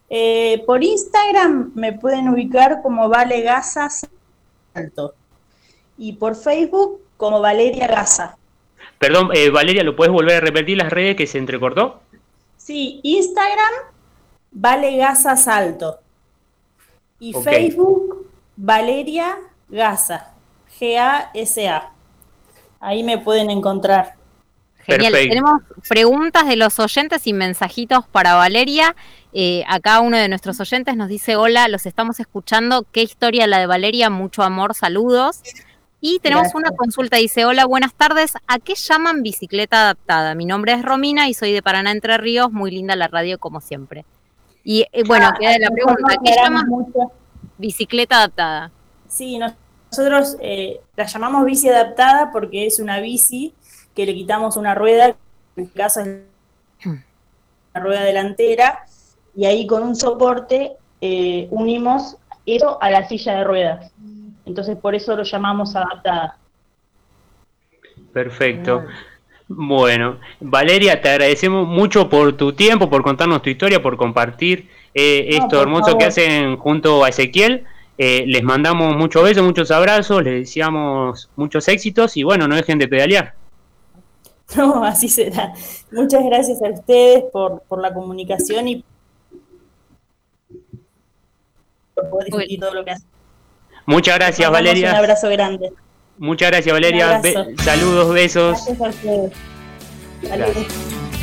Eh, 0.09 0.63
por 0.67 0.83
Instagram 0.83 1.71
me 1.73 1.93
pueden 1.93 2.29
ubicar 2.29 2.81
como 2.83 3.09
Vale 3.09 3.41
Gaza 3.41 3.89
Salto 3.89 5.15
y 5.97 6.13
por 6.13 6.35
Facebook 6.35 7.01
como 7.17 7.41
Valeria 7.41 7.87
Gaza. 7.87 8.37
Perdón, 8.99 9.29
eh, 9.33 9.49
Valeria, 9.49 9.83
¿lo 9.83 9.95
puedes 9.95 10.13
volver 10.13 10.37
a 10.37 10.39
repetir 10.39 10.77
las 10.77 10.91
redes 10.91 11.15
que 11.15 11.27
se 11.27 11.37
entrecortó? 11.37 12.01
Sí, 12.57 12.99
Instagram 13.03 13.73
Vale 14.51 14.95
Gaza 14.97 15.35
Salto 15.35 15.99
y 17.19 17.35
Ok. 17.35 17.43
Facebook 17.43 18.29
Valeria 18.55 19.37
Gaza, 19.67 20.33
G-A-S-A. 20.79 21.91
Ahí 22.79 23.03
me 23.03 23.17
pueden 23.17 23.49
encontrar. 23.49 24.15
Genial. 24.77 25.11
Perfecto. 25.11 25.29
Tenemos 25.29 25.61
preguntas 25.89 26.47
de 26.47 26.55
los 26.55 26.79
oyentes 26.79 27.25
y 27.27 27.33
mensajitos 27.33 28.07
para 28.07 28.35
Valeria. 28.35 28.95
Eh, 29.33 29.63
acá 29.67 29.99
uno 29.99 30.17
de 30.17 30.29
nuestros 30.29 30.59
oyentes 30.59 30.95
nos 30.95 31.09
dice, 31.09 31.35
hola, 31.35 31.67
los 31.67 31.85
estamos 31.85 32.19
escuchando. 32.19 32.85
¿Qué 32.91 33.01
historia 33.01 33.47
la 33.47 33.59
de 33.59 33.65
Valeria? 33.65 34.09
Mucho 34.09 34.43
amor, 34.43 34.75
saludos. 34.75 35.41
Y 36.07 36.19
tenemos 36.19 36.43
Gracias. 36.53 36.55
una 36.61 36.77
consulta, 36.77 37.17
dice, 37.17 37.45
hola, 37.45 37.65
buenas 37.65 37.91
tardes. 37.95 38.33
¿A 38.45 38.59
qué 38.59 38.75
llaman 38.75 39.23
bicicleta 39.23 39.81
adaptada? 39.81 40.35
Mi 40.35 40.45
nombre 40.45 40.73
es 40.73 40.83
Romina 40.83 41.27
y 41.29 41.33
soy 41.33 41.51
de 41.51 41.63
Paraná, 41.63 41.89
Entre 41.89 42.15
Ríos. 42.19 42.51
Muy 42.51 42.69
linda 42.69 42.95
la 42.95 43.07
radio, 43.07 43.39
como 43.39 43.59
siempre. 43.59 44.05
Y 44.63 44.85
eh, 44.91 45.01
bueno, 45.03 45.29
Ah, 45.29 45.35
queda 45.39 45.57
la 45.57 45.71
pregunta, 45.71 46.13
no 46.15 46.23
¿qué 46.23 46.35
llaman 46.35 46.67
mucho. 46.67 47.11
bicicleta 47.57 48.17
adaptada? 48.17 48.71
Sí, 49.07 49.39
nos- 49.39 49.53
nosotros 49.91 50.37
eh, 50.41 50.79
la 50.95 51.05
llamamos 51.07 51.43
bici 51.43 51.69
adaptada 51.69 52.29
porque 52.31 52.67
es 52.67 52.79
una 52.79 52.99
bici 52.99 53.55
que 53.95 54.05
le 54.05 54.13
quitamos 54.13 54.57
una 54.57 54.75
rueda, 54.75 55.07
en 55.55 55.63
este 55.63 55.73
caso 55.75 56.01
es 56.01 56.19
la 57.73 57.79
rueda 57.81 58.03
delantera, 58.03 58.85
y 59.35 59.45
ahí 59.45 59.65
con 59.65 59.81
un 59.81 59.95
soporte 59.95 60.73
eh, 61.01 61.47
unimos 61.49 62.17
eso 62.45 62.77
a 62.79 62.91
la 62.91 63.07
silla 63.07 63.37
de 63.37 63.43
ruedas. 63.43 63.91
Entonces 64.45 64.77
por 64.77 64.95
eso 64.95 65.15
lo 65.15 65.23
llamamos 65.23 65.75
adaptada. 65.75 66.37
Perfecto. 68.13 68.85
Bueno, 69.47 70.19
Valeria, 70.39 71.01
te 71.01 71.09
agradecemos 71.09 71.67
mucho 71.67 72.09
por 72.09 72.33
tu 72.33 72.53
tiempo, 72.53 72.89
por 72.89 73.03
contarnos 73.03 73.41
tu 73.41 73.49
historia, 73.49 73.81
por 73.81 73.95
compartir 73.95 74.69
eh, 74.93 75.27
No, 75.29 75.35
esto 75.37 75.49
por 75.49 75.59
hermoso 75.59 75.85
favor. 75.85 75.97
que 75.99 76.05
hacen 76.05 76.57
junto 76.57 77.03
a 77.03 77.09
Ezequiel. 77.09 77.65
Eh, 77.97 78.25
les 78.27 78.43
mandamos 78.43 78.95
muchos 78.95 79.23
besos, 79.23 79.43
muchos 79.43 79.71
abrazos, 79.71 80.23
les 80.23 80.41
deseamos 80.41 81.29
muchos 81.35 81.67
éxitos 81.67 82.17
y 82.17 82.23
bueno, 82.23 82.47
no 82.47 82.55
dejen 82.55 82.79
de 82.79 82.87
pedalear. 82.87 83.33
No, 84.55 84.83
así 84.83 85.09
será. 85.09 85.53
Muchas 85.91 86.23
gracias 86.23 86.61
a 86.61 86.69
ustedes 86.69 87.23
por, 87.33 87.63
por 87.63 87.81
la 87.81 87.91
comunicación 87.91 88.67
y 88.67 88.83
por 91.95 92.09
poder 92.11 92.25
discutir 92.27 92.59
todo 92.59 92.73
lo 92.75 92.85
que 92.85 92.91
hacen. 92.91 93.07
Muchas 93.85 94.15
gracias, 94.15 94.49
Valeria. 94.51 94.91
Un 94.91 94.95
abrazo 94.97 95.29
grande. 95.29 95.71
Muchas 96.17 96.49
gracias, 96.49 96.73
Valeria. 96.73 97.19
Be- 97.19 97.55
saludos, 97.63 98.13
besos. 98.13 98.65
Gracias 98.65 98.81
a 98.81 98.89
ustedes. 98.89 99.31
Saludos. 100.27 100.55
Gracias. 100.55 101.14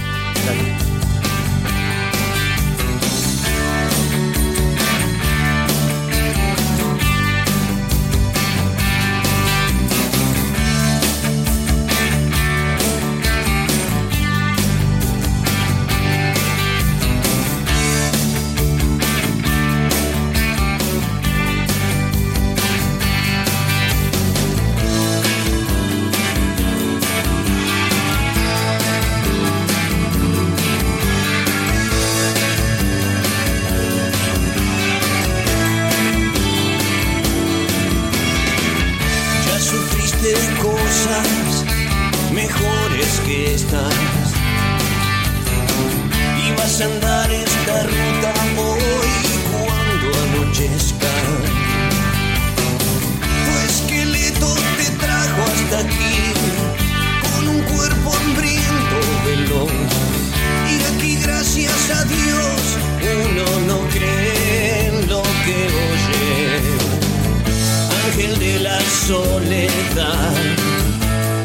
Soledad 69.06 70.32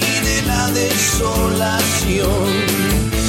y 0.01 0.25
de 0.25 0.41
la 0.43 0.69
desolación. 0.71 2.49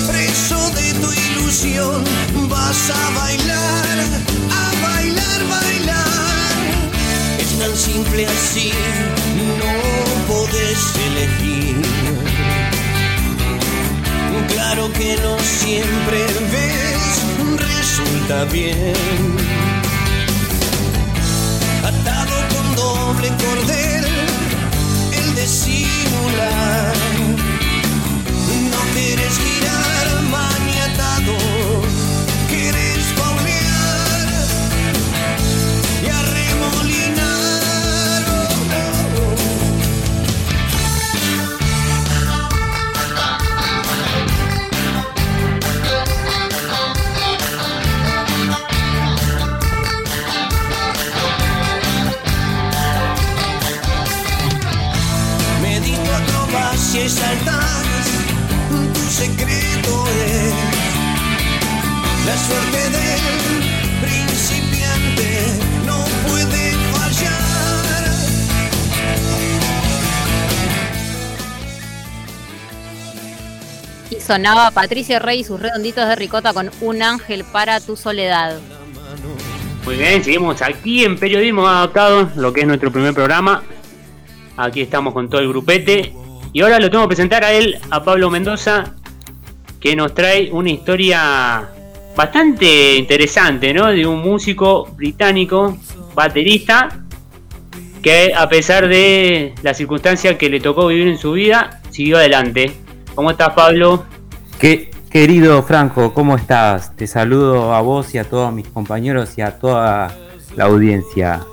Preso 0.06 0.70
de 0.70 0.92
tu 1.00 1.12
ilusión, 1.12 2.04
vas 2.48 2.90
a 2.90 3.10
bailar, 3.20 3.98
a 4.50 4.86
bailar, 4.86 5.40
bailar. 5.48 6.58
Es 7.38 7.58
tan 7.58 7.74
simple 7.76 8.26
así, 8.26 8.72
no 9.60 9.74
podés 10.32 10.80
elegir. 11.08 11.76
Claro 14.48 14.92
que 14.92 15.16
no 15.22 15.38
siempre 15.38 16.26
ves, 16.52 17.22
resulta 17.56 18.44
bien 18.44 19.38
atado 21.88 22.36
con 22.52 22.76
doble 22.76 23.28
cordel, 23.28 23.78
el 23.94 24.02
de 24.02 24.07
Love. 26.36 27.17
La 62.28 62.36
suerte 62.36 62.76
del 62.90 63.22
principiante 64.02 65.28
no 65.86 65.96
puede 66.28 66.72
fallar. 66.92 68.04
Y 74.10 74.20
sonaba 74.20 74.70
Patricia 74.72 75.18
Rey 75.18 75.40
y 75.40 75.44
sus 75.44 75.58
redonditos 75.58 76.06
de 76.06 76.16
ricota 76.16 76.52
con 76.52 76.70
Un 76.82 77.02
ángel 77.02 77.44
para 77.44 77.80
tu 77.80 77.96
soledad. 77.96 78.58
Muy 79.86 79.96
bien, 79.96 80.22
seguimos 80.22 80.60
aquí 80.60 81.06
en 81.06 81.18
Periodismo 81.18 81.66
Adaptado, 81.66 82.28
lo 82.36 82.52
que 82.52 82.60
es 82.60 82.66
nuestro 82.66 82.92
primer 82.92 83.14
programa. 83.14 83.62
Aquí 84.58 84.82
estamos 84.82 85.14
con 85.14 85.30
todo 85.30 85.40
el 85.40 85.48
grupete. 85.48 86.12
Y 86.52 86.60
ahora 86.60 86.78
lo 86.78 86.90
tengo 86.90 87.04
que 87.04 87.08
presentar 87.08 87.42
a 87.42 87.54
él, 87.54 87.78
a 87.90 88.04
Pablo 88.04 88.28
Mendoza, 88.28 88.96
que 89.80 89.96
nos 89.96 90.12
trae 90.12 90.50
una 90.52 90.70
historia 90.70 91.70
bastante 92.18 92.96
interesante, 92.96 93.72
¿no? 93.72 93.86
De 93.86 94.04
un 94.04 94.18
músico 94.20 94.88
británico, 94.96 95.78
baterista, 96.16 97.04
que 98.02 98.32
a 98.36 98.48
pesar 98.48 98.88
de 98.88 99.54
las 99.62 99.76
circunstancias 99.76 100.34
que 100.34 100.50
le 100.50 100.58
tocó 100.58 100.88
vivir 100.88 101.06
en 101.06 101.16
su 101.16 101.30
vida, 101.30 101.80
siguió 101.90 102.16
adelante. 102.16 102.72
¿Cómo 103.14 103.30
estás, 103.30 103.50
Pablo? 103.50 104.04
¿Qué, 104.58 104.90
querido 105.08 105.62
Franco, 105.62 106.12
¿cómo 106.12 106.34
estás? 106.34 106.96
Te 106.96 107.06
saludo 107.06 107.72
a 107.72 107.82
vos 107.82 108.12
y 108.16 108.18
a 108.18 108.24
todos 108.24 108.52
mis 108.52 108.66
compañeros 108.66 109.38
y 109.38 109.42
a 109.42 109.56
toda 109.60 110.12
la 110.56 110.64
audiencia. 110.64 111.46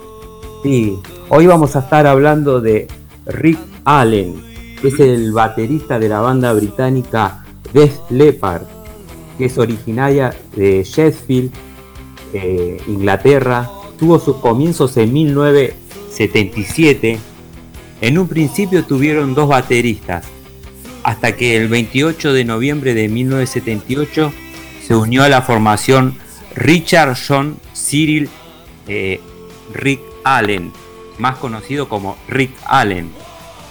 Sí, 0.64 0.98
hoy 1.30 1.46
vamos 1.46 1.76
a 1.76 1.80
estar 1.82 2.08
hablando 2.08 2.60
de 2.60 2.88
Rick 3.28 3.60
Allen, 3.84 4.42
que 4.82 4.88
es 4.88 5.00
el 5.00 5.32
baterista 5.32 6.00
de 6.00 6.10
la 6.10 6.22
banda 6.22 6.52
británica 6.54 7.46
Def 7.72 8.00
Leppard, 8.10 8.64
que 9.38 9.46
es 9.46 9.58
originaria 9.58 10.36
de 10.56 10.84
Sheffield, 10.84 11.52
eh, 12.34 12.78
Inglaterra. 12.88 13.70
Tuvo 13.98 14.20
sus 14.20 14.36
comienzos 14.38 14.98
en 14.98 15.14
1977. 15.14 17.20
En 18.02 18.18
un 18.18 18.28
principio 18.28 18.84
tuvieron 18.84 19.34
dos 19.34 19.48
bateristas, 19.48 20.26
hasta 21.04 21.36
que 21.36 21.58
el 21.58 21.70
28 21.70 22.34
de 22.34 22.44
noviembre 22.44 22.94
de 22.94 23.08
1978 23.08 24.34
se 24.86 24.96
unió 24.96 25.24
a 25.24 25.30
la 25.30 25.42
formación 25.42 26.18
Richard 26.56 27.18
John 27.28 27.58
Cyril 27.74 28.30
eh, 28.88 29.20
Rick 29.74 30.02
Allen, 30.24 30.72
más 31.18 31.38
conocido 31.38 31.90
como 31.90 32.18
Rick 32.28 32.52
Allen. 32.66 33.12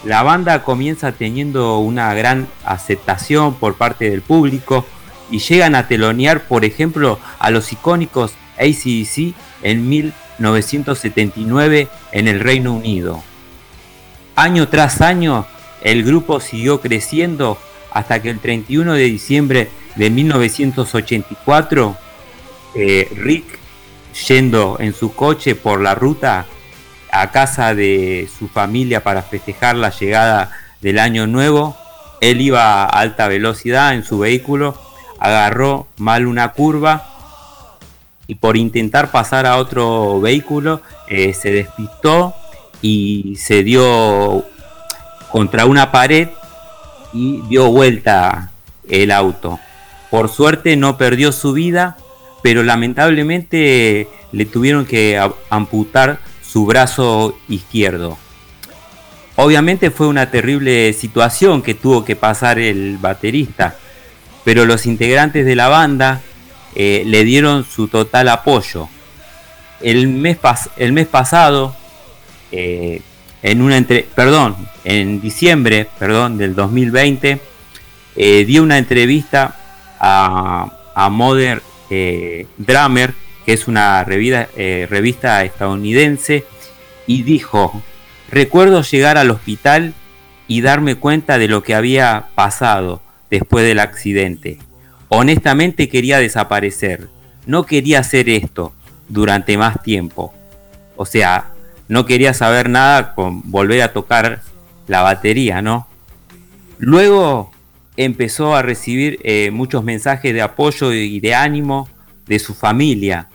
La 0.03 0.23
banda 0.23 0.63
comienza 0.63 1.13
teniendo 1.13 1.79
una 1.79 2.13
gran 2.13 2.47
aceptación 2.63 3.55
por 3.55 3.75
parte 3.75 4.09
del 4.09 4.21
público 4.21 4.85
y 5.31 5.39
llegan 5.39 5.75
a 5.75 5.87
telonear, 5.87 6.43
por 6.47 6.65
ejemplo, 6.65 7.19
a 7.39 7.49
los 7.51 7.71
icónicos 7.71 8.33
ACDC 8.57 9.33
en 9.63 9.89
1979 9.89 11.87
en 12.11 12.27
el 12.27 12.39
Reino 12.39 12.73
Unido. 12.73 13.23
Año 14.35 14.67
tras 14.67 15.01
año, 15.01 15.45
el 15.81 16.03
grupo 16.03 16.39
siguió 16.39 16.81
creciendo 16.81 17.57
hasta 17.91 18.21
que 18.21 18.29
el 18.29 18.39
31 18.39 18.93
de 18.93 19.03
diciembre 19.03 19.69
de 19.95 20.09
1984, 20.09 21.97
eh, 22.75 23.09
Rick, 23.15 23.45
yendo 24.27 24.77
en 24.79 24.93
su 24.93 25.13
coche 25.13 25.55
por 25.55 25.81
la 25.81 25.95
ruta 25.95 26.45
a 27.11 27.31
casa 27.31 27.73
de 27.73 28.27
su 28.37 28.49
familia 28.49 29.03
para 29.03 29.21
festejar 29.21 29.77
la 29.77 29.89
llegada 29.89 30.51
del 30.81 30.99
año 30.99 31.27
nuevo, 31.27 31.77
él 32.21 32.41
iba 32.41 32.83
a 32.83 32.85
alta 32.85 33.27
velocidad 33.27 33.93
en 33.93 34.03
su 34.03 34.19
vehículo, 34.19 34.77
agarró 35.25 35.87
mal 35.97 36.27
una 36.27 36.51
curva 36.51 37.03
y 38.27 38.35
por 38.35 38.57
intentar 38.57 39.11
pasar 39.11 39.45
a 39.45 39.57
otro 39.57 40.19
vehículo 40.19 40.81
eh, 41.07 41.33
se 41.33 41.51
despistó 41.51 42.33
y 42.81 43.35
se 43.37 43.63
dio 43.63 44.45
contra 45.31 45.65
una 45.65 45.91
pared 45.91 46.29
y 47.13 47.41
dio 47.49 47.71
vuelta 47.71 48.51
el 48.87 49.11
auto. 49.11 49.59
Por 50.11 50.29
suerte 50.29 50.75
no 50.75 50.97
perdió 50.97 51.31
su 51.31 51.53
vida, 51.53 51.97
pero 52.43 52.63
lamentablemente 52.63 54.07
le 54.31 54.45
tuvieron 54.45 54.85
que 54.85 55.19
amputar 55.49 56.19
su 56.41 56.65
brazo 56.65 57.37
izquierdo. 57.49 58.17
Obviamente 59.37 59.91
fue 59.91 60.07
una 60.07 60.31
terrible 60.31 60.93
situación 60.93 61.61
que 61.61 61.73
tuvo 61.73 62.05
que 62.05 62.15
pasar 62.15 62.59
el 62.59 62.97
baterista, 62.97 63.75
pero 64.45 64.65
los 64.65 64.85
integrantes 64.85 65.45
de 65.45 65.55
la 65.55 65.67
banda 65.67 66.21
eh, 66.75 67.03
le 67.05 67.25
dieron 67.25 67.65
su 67.65 67.89
total 67.89 68.29
apoyo. 68.29 68.87
El 69.81 70.07
mes, 70.07 70.37
el 70.77 70.93
mes 70.93 71.07
pasado, 71.07 71.75
eh, 72.51 73.01
en 73.41 73.61
una 73.61 73.75
entre 73.75 74.03
perdón, 74.15 74.55
en 74.85 75.19
diciembre, 75.19 75.89
perdón, 75.97 76.37
del 76.37 76.55
2020, 76.55 77.39
eh, 78.15 78.45
dio 78.45 78.63
una 78.63 78.77
entrevista 78.77 79.57
a, 79.99 80.71
Modern 81.09 81.61
Drummer, 81.89 83.13
que 83.45 83.53
es 83.53 83.67
una 83.67 84.03
revista 84.03 85.43
estadounidense, 85.43 86.45
y 87.07 87.23
dijo, 87.23 87.81
recuerdo 88.31 88.81
llegar 88.81 89.17
al 89.17 89.31
hospital 89.31 89.93
y 90.47 90.61
darme 90.61 90.95
cuenta 90.95 91.37
de 91.37 91.47
lo 91.47 91.63
que 91.63 91.75
había 91.75 92.27
pasado 92.35 93.01
después 93.29 93.65
del 93.65 93.79
accidente. 93.79 94.59
Honestamente 95.09 95.89
quería 95.89 96.19
desaparecer, 96.19 97.07
no 97.45 97.65
quería 97.65 97.99
hacer 97.99 98.29
esto 98.29 98.73
durante 99.07 99.57
más 99.57 99.81
tiempo. 99.83 100.33
O 100.95 101.05
sea, 101.05 101.51
no 101.87 102.05
quería 102.05 102.33
saber 102.33 102.69
nada 102.69 103.13
con 103.13 103.49
volver 103.51 103.81
a 103.81 103.93
tocar 103.93 104.41
la 104.87 105.01
batería, 105.01 105.61
¿no? 105.61 105.87
Luego 106.77 107.51
empezó 107.97 108.55
a 108.55 108.61
recibir 108.61 109.19
eh, 109.23 109.51
muchos 109.51 109.83
mensajes 109.83 110.33
de 110.33 110.41
apoyo 110.41 110.91
y 110.93 111.19
de 111.19 111.35
ánimo 111.35 111.89
de 112.27 112.39
su 112.39 112.53
familia, 112.53 113.29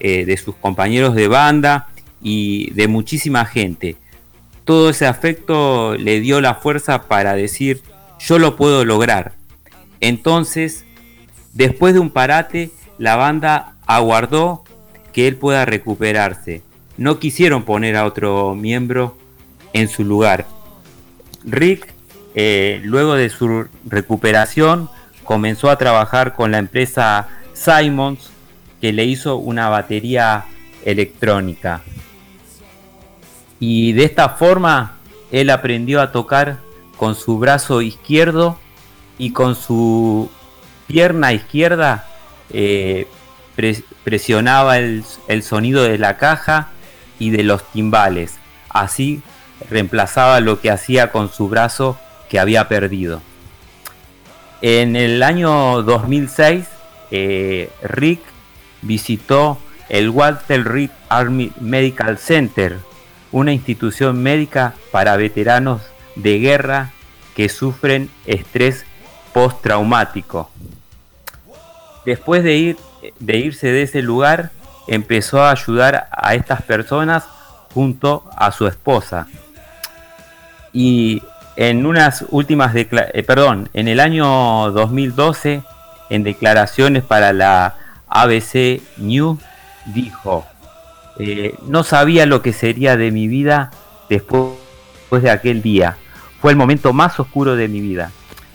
eh, 0.00 0.24
de 0.24 0.36
sus 0.36 0.54
compañeros 0.56 1.14
de 1.14 1.28
banda 1.28 1.88
y 2.22 2.70
de 2.72 2.88
muchísima 2.88 3.44
gente. 3.44 3.96
Todo 4.64 4.90
ese 4.90 5.06
afecto 5.06 5.94
le 5.96 6.20
dio 6.20 6.40
la 6.40 6.54
fuerza 6.54 7.02
para 7.02 7.34
decir, 7.34 7.82
yo 8.24 8.38
lo 8.38 8.56
puedo 8.56 8.84
lograr. 8.84 9.32
Entonces, 10.00 10.84
después 11.52 11.94
de 11.94 12.00
un 12.00 12.10
parate, 12.10 12.70
la 12.98 13.16
banda 13.16 13.74
aguardó 13.86 14.64
que 15.12 15.28
él 15.28 15.36
pueda 15.36 15.64
recuperarse. 15.64 16.62
No 16.96 17.18
quisieron 17.18 17.64
poner 17.64 17.96
a 17.96 18.06
otro 18.06 18.54
miembro 18.54 19.16
en 19.72 19.88
su 19.88 20.04
lugar. 20.04 20.46
Rick, 21.44 21.92
eh, 22.34 22.80
luego 22.84 23.14
de 23.14 23.28
su 23.28 23.66
recuperación, 23.84 24.88
comenzó 25.24 25.70
a 25.70 25.78
trabajar 25.78 26.34
con 26.34 26.50
la 26.50 26.58
empresa 26.58 27.28
Simons, 27.52 28.30
que 28.80 28.92
le 28.92 29.04
hizo 29.04 29.36
una 29.36 29.68
batería 29.68 30.44
electrónica. 30.84 31.82
Y 33.60 33.92
de 33.92 34.04
esta 34.04 34.30
forma, 34.30 34.96
él 35.30 35.50
aprendió 35.50 36.00
a 36.00 36.12
tocar 36.12 36.63
con 36.96 37.14
su 37.14 37.38
brazo 37.38 37.82
izquierdo 37.82 38.58
y 39.18 39.32
con 39.32 39.54
su 39.54 40.30
pierna 40.86 41.32
izquierda 41.32 42.06
eh, 42.50 43.06
presionaba 44.04 44.78
el, 44.78 45.04
sonido 45.42 45.84
de 45.84 45.98
la 45.98 46.16
caja 46.16 46.68
y 47.18 47.30
de 47.30 47.44
los 47.44 47.62
timbales. 47.70 48.38
Así 48.68 49.22
reemplazaba 49.70 50.40
lo 50.40 50.60
que 50.60 50.70
hacía 50.70 51.12
con 51.12 51.32
su 51.32 51.48
brazo 51.48 51.98
que 52.28 52.38
había 52.38 52.68
perdido. 52.68 53.22
En 54.62 54.96
el 54.96 55.22
año 55.22 55.82
2006, 55.82 56.66
eh, 57.10 57.70
Rick 57.82 58.20
visitó 58.82 59.58
el 59.88 60.10
Walter 60.10 60.64
Reed 60.64 60.90
Army 61.08 61.52
Medical 61.60 62.18
Center, 62.18 62.78
una 63.30 63.52
institución 63.52 64.22
médica 64.22 64.74
para 64.90 65.16
veteranos 65.16 65.82
de 66.14 66.38
guerra 66.38 66.92
que 67.34 67.48
sufren 67.48 68.10
estrés 68.26 68.84
postraumático. 69.32 70.50
Después 72.04 72.44
de, 72.44 72.56
ir, 72.56 72.76
de 73.18 73.38
irse 73.38 73.68
de 73.68 73.82
ese 73.82 74.02
lugar, 74.02 74.52
empezó 74.86 75.42
a 75.42 75.50
ayudar 75.50 76.08
a 76.10 76.34
estas 76.34 76.62
personas 76.62 77.24
junto 77.72 78.24
a 78.36 78.52
su 78.52 78.66
esposa. 78.66 79.26
Y 80.72 81.22
en 81.56 81.86
unas 81.86 82.24
últimas 82.30 82.74
eh, 82.74 83.24
perdón, 83.26 83.68
en 83.72 83.88
el 83.88 84.00
año 84.00 84.70
2012, 84.72 85.62
en 86.10 86.22
declaraciones 86.22 87.02
para 87.02 87.32
la 87.32 87.74
ABC 88.08 88.82
News, 88.98 89.38
dijo, 89.86 90.46
eh, 91.18 91.54
no 91.66 91.84
sabía 91.84 92.26
lo 92.26 92.42
que 92.42 92.52
sería 92.52 92.96
de 92.96 93.10
mi 93.10 93.28
vida 93.28 93.70
después 94.08 94.52
de 95.10 95.30
aquel 95.30 95.62
día. 95.62 95.96
Fue 96.44 96.52
el 96.52 96.58
momento 96.58 96.92
más 96.92 97.18
oscuro 97.18 97.56
de 97.56 97.68
mi 97.68 97.80
vida. 97.80 98.10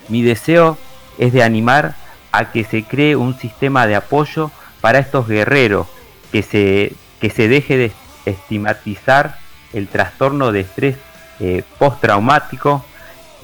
Mi 0.09 0.21
deseo 0.21 0.77
es 1.17 1.33
de 1.33 1.41
animar 1.41 1.95
a 2.31 2.51
que 2.51 2.63
se 2.63 2.83
cree 2.83 3.15
un 3.15 3.35
sistema 3.35 3.87
de 3.87 3.95
apoyo 3.95 4.51
para 4.79 4.99
estos 4.99 5.27
guerreros, 5.27 5.87
que 6.31 6.43
se, 6.43 6.93
que 7.19 7.31
se 7.31 7.47
deje 7.47 7.77
de 7.77 7.91
estigmatizar 8.27 9.39
el 9.73 9.87
trastorno 9.87 10.51
de 10.51 10.59
estrés 10.59 10.97
eh, 11.39 11.63
postraumático, 11.79 12.85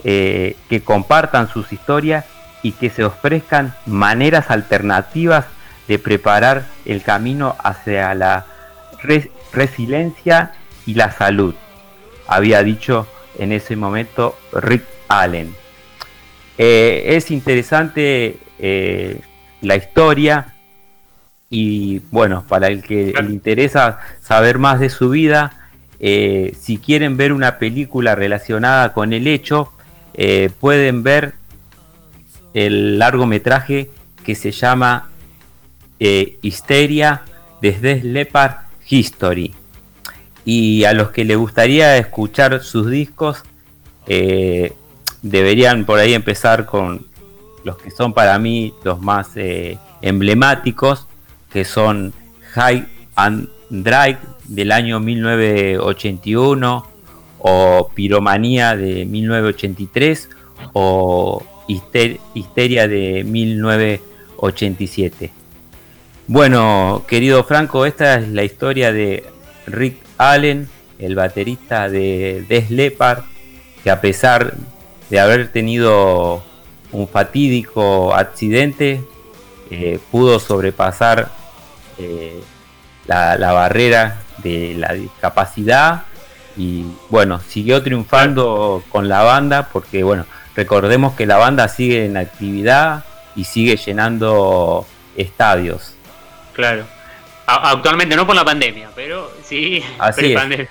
eh, 0.03 0.55
que 0.69 0.83
compartan 0.83 1.49
sus 1.49 1.73
historias 1.73 2.25
y 2.61 2.73
que 2.73 2.91
se 2.91 3.03
ofrezcan 3.03 3.73
maneras 3.87 4.51
alternativas 4.51 5.45
de 5.87 5.97
preparar 5.97 6.67
el 6.85 7.01
camino 7.01 7.55
hacia 7.63 8.13
la 8.13 8.45
resiliencia 9.51 10.51
y 10.85 10.93
la 10.93 11.11
salud, 11.11 11.55
había 12.27 12.61
dicho 12.61 13.07
en 13.37 13.51
ese 13.51 13.75
momento 13.75 14.37
Rick 14.53 14.83
Allen. 15.07 15.53
Eh, 16.57 17.03
es 17.15 17.31
interesante 17.31 18.37
eh, 18.59 19.19
la 19.61 19.75
historia 19.75 20.53
y 21.49 21.99
bueno, 22.11 22.45
para 22.47 22.67
el 22.67 22.81
que 22.81 23.13
le 23.13 23.29
interesa 23.31 23.99
saber 24.21 24.57
más 24.57 24.79
de 24.79 24.89
su 24.89 25.09
vida, 25.09 25.69
eh, 25.99 26.55
si 26.59 26.77
quieren 26.77 27.17
ver 27.17 27.33
una 27.33 27.59
película 27.59 28.15
relacionada 28.15 28.93
con 28.93 29.13
el 29.13 29.27
hecho, 29.27 29.71
pueden 30.61 31.03
ver 31.03 31.33
el 32.53 32.97
largometraje 32.97 33.89
que 34.23 34.33
se 34.33 34.51
llama 34.51 35.09
Histeria 35.99 37.23
desde 37.61 38.01
Leopard 38.01 38.55
History. 38.87 39.53
Y 40.45 40.85
a 40.85 40.93
los 40.93 41.09
que 41.09 41.25
les 41.25 41.37
gustaría 41.37 41.97
escuchar 41.97 42.63
sus 42.63 42.89
discos, 42.89 43.43
eh, 44.07 44.71
deberían 45.23 45.85
por 45.85 45.99
ahí 45.99 46.13
empezar 46.13 46.67
con 46.67 47.07
los 47.63 47.77
que 47.77 47.89
son 47.89 48.13
para 48.13 48.37
mí 48.37 48.75
los 48.83 49.01
más 49.01 49.29
eh, 49.35 49.79
emblemáticos, 50.01 51.07
que 51.51 51.65
son 51.65 52.13
High 52.53 52.85
and 53.15 53.49
Dry 53.69 54.17
del 54.47 54.71
año 54.71 54.99
1981, 54.99 56.87
o 57.39 57.89
Piromanía 57.93 58.75
de 58.75 59.05
1983, 59.05 60.29
o 60.73 61.43
Histeria 61.67 62.87
de 62.87 63.23
1987. 63.23 65.31
Bueno, 66.27 67.03
querido 67.07 67.43
Franco, 67.43 67.85
esta 67.85 68.19
es 68.19 68.29
la 68.29 68.43
historia 68.43 68.93
de 68.93 69.23
Rick 69.67 70.04
Allen, 70.17 70.69
el 70.99 71.15
baterista 71.15 71.89
de 71.89 72.45
Des 72.47 72.71
Leppard, 72.71 73.23
que 73.83 73.91
a 73.91 74.01
pesar 74.01 74.53
de 75.09 75.19
haber 75.19 75.51
tenido 75.51 76.43
un 76.91 77.07
fatídico 77.07 78.13
accidente, 78.15 79.01
eh, 79.69 79.99
pudo 80.11 80.39
sobrepasar 80.39 81.29
eh, 81.97 82.39
la, 83.07 83.37
la, 83.37 83.51
barrera 83.51 84.21
de 84.37 84.75
la 84.75 84.93
discapacidad 84.93 86.03
y 86.57 86.85
bueno, 87.09 87.39
siguió 87.47 87.81
triunfando 87.83 88.83
con 88.89 89.09
la 89.09 89.23
banda 89.23 89.69
porque 89.71 90.03
bueno, 90.03 90.25
recordemos 90.55 91.15
que 91.15 91.25
la 91.25 91.37
banda 91.37 91.67
sigue 91.67 92.05
en 92.05 92.17
actividad 92.17 93.03
y 93.35 93.43
sigue 93.43 93.75
llenando 93.77 94.85
estadios. 95.15 95.93
Claro. 96.53 96.85
Actualmente 97.45 98.15
no 98.15 98.25
por 98.25 98.35
la 98.35 98.45
pandemia, 98.45 98.89
pero 98.95 99.31
sí. 99.47 99.83
Así 99.99 100.33
es. 100.33 100.69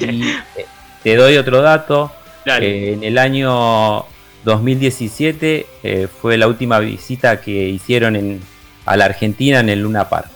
Eh, 0.56 0.66
te 1.02 1.16
doy 1.16 1.36
otro 1.36 1.60
dato. 1.60 2.12
Eh, 2.46 2.92
en 2.94 3.04
el 3.04 3.18
año 3.18 4.04
2017 4.44 5.66
eh, 5.82 6.08
fue 6.20 6.36
la 6.36 6.46
última 6.46 6.78
visita 6.78 7.40
que 7.40 7.50
hicieron 7.50 8.16
en, 8.16 8.40
a 8.86 8.96
la 8.96 9.06
Argentina 9.06 9.60
en 9.60 9.68
el 9.68 9.80
Luna 9.80 10.08
Park. 10.08 10.28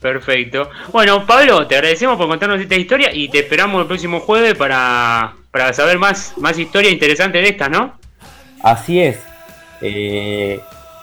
Perfecto. 0.00 0.70
Bueno, 0.92 1.26
Pablo, 1.26 1.66
te 1.66 1.74
agradecemos 1.74 2.16
por 2.16 2.28
contarnos 2.28 2.60
esta 2.60 2.76
historia 2.76 3.12
y 3.12 3.28
te 3.28 3.40
esperamos 3.40 3.80
el 3.80 3.86
próximo 3.86 4.20
jueves 4.20 4.54
para, 4.54 5.34
para 5.50 5.72
saber 5.72 5.98
más, 5.98 6.34
más 6.36 6.58
historia 6.58 6.90
interesante 6.90 7.38
de 7.38 7.48
esta, 7.48 7.68
¿no? 7.68 7.98
Así 8.62 9.00
es. 9.00 9.18
Eh, 9.80 10.60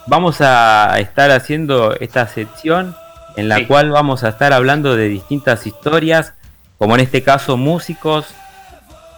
vamos 0.07 0.41
a 0.41 0.95
estar 0.99 1.32
haciendo 1.32 1.95
esta 1.99 2.28
sección 2.28 2.95
en 3.35 3.49
la 3.49 3.68
cual 3.68 3.91
vamos 3.91 4.23
a 4.23 4.30
estar 4.30 4.53
hablando 4.53 4.95
de 4.95 5.10
distintas 5.10 5.65
historias, 5.65 6.34
como 6.77 6.95
en 6.95 7.01
este 7.01 7.23
caso 7.23 7.57
músicos, 7.57 8.27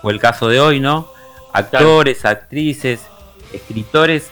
o 0.02 0.10
el 0.10 0.20
caso 0.20 0.48
de 0.48 0.60
hoy, 0.60 0.80
¿no? 0.80 1.08
Actores, 1.52 2.26
actrices, 2.26 3.02
escritores 3.54 4.30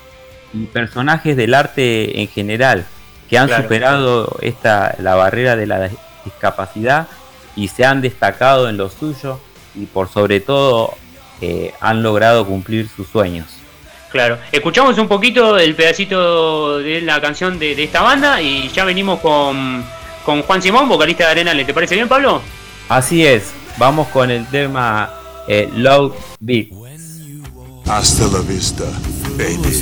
y 0.54 0.66
personajes 0.66 1.36
del 1.36 1.54
arte 1.54 2.22
en 2.22 2.28
general 2.28 2.86
que 3.30 3.38
han 3.38 3.50
superado 3.50 4.38
esta 4.42 4.96
la 5.00 5.16
barrera 5.16 5.56
de 5.56 5.66
la 5.66 5.90
discapacidad 6.24 7.08
y 7.56 7.70
se 7.70 7.86
han 7.86 8.02
destacado 8.02 8.70
en 8.70 8.78
lo 8.78 8.90
suyo 8.90 9.40
y 9.74 9.86
por 9.86 10.10
sobre 10.10 10.40
todo 10.40 10.94
eh, 11.42 11.74
han 11.82 12.04
logrado 12.04 12.46
cumplir 12.46 12.88
sus 12.88 13.08
sueños. 13.08 13.63
Claro, 14.14 14.38
escuchamos 14.52 14.96
un 15.00 15.08
poquito 15.08 15.58
el 15.58 15.74
pedacito 15.74 16.78
de 16.78 17.02
la 17.02 17.20
canción 17.20 17.58
de, 17.58 17.84
esta 17.84 18.04
banda 18.04 18.40
y 18.40 18.70
ya 18.70 18.86
venimos 18.86 19.20
con, 19.20 19.84
con 20.24 20.44
Juan 20.44 20.62
Simón, 20.62 20.88
vocalista 20.88 21.26
de 21.26 21.32
Arenales. 21.32 21.66
¿Te 21.66 21.74
parece 21.74 21.96
bien, 21.96 22.08
Pablo? 22.08 22.40
Así 22.90 23.26
es, 23.26 23.52
vamos 23.78 24.08
con 24.10 24.30
el 24.30 24.46
tema 24.46 25.12
eh, 25.48 25.68
Love 25.74 26.14
Beat. 26.40 26.68
Hasta 27.88 28.28
la 28.28 28.42
vista, 28.42 28.84
baby. 29.36 29.82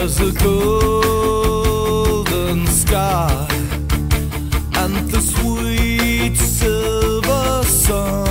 There's 0.00 0.18
a 0.18 0.32
golden 0.32 1.86
sky. 2.66 3.46
And 4.72 5.10
the 5.10 5.20
sweet 5.20 6.36
silver 6.38 7.62
song 7.64 8.29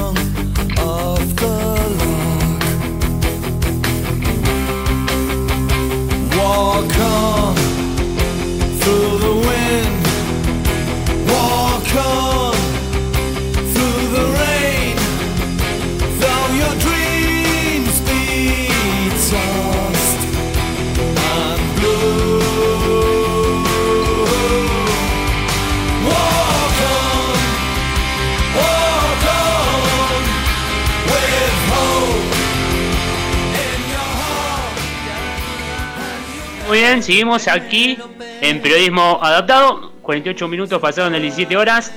bien, 36.90 37.04
seguimos 37.04 37.48
aquí 37.48 38.00
en 38.42 38.62
Periodismo 38.64 39.20
Adaptado. 39.22 39.92
48 40.02 40.48
minutos 40.48 40.82
pasaron 40.82 41.14
de 41.14 41.20
las 41.20 41.36
17 41.36 41.56
horas. 41.56 41.92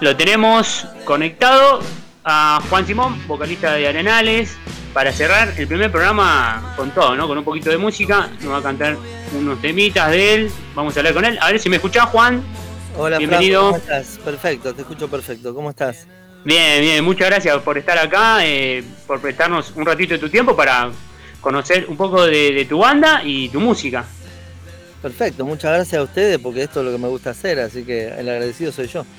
Lo 0.00 0.16
tenemos 0.16 0.86
conectado 1.04 1.80
a 2.24 2.62
Juan 2.70 2.86
Simón, 2.86 3.22
vocalista 3.26 3.74
de 3.74 3.86
Arenales, 3.88 4.56
para 4.94 5.12
cerrar 5.12 5.52
el 5.58 5.68
primer 5.68 5.92
programa 5.92 6.72
con 6.76 6.92
todo, 6.92 7.14
¿no? 7.14 7.28
Con 7.28 7.36
un 7.36 7.44
poquito 7.44 7.68
de 7.68 7.76
música. 7.76 8.30
Nos 8.40 8.54
va 8.54 8.58
a 8.58 8.62
cantar 8.62 8.96
unos 9.38 9.60
temitas 9.60 10.10
de 10.10 10.34
él. 10.34 10.52
Vamos 10.74 10.96
a 10.96 11.00
hablar 11.00 11.12
con 11.12 11.26
él. 11.26 11.38
A 11.38 11.50
ver 11.50 11.60
si 11.60 11.68
me 11.68 11.76
escuchás, 11.76 12.06
Juan. 12.06 12.42
Hola, 12.96 13.18
Bienvenido. 13.18 13.72
Franco, 13.72 13.86
¿cómo 13.86 13.96
estás? 13.98 14.18
Perfecto, 14.24 14.74
te 14.74 14.80
escucho 14.80 15.08
perfecto. 15.08 15.54
¿Cómo 15.54 15.68
estás? 15.68 16.06
Bien, 16.42 16.80
bien, 16.80 17.04
muchas 17.04 17.28
gracias 17.28 17.58
por 17.58 17.76
estar 17.76 17.98
acá, 17.98 18.38
eh, 18.46 18.82
por 19.06 19.20
prestarnos 19.20 19.72
un 19.76 19.84
ratito 19.84 20.14
de 20.14 20.18
tu 20.18 20.30
tiempo 20.30 20.56
para 20.56 20.90
conocer 21.42 21.84
un 21.86 21.98
poco 21.98 22.24
de, 22.24 22.52
de 22.52 22.64
tu 22.64 22.78
banda 22.78 23.20
y 23.22 23.50
tu 23.50 23.60
música. 23.60 24.06
Perfecto, 25.02 25.44
muchas 25.44 25.72
gracias 25.72 26.00
a 26.00 26.04
ustedes 26.04 26.38
porque 26.38 26.62
esto 26.62 26.78
es 26.80 26.86
lo 26.86 26.92
que 26.92 26.98
me 26.98 27.08
gusta 27.08 27.30
hacer, 27.30 27.58
así 27.58 27.82
que 27.82 28.06
el 28.06 28.28
agradecido 28.28 28.72
soy 28.72 28.86
yo. 28.86 29.04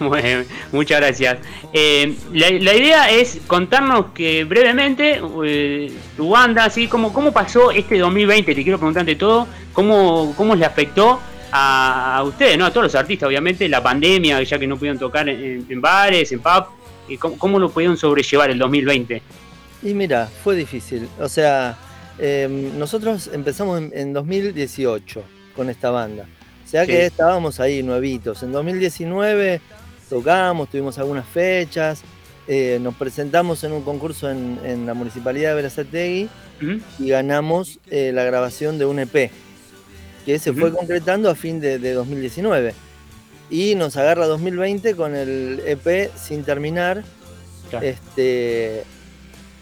Bueno, 0.00 0.44
muchas 0.72 0.98
gracias. 0.98 1.36
Eh, 1.74 2.16
la, 2.32 2.48
la 2.50 2.74
idea 2.74 3.10
es 3.10 3.38
contarnos 3.46 4.12
que 4.14 4.44
brevemente 4.44 5.20
eh, 5.44 5.92
tu 6.16 6.30
banda, 6.30 6.64
así 6.64 6.88
como 6.88 7.12
cómo 7.12 7.32
pasó 7.32 7.70
este 7.70 7.98
2020, 7.98 8.54
te 8.54 8.62
quiero 8.62 8.78
preguntarte 8.78 9.14
todo, 9.16 9.46
cómo, 9.74 10.32
cómo 10.38 10.54
le 10.54 10.64
afectó 10.64 11.20
a, 11.52 12.16
a 12.16 12.22
ustedes, 12.22 12.56
¿no? 12.56 12.64
A 12.64 12.70
todos 12.70 12.84
los 12.84 12.94
artistas, 12.94 13.26
obviamente, 13.26 13.68
la 13.68 13.82
pandemia, 13.82 14.42
ya 14.42 14.58
que 14.58 14.66
no 14.66 14.78
pudieron 14.78 14.98
tocar 14.98 15.28
en, 15.28 15.66
en 15.68 15.80
bares, 15.82 16.32
en 16.32 16.40
pub, 16.40 16.64
y 17.06 17.18
cómo, 17.18 17.36
cómo 17.36 17.58
lo 17.58 17.70
pudieron 17.70 17.98
sobrellevar 17.98 18.50
el 18.50 18.58
2020. 18.58 19.20
Y 19.82 19.92
mira, 19.92 20.30
fue 20.42 20.56
difícil. 20.56 21.10
O 21.18 21.28
sea, 21.28 21.76
eh, 22.20 22.70
nosotros 22.76 23.30
empezamos 23.32 23.78
en, 23.78 23.90
en 23.94 24.12
2018 24.12 25.22
con 25.56 25.70
esta 25.70 25.90
banda. 25.90 26.26
O 26.64 26.68
sea 26.68 26.86
que 26.86 26.92
Sí. 27.00 27.06
estábamos 27.06 27.58
ahí 27.60 27.82
nuevitos. 27.82 28.42
En 28.42 28.52
2019 28.52 29.60
tocamos, 30.08 30.68
tuvimos 30.70 30.98
algunas 30.98 31.26
fechas, 31.26 32.02
eh, 32.46 32.78
nos 32.80 32.94
presentamos 32.96 33.62
en 33.64 33.72
un 33.72 33.82
concurso 33.82 34.30
en, 34.30 34.58
en 34.64 34.86
la 34.86 34.94
Municipalidad 34.94 35.50
de 35.50 35.54
Berazategui 35.56 36.28
y 36.98 37.08
ganamos 37.08 37.78
eh, 37.90 38.12
la 38.12 38.22
grabación 38.24 38.78
de 38.78 38.84
un 38.86 38.98
EP, 38.98 39.30
que 40.26 40.38
se 40.38 40.52
fue 40.52 40.72
concretando 40.72 41.30
a 41.30 41.34
fin 41.34 41.58
de, 41.60 41.78
de 41.78 41.92
2019. 41.94 42.74
Y 43.50 43.74
nos 43.74 43.96
agarra 43.96 44.26
2020 44.26 44.94
con 44.94 45.16
el 45.16 45.60
EP 45.66 46.10
sin 46.16 46.44
terminar. 46.44 47.02
Este, 47.82 48.84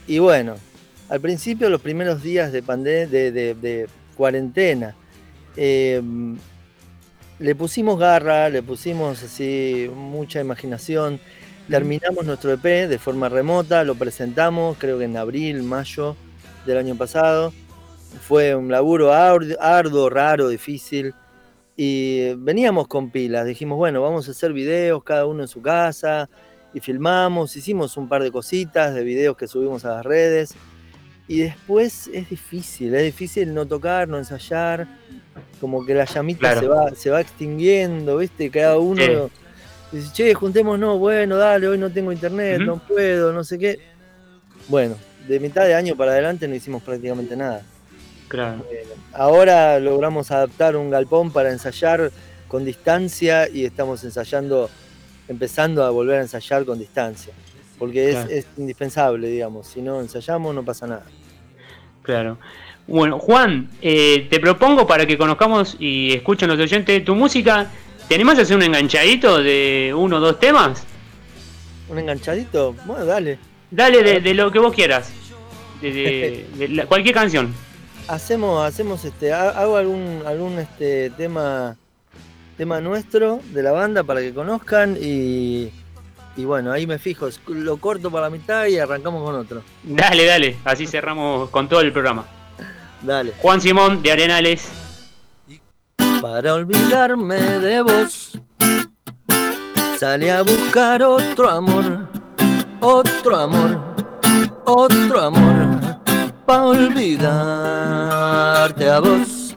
y 0.06 0.18
bueno, 0.18 0.56
al 1.08 1.20
principio, 1.20 1.70
los 1.70 1.80
primeros 1.80 2.22
días 2.22 2.52
de, 2.52 2.60
de, 2.62 3.06
de- 3.32 3.54
de 3.54 3.88
cuarentena, 4.16 4.94
eh, 5.56 6.02
le 7.38 7.54
pusimos 7.54 7.98
garra, 7.98 8.48
le 8.48 8.62
pusimos 8.62 9.22
así 9.22 9.90
mucha 9.94 10.40
imaginación. 10.40 11.20
Terminamos 11.68 12.24
nuestro 12.24 12.52
EP 12.52 12.88
de 12.88 12.98
forma 12.98 13.28
remota, 13.28 13.84
lo 13.84 13.94
presentamos 13.94 14.76
creo 14.78 14.98
que 14.98 15.04
en 15.04 15.16
abril, 15.16 15.62
mayo 15.62 16.16
del 16.66 16.78
año 16.78 16.94
pasado. 16.96 17.52
Fue 18.26 18.54
un 18.54 18.70
laburo 18.70 19.12
ardu- 19.12 19.56
arduo, 19.60 20.08
raro, 20.08 20.48
difícil. 20.48 21.14
Y 21.76 22.34
veníamos 22.34 22.88
con 22.88 23.10
pilas, 23.10 23.46
dijimos, 23.46 23.76
bueno, 23.78 24.02
vamos 24.02 24.26
a 24.26 24.32
hacer 24.32 24.52
videos 24.52 25.04
cada 25.04 25.26
uno 25.26 25.42
en 25.42 25.48
su 25.48 25.62
casa. 25.62 26.28
Y 26.74 26.80
filmamos, 26.80 27.54
hicimos 27.56 27.96
un 27.96 28.08
par 28.08 28.22
de 28.22 28.32
cositas 28.32 28.94
de 28.94 29.04
videos 29.04 29.36
que 29.36 29.46
subimos 29.46 29.84
a 29.84 29.90
las 29.96 30.04
redes. 30.04 30.54
Y 31.28 31.40
después 31.40 32.08
es 32.12 32.30
difícil, 32.30 32.94
es 32.94 33.04
difícil 33.04 33.52
no 33.52 33.66
tocar, 33.66 34.08
no 34.08 34.16
ensayar. 34.16 34.88
Como 35.60 35.84
que 35.84 35.94
la 35.94 36.06
llamita 36.06 36.40
Claro. 36.40 36.60
se, 36.60 36.66
va, 36.68 36.90
se 36.94 37.10
va 37.10 37.20
extinguiendo, 37.20 38.16
¿viste? 38.16 38.50
Cada 38.50 38.78
uno 38.78 39.28
dice, 39.92 40.08
che, 40.12 40.34
juntémonos, 40.34 40.98
bueno, 40.98 41.36
dale, 41.36 41.68
hoy 41.68 41.78
no 41.78 41.90
tengo 41.90 42.12
internet, 42.12 42.60
no 42.60 42.78
puedo, 42.78 43.32
no 43.32 43.44
sé 43.44 43.58
qué. 43.58 43.78
Bueno, 44.68 44.96
de 45.28 45.38
mitad 45.38 45.64
de 45.66 45.74
año 45.74 45.96
para 45.96 46.12
adelante 46.12 46.48
no 46.48 46.54
hicimos 46.54 46.82
prácticamente 46.82 47.36
nada. 47.36 47.62
Claro. 48.28 48.64
Ahora 49.12 49.78
logramos 49.80 50.30
adaptar 50.30 50.76
un 50.76 50.90
galpón 50.90 51.30
para 51.30 51.50
ensayar 51.50 52.10
con 52.46 52.64
distancia 52.64 53.48
y 53.48 53.64
estamos 53.64 54.02
ensayando, 54.04 54.70
empezando 55.28 55.84
a 55.84 55.90
volver 55.90 56.18
a 56.18 56.22
ensayar 56.22 56.64
con 56.64 56.78
distancia. 56.78 57.32
Porque 57.78 58.08
es, 58.10 58.14
Claro. 58.16 58.30
es 58.30 58.46
indispensable, 58.56 59.28
digamos. 59.28 59.66
Si 59.68 59.80
no 59.80 60.00
ensayamos, 60.00 60.54
no 60.54 60.64
pasa 60.64 60.86
nada. 60.86 61.04
Claro. 62.02 62.38
Bueno, 62.86 63.18
Juan, 63.18 63.68
eh, 63.82 64.26
te 64.30 64.40
propongo 64.40 64.86
para 64.86 65.06
que 65.06 65.18
conozcamos 65.18 65.76
y 65.78 66.12
escuchen 66.14 66.48
los 66.48 66.58
oyentes 66.58 67.04
tu 67.04 67.14
música. 67.14 67.70
¿Te 68.08 68.14
animás 68.14 68.38
a 68.38 68.42
hacer 68.42 68.56
un 68.56 68.62
enganchadito 68.62 69.42
de 69.42 69.92
uno 69.96 70.16
o 70.16 70.20
dos 70.20 70.40
temas? 70.40 70.82
¿Un 71.90 71.98
enganchadito? 71.98 72.74
Bueno, 72.86 73.04
dale. 73.04 73.38
Dale 73.70 74.02
de, 74.02 74.20
de 74.20 74.34
lo 74.34 74.50
que 74.50 74.58
vos 74.58 74.72
quieras. 74.74 75.10
De, 75.82 75.92
de- 75.92 76.46
de 76.56 76.68
la- 76.68 76.86
cualquier 76.86 77.14
canción. 77.14 77.52
Hacemos, 78.08 78.64
hacemos 78.64 79.04
este, 79.04 79.32
ha- 79.32 79.50
hago 79.50 79.76
algún, 79.76 80.22
algún 80.26 80.58
este 80.58 81.10
tema, 81.10 81.76
tema 82.56 82.80
nuestro 82.80 83.40
de 83.52 83.62
la 83.62 83.72
banda 83.72 84.02
para 84.02 84.20
que 84.22 84.32
conozcan 84.32 84.96
y, 84.98 85.70
y 86.38 86.44
bueno, 86.44 86.70
ahí 86.70 86.86
me 86.86 87.00
fijo, 87.00 87.28
lo 87.48 87.78
corto 87.78 88.12
para 88.12 88.26
la 88.26 88.30
mitad 88.30 88.66
y 88.66 88.78
arrancamos 88.78 89.24
con 89.24 89.34
otro. 89.34 89.60
Dale, 89.82 90.24
dale. 90.24 90.56
Así 90.64 90.86
cerramos 90.86 91.50
con 91.50 91.68
todo 91.68 91.80
el 91.80 91.92
programa. 91.92 92.26
Dale. 93.02 93.32
Juan 93.38 93.60
Simón 93.60 94.00
de 94.04 94.12
Arenales. 94.12 94.68
Para 96.22 96.54
olvidarme 96.54 97.40
de 97.40 97.82
vos, 97.82 98.38
salí 99.98 100.28
a 100.28 100.42
buscar 100.42 101.02
otro 101.02 101.50
amor, 101.50 102.06
otro 102.80 103.36
amor, 103.36 103.96
otro 104.64 105.20
amor, 105.20 105.80
para 106.46 106.66
olvidarte 106.66 108.08
a 108.88 109.00
vos. 109.00 109.56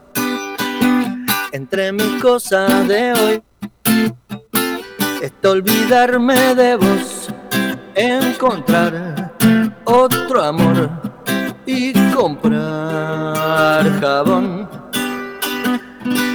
Entre 1.52 1.92
mis 1.92 2.20
cosas 2.20 2.88
de 2.88 3.14
hoy, 3.14 3.44
está 5.22 5.52
olvidarme 5.52 6.56
de 6.56 6.76
vos, 6.76 7.30
encontrar 7.96 9.34
otro 9.86 10.42
amor 10.42 10.90
y 11.66 11.94
comprar 12.14 13.84
jabón 14.00 14.68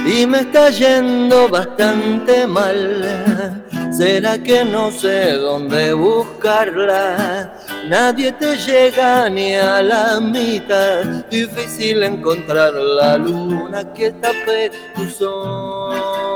y 0.05 0.25
me 0.25 0.39
está 0.39 0.69
yendo 0.69 1.49
bastante 1.49 2.47
mal. 2.47 3.63
¿Será 3.91 4.37
que 4.37 4.63
no 4.63 4.91
sé 4.91 5.33
dónde 5.33 5.93
buscarla? 5.93 7.53
Nadie 7.89 8.31
te 8.31 8.55
llega 8.55 9.29
ni 9.29 9.55
a 9.55 9.81
la 9.81 10.19
mitad. 10.19 11.03
Difícil 11.29 12.03
encontrar 12.03 12.73
la 12.73 13.17
luna 13.17 13.93
que 13.93 14.11
tape 14.11 14.71
tu 14.95 15.09
sol. 15.09 16.26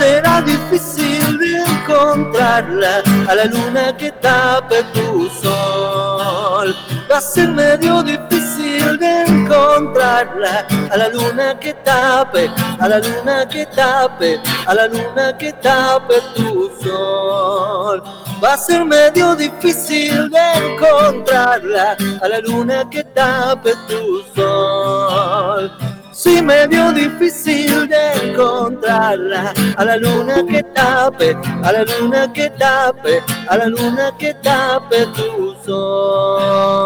Será 0.00 0.40
difícil 0.40 1.38
de 1.38 1.50
encontrarla 1.72 3.02
a 3.28 3.34
la 3.34 3.44
luna 3.44 3.94
que 4.00 4.10
tape 4.12 4.82
tu 4.94 5.28
sol. 5.42 6.68
Va 7.10 7.18
a 7.18 7.20
ser 7.20 7.48
medio 7.48 8.02
difícil 8.02 8.96
de 8.98 9.12
encontrarla 9.28 10.66
a 10.92 10.96
la 10.96 11.08
luna 11.08 11.46
que 11.62 11.74
tape, 11.88 12.50
a 12.78 12.88
la 12.88 12.98
luna 12.98 13.46
que 13.46 13.66
tape, 13.66 14.40
a 14.66 14.74
la 14.74 14.86
luna 14.86 15.36
que 15.36 15.52
tape 15.52 16.16
tu 16.34 16.70
sol. 16.82 18.02
Va 18.42 18.54
a 18.54 18.58
ser 18.58 18.82
medio 18.86 19.36
difícil 19.36 20.30
de 20.30 20.46
encontrarla 20.64 21.96
a 22.22 22.26
la 22.26 22.38
luna 22.40 22.88
que 22.88 23.04
tape 23.04 23.72
tu 23.88 24.02
sol. 24.34 25.99
Sí, 26.22 26.42
medio 26.42 26.92
difícil 26.92 27.88
de 27.88 28.12
encontrarla 28.24 29.54
a 29.78 29.84
la 29.86 29.96
luna 29.96 30.44
que 30.46 30.62
tape, 30.74 31.34
a 31.64 31.72
la 31.72 31.82
luna 31.82 32.30
que 32.30 32.50
tape, 32.50 33.22
a 33.48 33.56
la 33.56 33.66
luna 33.68 34.14
que 34.18 34.34
tape 34.34 35.06
tu 35.16 35.54
sol. 35.64 36.76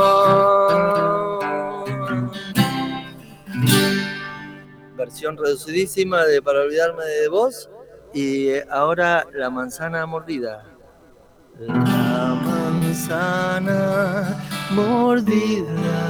Versión 4.97 5.36
reducidísima 5.36 6.24
de 6.27 6.40
Para 6.40 6.61
olvidarme 6.61 7.05
de 7.05 7.27
vos 7.27 7.69
y 8.12 8.51
ahora 8.70 9.27
la 9.32 9.51
manzana 9.51 10.06
mordida. 10.06 10.62
La 11.59 12.39
manzana 12.47 14.40
mordida 14.70 16.05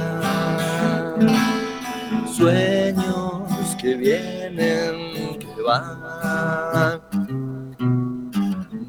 sueños 2.35 3.75
que 3.79 3.95
vienen, 3.95 5.39
que 5.39 5.61
van. 5.61 7.01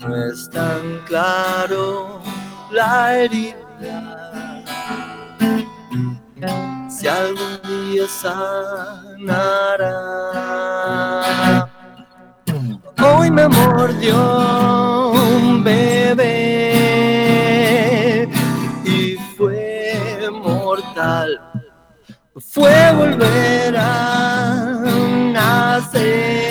No 0.01 0.17
es 0.31 0.51
tan 0.51 1.01
claro 1.07 2.21
la 2.73 3.19
herida. 3.19 4.65
Si 6.89 7.07
algún 7.07 7.61
día 7.69 8.07
sanará. 8.09 9.37
Hoy 13.03 13.31
me 13.31 13.47
mordió 13.49 15.13
un 15.13 15.63
bebé 15.63 16.27
y 18.85 19.17
fue 19.37 20.29
mortal 20.33 21.46
fue 22.41 22.93
volver 22.93 23.77
a 23.77 24.83
nacer. 25.33 26.47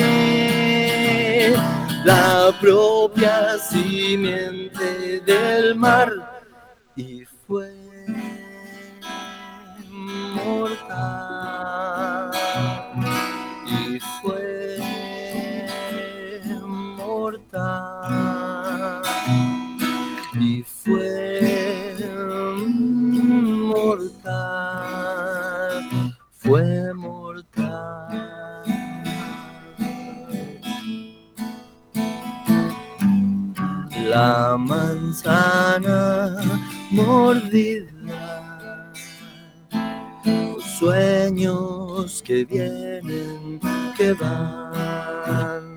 La 2.03 2.51
propia 2.59 3.57
simiente 3.57 5.19
del 5.21 5.75
mar 5.75 6.11
y 6.95 7.25
fue 7.47 7.73
mortal. 10.35 12.31
Y 13.65 13.99
fue 14.21 14.77
mortal 16.97 18.54
la 34.15 34.55
manzana 34.57 36.37
mordida. 36.89 37.91
Los 40.23 40.63
sueños 40.63 42.23
que 42.25 42.45
vienen, 42.45 43.59
que 43.97 44.13
van. 44.13 45.75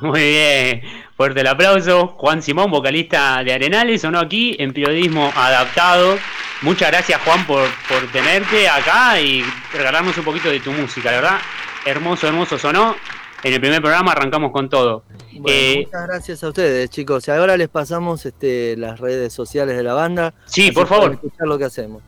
Muy 0.00 0.20
bien, 0.20 0.82
fuerte 1.18 1.40
el 1.40 1.46
aplauso. 1.48 2.14
Juan 2.16 2.40
Simón, 2.40 2.70
vocalista 2.70 3.44
de 3.44 3.52
Arenales, 3.52 4.00
sonó 4.00 4.20
aquí 4.20 4.56
en 4.58 4.72
periodismo 4.72 5.30
adaptado. 5.36 6.16
Muchas 6.62 6.90
gracias 6.90 7.20
Juan 7.20 7.46
por, 7.46 7.68
por 7.90 8.10
tenerte 8.10 8.70
acá 8.70 9.20
y 9.20 9.44
regalarnos 9.74 10.16
un 10.16 10.24
poquito 10.24 10.48
de 10.48 10.60
tu 10.60 10.72
música, 10.72 11.10
la 11.10 11.20
verdad. 11.20 11.38
Hermoso, 11.84 12.26
hermoso 12.26 12.56
sonó. 12.56 12.96
En 13.42 13.52
el 13.52 13.60
primer 13.60 13.82
programa 13.82 14.12
arrancamos 14.12 14.50
con 14.50 14.70
todo. 14.70 15.04
Bueno, 15.40 15.58
Eh, 15.58 15.82
muchas 15.84 16.06
gracias 16.06 16.44
a 16.44 16.48
ustedes, 16.48 16.90
chicos. 16.90 17.26
Y 17.28 17.30
ahora 17.30 17.56
les 17.56 17.68
pasamos 17.68 18.24
este, 18.26 18.76
las 18.76 19.00
redes 19.00 19.32
sociales 19.32 19.76
de 19.76 19.82
la 19.82 19.94
banda. 19.94 20.34
Sí, 20.46 20.72
por 20.72 20.86
favor. 20.86 21.12
Escuchar 21.12 21.46
lo 21.46 21.58
que 21.58 21.64
hacemos. 21.64 22.02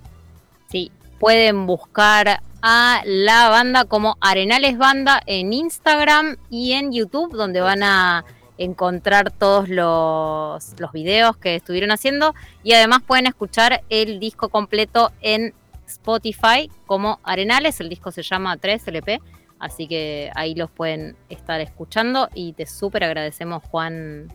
Sí, 0.70 0.90
pueden 1.18 1.66
buscar 1.66 2.40
a 2.62 3.02
la 3.05 3.48
banda 3.48 3.84
como 3.84 4.16
Arenales 4.20 4.76
Banda 4.78 5.22
en 5.26 5.52
Instagram 5.52 6.36
y 6.50 6.72
en 6.72 6.92
YouTube, 6.92 7.32
donde 7.32 7.60
van 7.60 7.82
a 7.82 8.24
encontrar 8.59 9.30
todos 9.30 9.68
los, 9.68 10.74
los 10.80 10.92
videos 10.92 11.36
que 11.36 11.55
estuvieron 11.55 11.92
haciendo 11.92 12.34
y 12.64 12.72
además 12.72 13.02
pueden 13.06 13.26
escuchar 13.26 13.82
el 13.88 14.18
disco 14.18 14.48
completo 14.48 15.12
en 15.20 15.55
Spotify 15.86 16.70
como 16.86 17.20
Arenales, 17.22 17.80
el 17.80 17.88
disco 17.88 18.10
se 18.10 18.22
llama 18.22 18.56
3 18.56 18.88
LP, 18.88 19.20
así 19.59 19.89
que 19.89 20.30
ahí 20.35 20.55
los 20.55 20.70
pueden 20.70 21.16
estar 21.28 21.60
escuchando 21.60 22.28
y 22.35 22.52
te 22.52 22.66
súper 22.66 23.05
agradecemos 23.05 23.62
Juan 23.64 24.28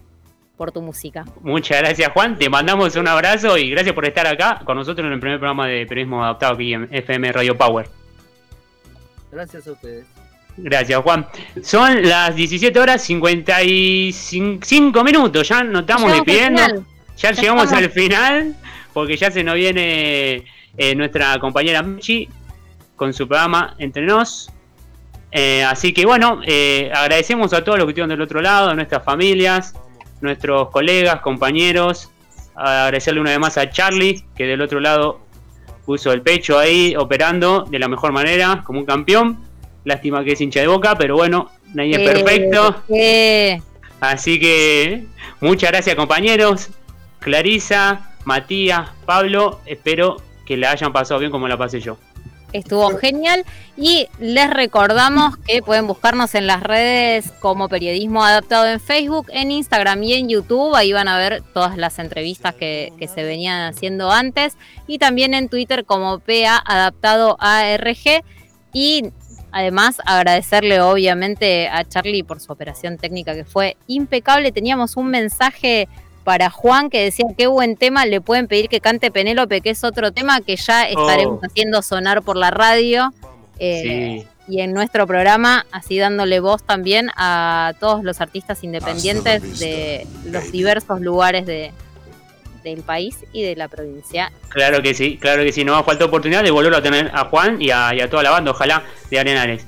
por 0.57 0.71
tu 0.71 0.81
música. 0.81 1.25
Muchas 1.41 1.79
gracias 1.81 2.11
Juan, 2.13 2.37
te 2.37 2.49
mandamos 2.49 2.95
un 2.95 3.07
abrazo 3.07 3.57
y 3.57 3.69
gracias 3.71 3.95
por 3.95 4.05
estar 4.05 4.27
acá 4.27 4.61
con 4.65 4.77
nosotros 4.77 5.05
en 5.07 5.13
el 5.13 5.19
primer 5.19 5.39
programa 5.39 5.67
de 5.67 5.85
periodismo 5.85 6.23
adaptado 6.23 6.53
aquí 6.53 6.73
en 6.73 6.87
FM 6.91 7.31
Radio 7.31 7.57
Power. 7.57 7.87
Gracias 9.31 9.67
a 9.67 9.71
ustedes. 9.71 10.05
Gracias 10.55 11.01
Juan. 11.01 11.25
Son 11.63 12.07
las 12.07 12.35
17 12.35 12.79
horas 12.79 13.01
55 13.01 15.03
minutos, 15.03 15.47
ya 15.47 15.63
nos 15.63 15.81
estamos 15.81 16.11
Llegamos 16.11 16.19
al 16.19 16.25
despidiendo. 16.25 16.61
Ya, 16.61 16.67
Ya 17.15 17.31
llegamos 17.31 17.63
estamos. 17.63 17.83
al 17.83 17.89
final 17.91 18.55
porque 18.93 19.17
ya 19.17 19.31
se 19.31 19.43
nos 19.43 19.55
viene 19.55 20.45
eh, 20.77 20.93
nuestra 20.95 21.39
compañera 21.39 21.81
Michi 21.81 22.29
con 22.95 23.11
su 23.13 23.27
programa 23.27 23.73
Entre 23.79 24.03
Nos. 24.03 24.51
Eh, 25.35 25.63
así 25.63 25.93
que 25.93 26.05
bueno, 26.05 26.41
eh, 26.45 26.91
agradecemos 26.93 27.53
a 27.53 27.63
todos 27.63 27.79
los 27.79 27.85
que 27.87 27.91
estuvieron 27.91 28.09
del 28.09 28.21
otro 28.21 28.39
lado, 28.39 28.69
a 28.69 28.75
nuestras 28.75 29.03
familias, 29.03 29.73
nuestros 30.21 30.69
colegas, 30.69 31.21
compañeros. 31.21 32.11
Agradecerle 32.55 33.19
una 33.19 33.31
vez 33.31 33.39
más 33.39 33.57
a 33.57 33.67
Charlie, 33.71 34.23
que 34.35 34.45
del 34.45 34.61
otro 34.61 34.79
lado 34.79 35.21
puso 35.85 36.11
el 36.13 36.21
pecho 36.21 36.59
ahí, 36.59 36.95
operando 36.95 37.63
de 37.63 37.79
la 37.79 37.87
mejor 37.87 38.11
manera, 38.11 38.61
como 38.63 38.79
un 38.79 38.85
campeón. 38.85 39.39
Lástima 39.85 40.23
que 40.23 40.33
es 40.33 40.41
hincha 40.41 40.61
de 40.61 40.67
boca, 40.67 40.95
pero 40.95 41.15
bueno, 41.15 41.49
nadie 41.73 41.93
es 41.95 41.99
Eh, 41.99 42.05
perfecto. 42.13 42.83
eh, 42.89 43.61
Así 43.99 44.39
que 44.39 45.05
muchas 45.41 45.71
gracias 45.71 45.95
compañeros. 45.95 46.69
Clarisa, 47.19 48.11
Matías, 48.25 48.89
Pablo, 49.05 49.61
espero 49.65 50.17
que 50.45 50.57
la 50.57 50.71
hayan 50.71 50.93
pasado 50.93 51.19
bien 51.19 51.31
como 51.31 51.47
la 51.47 51.57
pasé 51.57 51.79
yo. 51.79 51.97
Estuvo 52.53 52.95
genial 52.97 53.45
y 53.75 54.07
les 54.19 54.49
recordamos 54.49 55.37
que 55.37 55.63
pueden 55.63 55.87
buscarnos 55.87 56.35
en 56.35 56.45
las 56.45 56.61
redes 56.61 57.31
como 57.39 57.67
Periodismo 57.67 58.23
Adaptado 58.23 58.67
en 58.67 58.79
Facebook, 58.79 59.27
en 59.31 59.49
Instagram 59.51 60.03
y 60.03 60.13
en 60.13 60.29
YouTube. 60.29 60.75
Ahí 60.75 60.93
van 60.93 61.07
a 61.07 61.17
ver 61.17 61.41
todas 61.53 61.77
las 61.77 61.97
entrevistas 61.97 62.53
que, 62.53 62.93
que 62.99 63.07
se 63.07 63.23
venían 63.23 63.73
haciendo 63.73 64.11
antes 64.11 64.55
y 64.85 64.99
también 64.99 65.33
en 65.33 65.49
Twitter 65.49 65.83
como 65.83 66.19
PA 66.19 66.61
Adaptado 66.63 67.37
ARG. 67.39 68.23
Y 68.71 69.11
además 69.51 70.01
agradecerle 70.05 70.81
obviamente 70.81 71.69
a 71.69 71.83
Charlie 71.85 72.23
por 72.23 72.39
su 72.39 72.51
operación 72.51 72.97
técnica 72.97 73.33
que 73.33 73.45
fue 73.45 73.77
impecable. 73.87 74.51
Teníamos 74.51 74.95
un 74.95 75.07
mensaje 75.07 75.87
para 76.23 76.49
Juan 76.49 76.89
que 76.89 77.03
decía 77.03 77.25
qué 77.37 77.47
buen 77.47 77.75
tema, 77.75 78.05
le 78.05 78.21
pueden 78.21 78.47
pedir 78.47 78.69
que 78.69 78.79
cante 78.79 79.11
Penélope, 79.11 79.61
que 79.61 79.71
es 79.71 79.83
otro 79.83 80.11
tema 80.11 80.41
que 80.41 80.55
ya 80.55 80.87
estaremos 80.87 81.39
Oh. 81.41 81.45
haciendo 81.45 81.81
sonar 81.81 82.21
por 82.21 82.37
la 82.37 82.51
radio 82.51 83.13
eh, 83.59 84.23
Sí. 84.23 84.27
y 84.55 84.61
en 84.61 84.73
nuestro 84.73 85.05
programa, 85.07 85.65
así 85.71 85.97
dándole 85.97 86.39
voz 86.39 86.63
también 86.63 87.09
a 87.15 87.73
todos 87.79 88.03
los 88.03 88.19
artistas 88.21 88.63
independientes 88.63 89.59
de 89.59 90.07
los 90.25 90.51
diversos 90.51 90.99
lugares 91.01 91.45
de, 91.45 91.71
del 92.63 92.81
país 92.81 93.17
y 93.33 93.43
de 93.43 93.55
la 93.55 93.67
provincia. 93.67 94.31
Claro 94.49 94.81
que 94.81 94.93
sí, 94.93 95.17
claro 95.17 95.43
que 95.43 95.51
sí. 95.51 95.63
Nos 95.65 95.75
va 95.75 95.79
a 95.79 95.83
faltar 95.83 96.07
oportunidad 96.07 96.43
de 96.43 96.51
volverlo 96.51 96.77
a 96.77 96.81
tener 96.81 97.11
a 97.13 97.25
Juan 97.25 97.61
y 97.61 97.69
a, 97.71 97.93
y 97.93 97.99
a 98.01 98.09
toda 98.09 98.23
la 98.23 98.31
banda, 98.31 98.51
ojalá, 98.51 98.83
de 99.11 99.19
Arenales. 99.19 99.65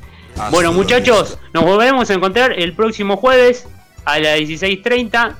Bueno, 0.51 0.73
muchachos, 0.73 1.37
nos 1.53 1.63
volveremos 1.63 2.09
a 2.09 2.13
encontrar 2.13 2.53
el 2.53 2.73
próximo 2.73 3.15
jueves 3.17 3.67
a 4.03 4.19
las 4.19 4.39
16.30. 4.39 5.35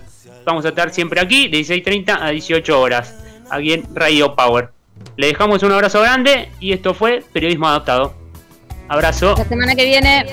Vamos 0.45 0.63
a 0.65 0.69
estar 0.69 0.91
siempre 0.91 1.19
aquí, 1.19 1.47
de 1.47 1.59
16.30 1.59 2.19
a 2.21 2.29
18 2.29 2.79
horas, 2.79 3.15
aquí 3.49 3.73
en 3.73 3.83
Radio 3.95 4.35
Power. 4.35 4.69
Le 5.17 5.27
dejamos 5.27 5.63
un 5.63 5.71
abrazo 5.71 6.01
grande 6.01 6.49
y 6.59 6.71
esto 6.71 6.93
fue 6.93 7.23
Periodismo 7.33 7.67
Adaptado. 7.67 8.13
Abrazo. 8.87 9.35
La 9.37 9.45
semana 9.45 9.75
que 9.75 9.85
viene. 9.85 10.25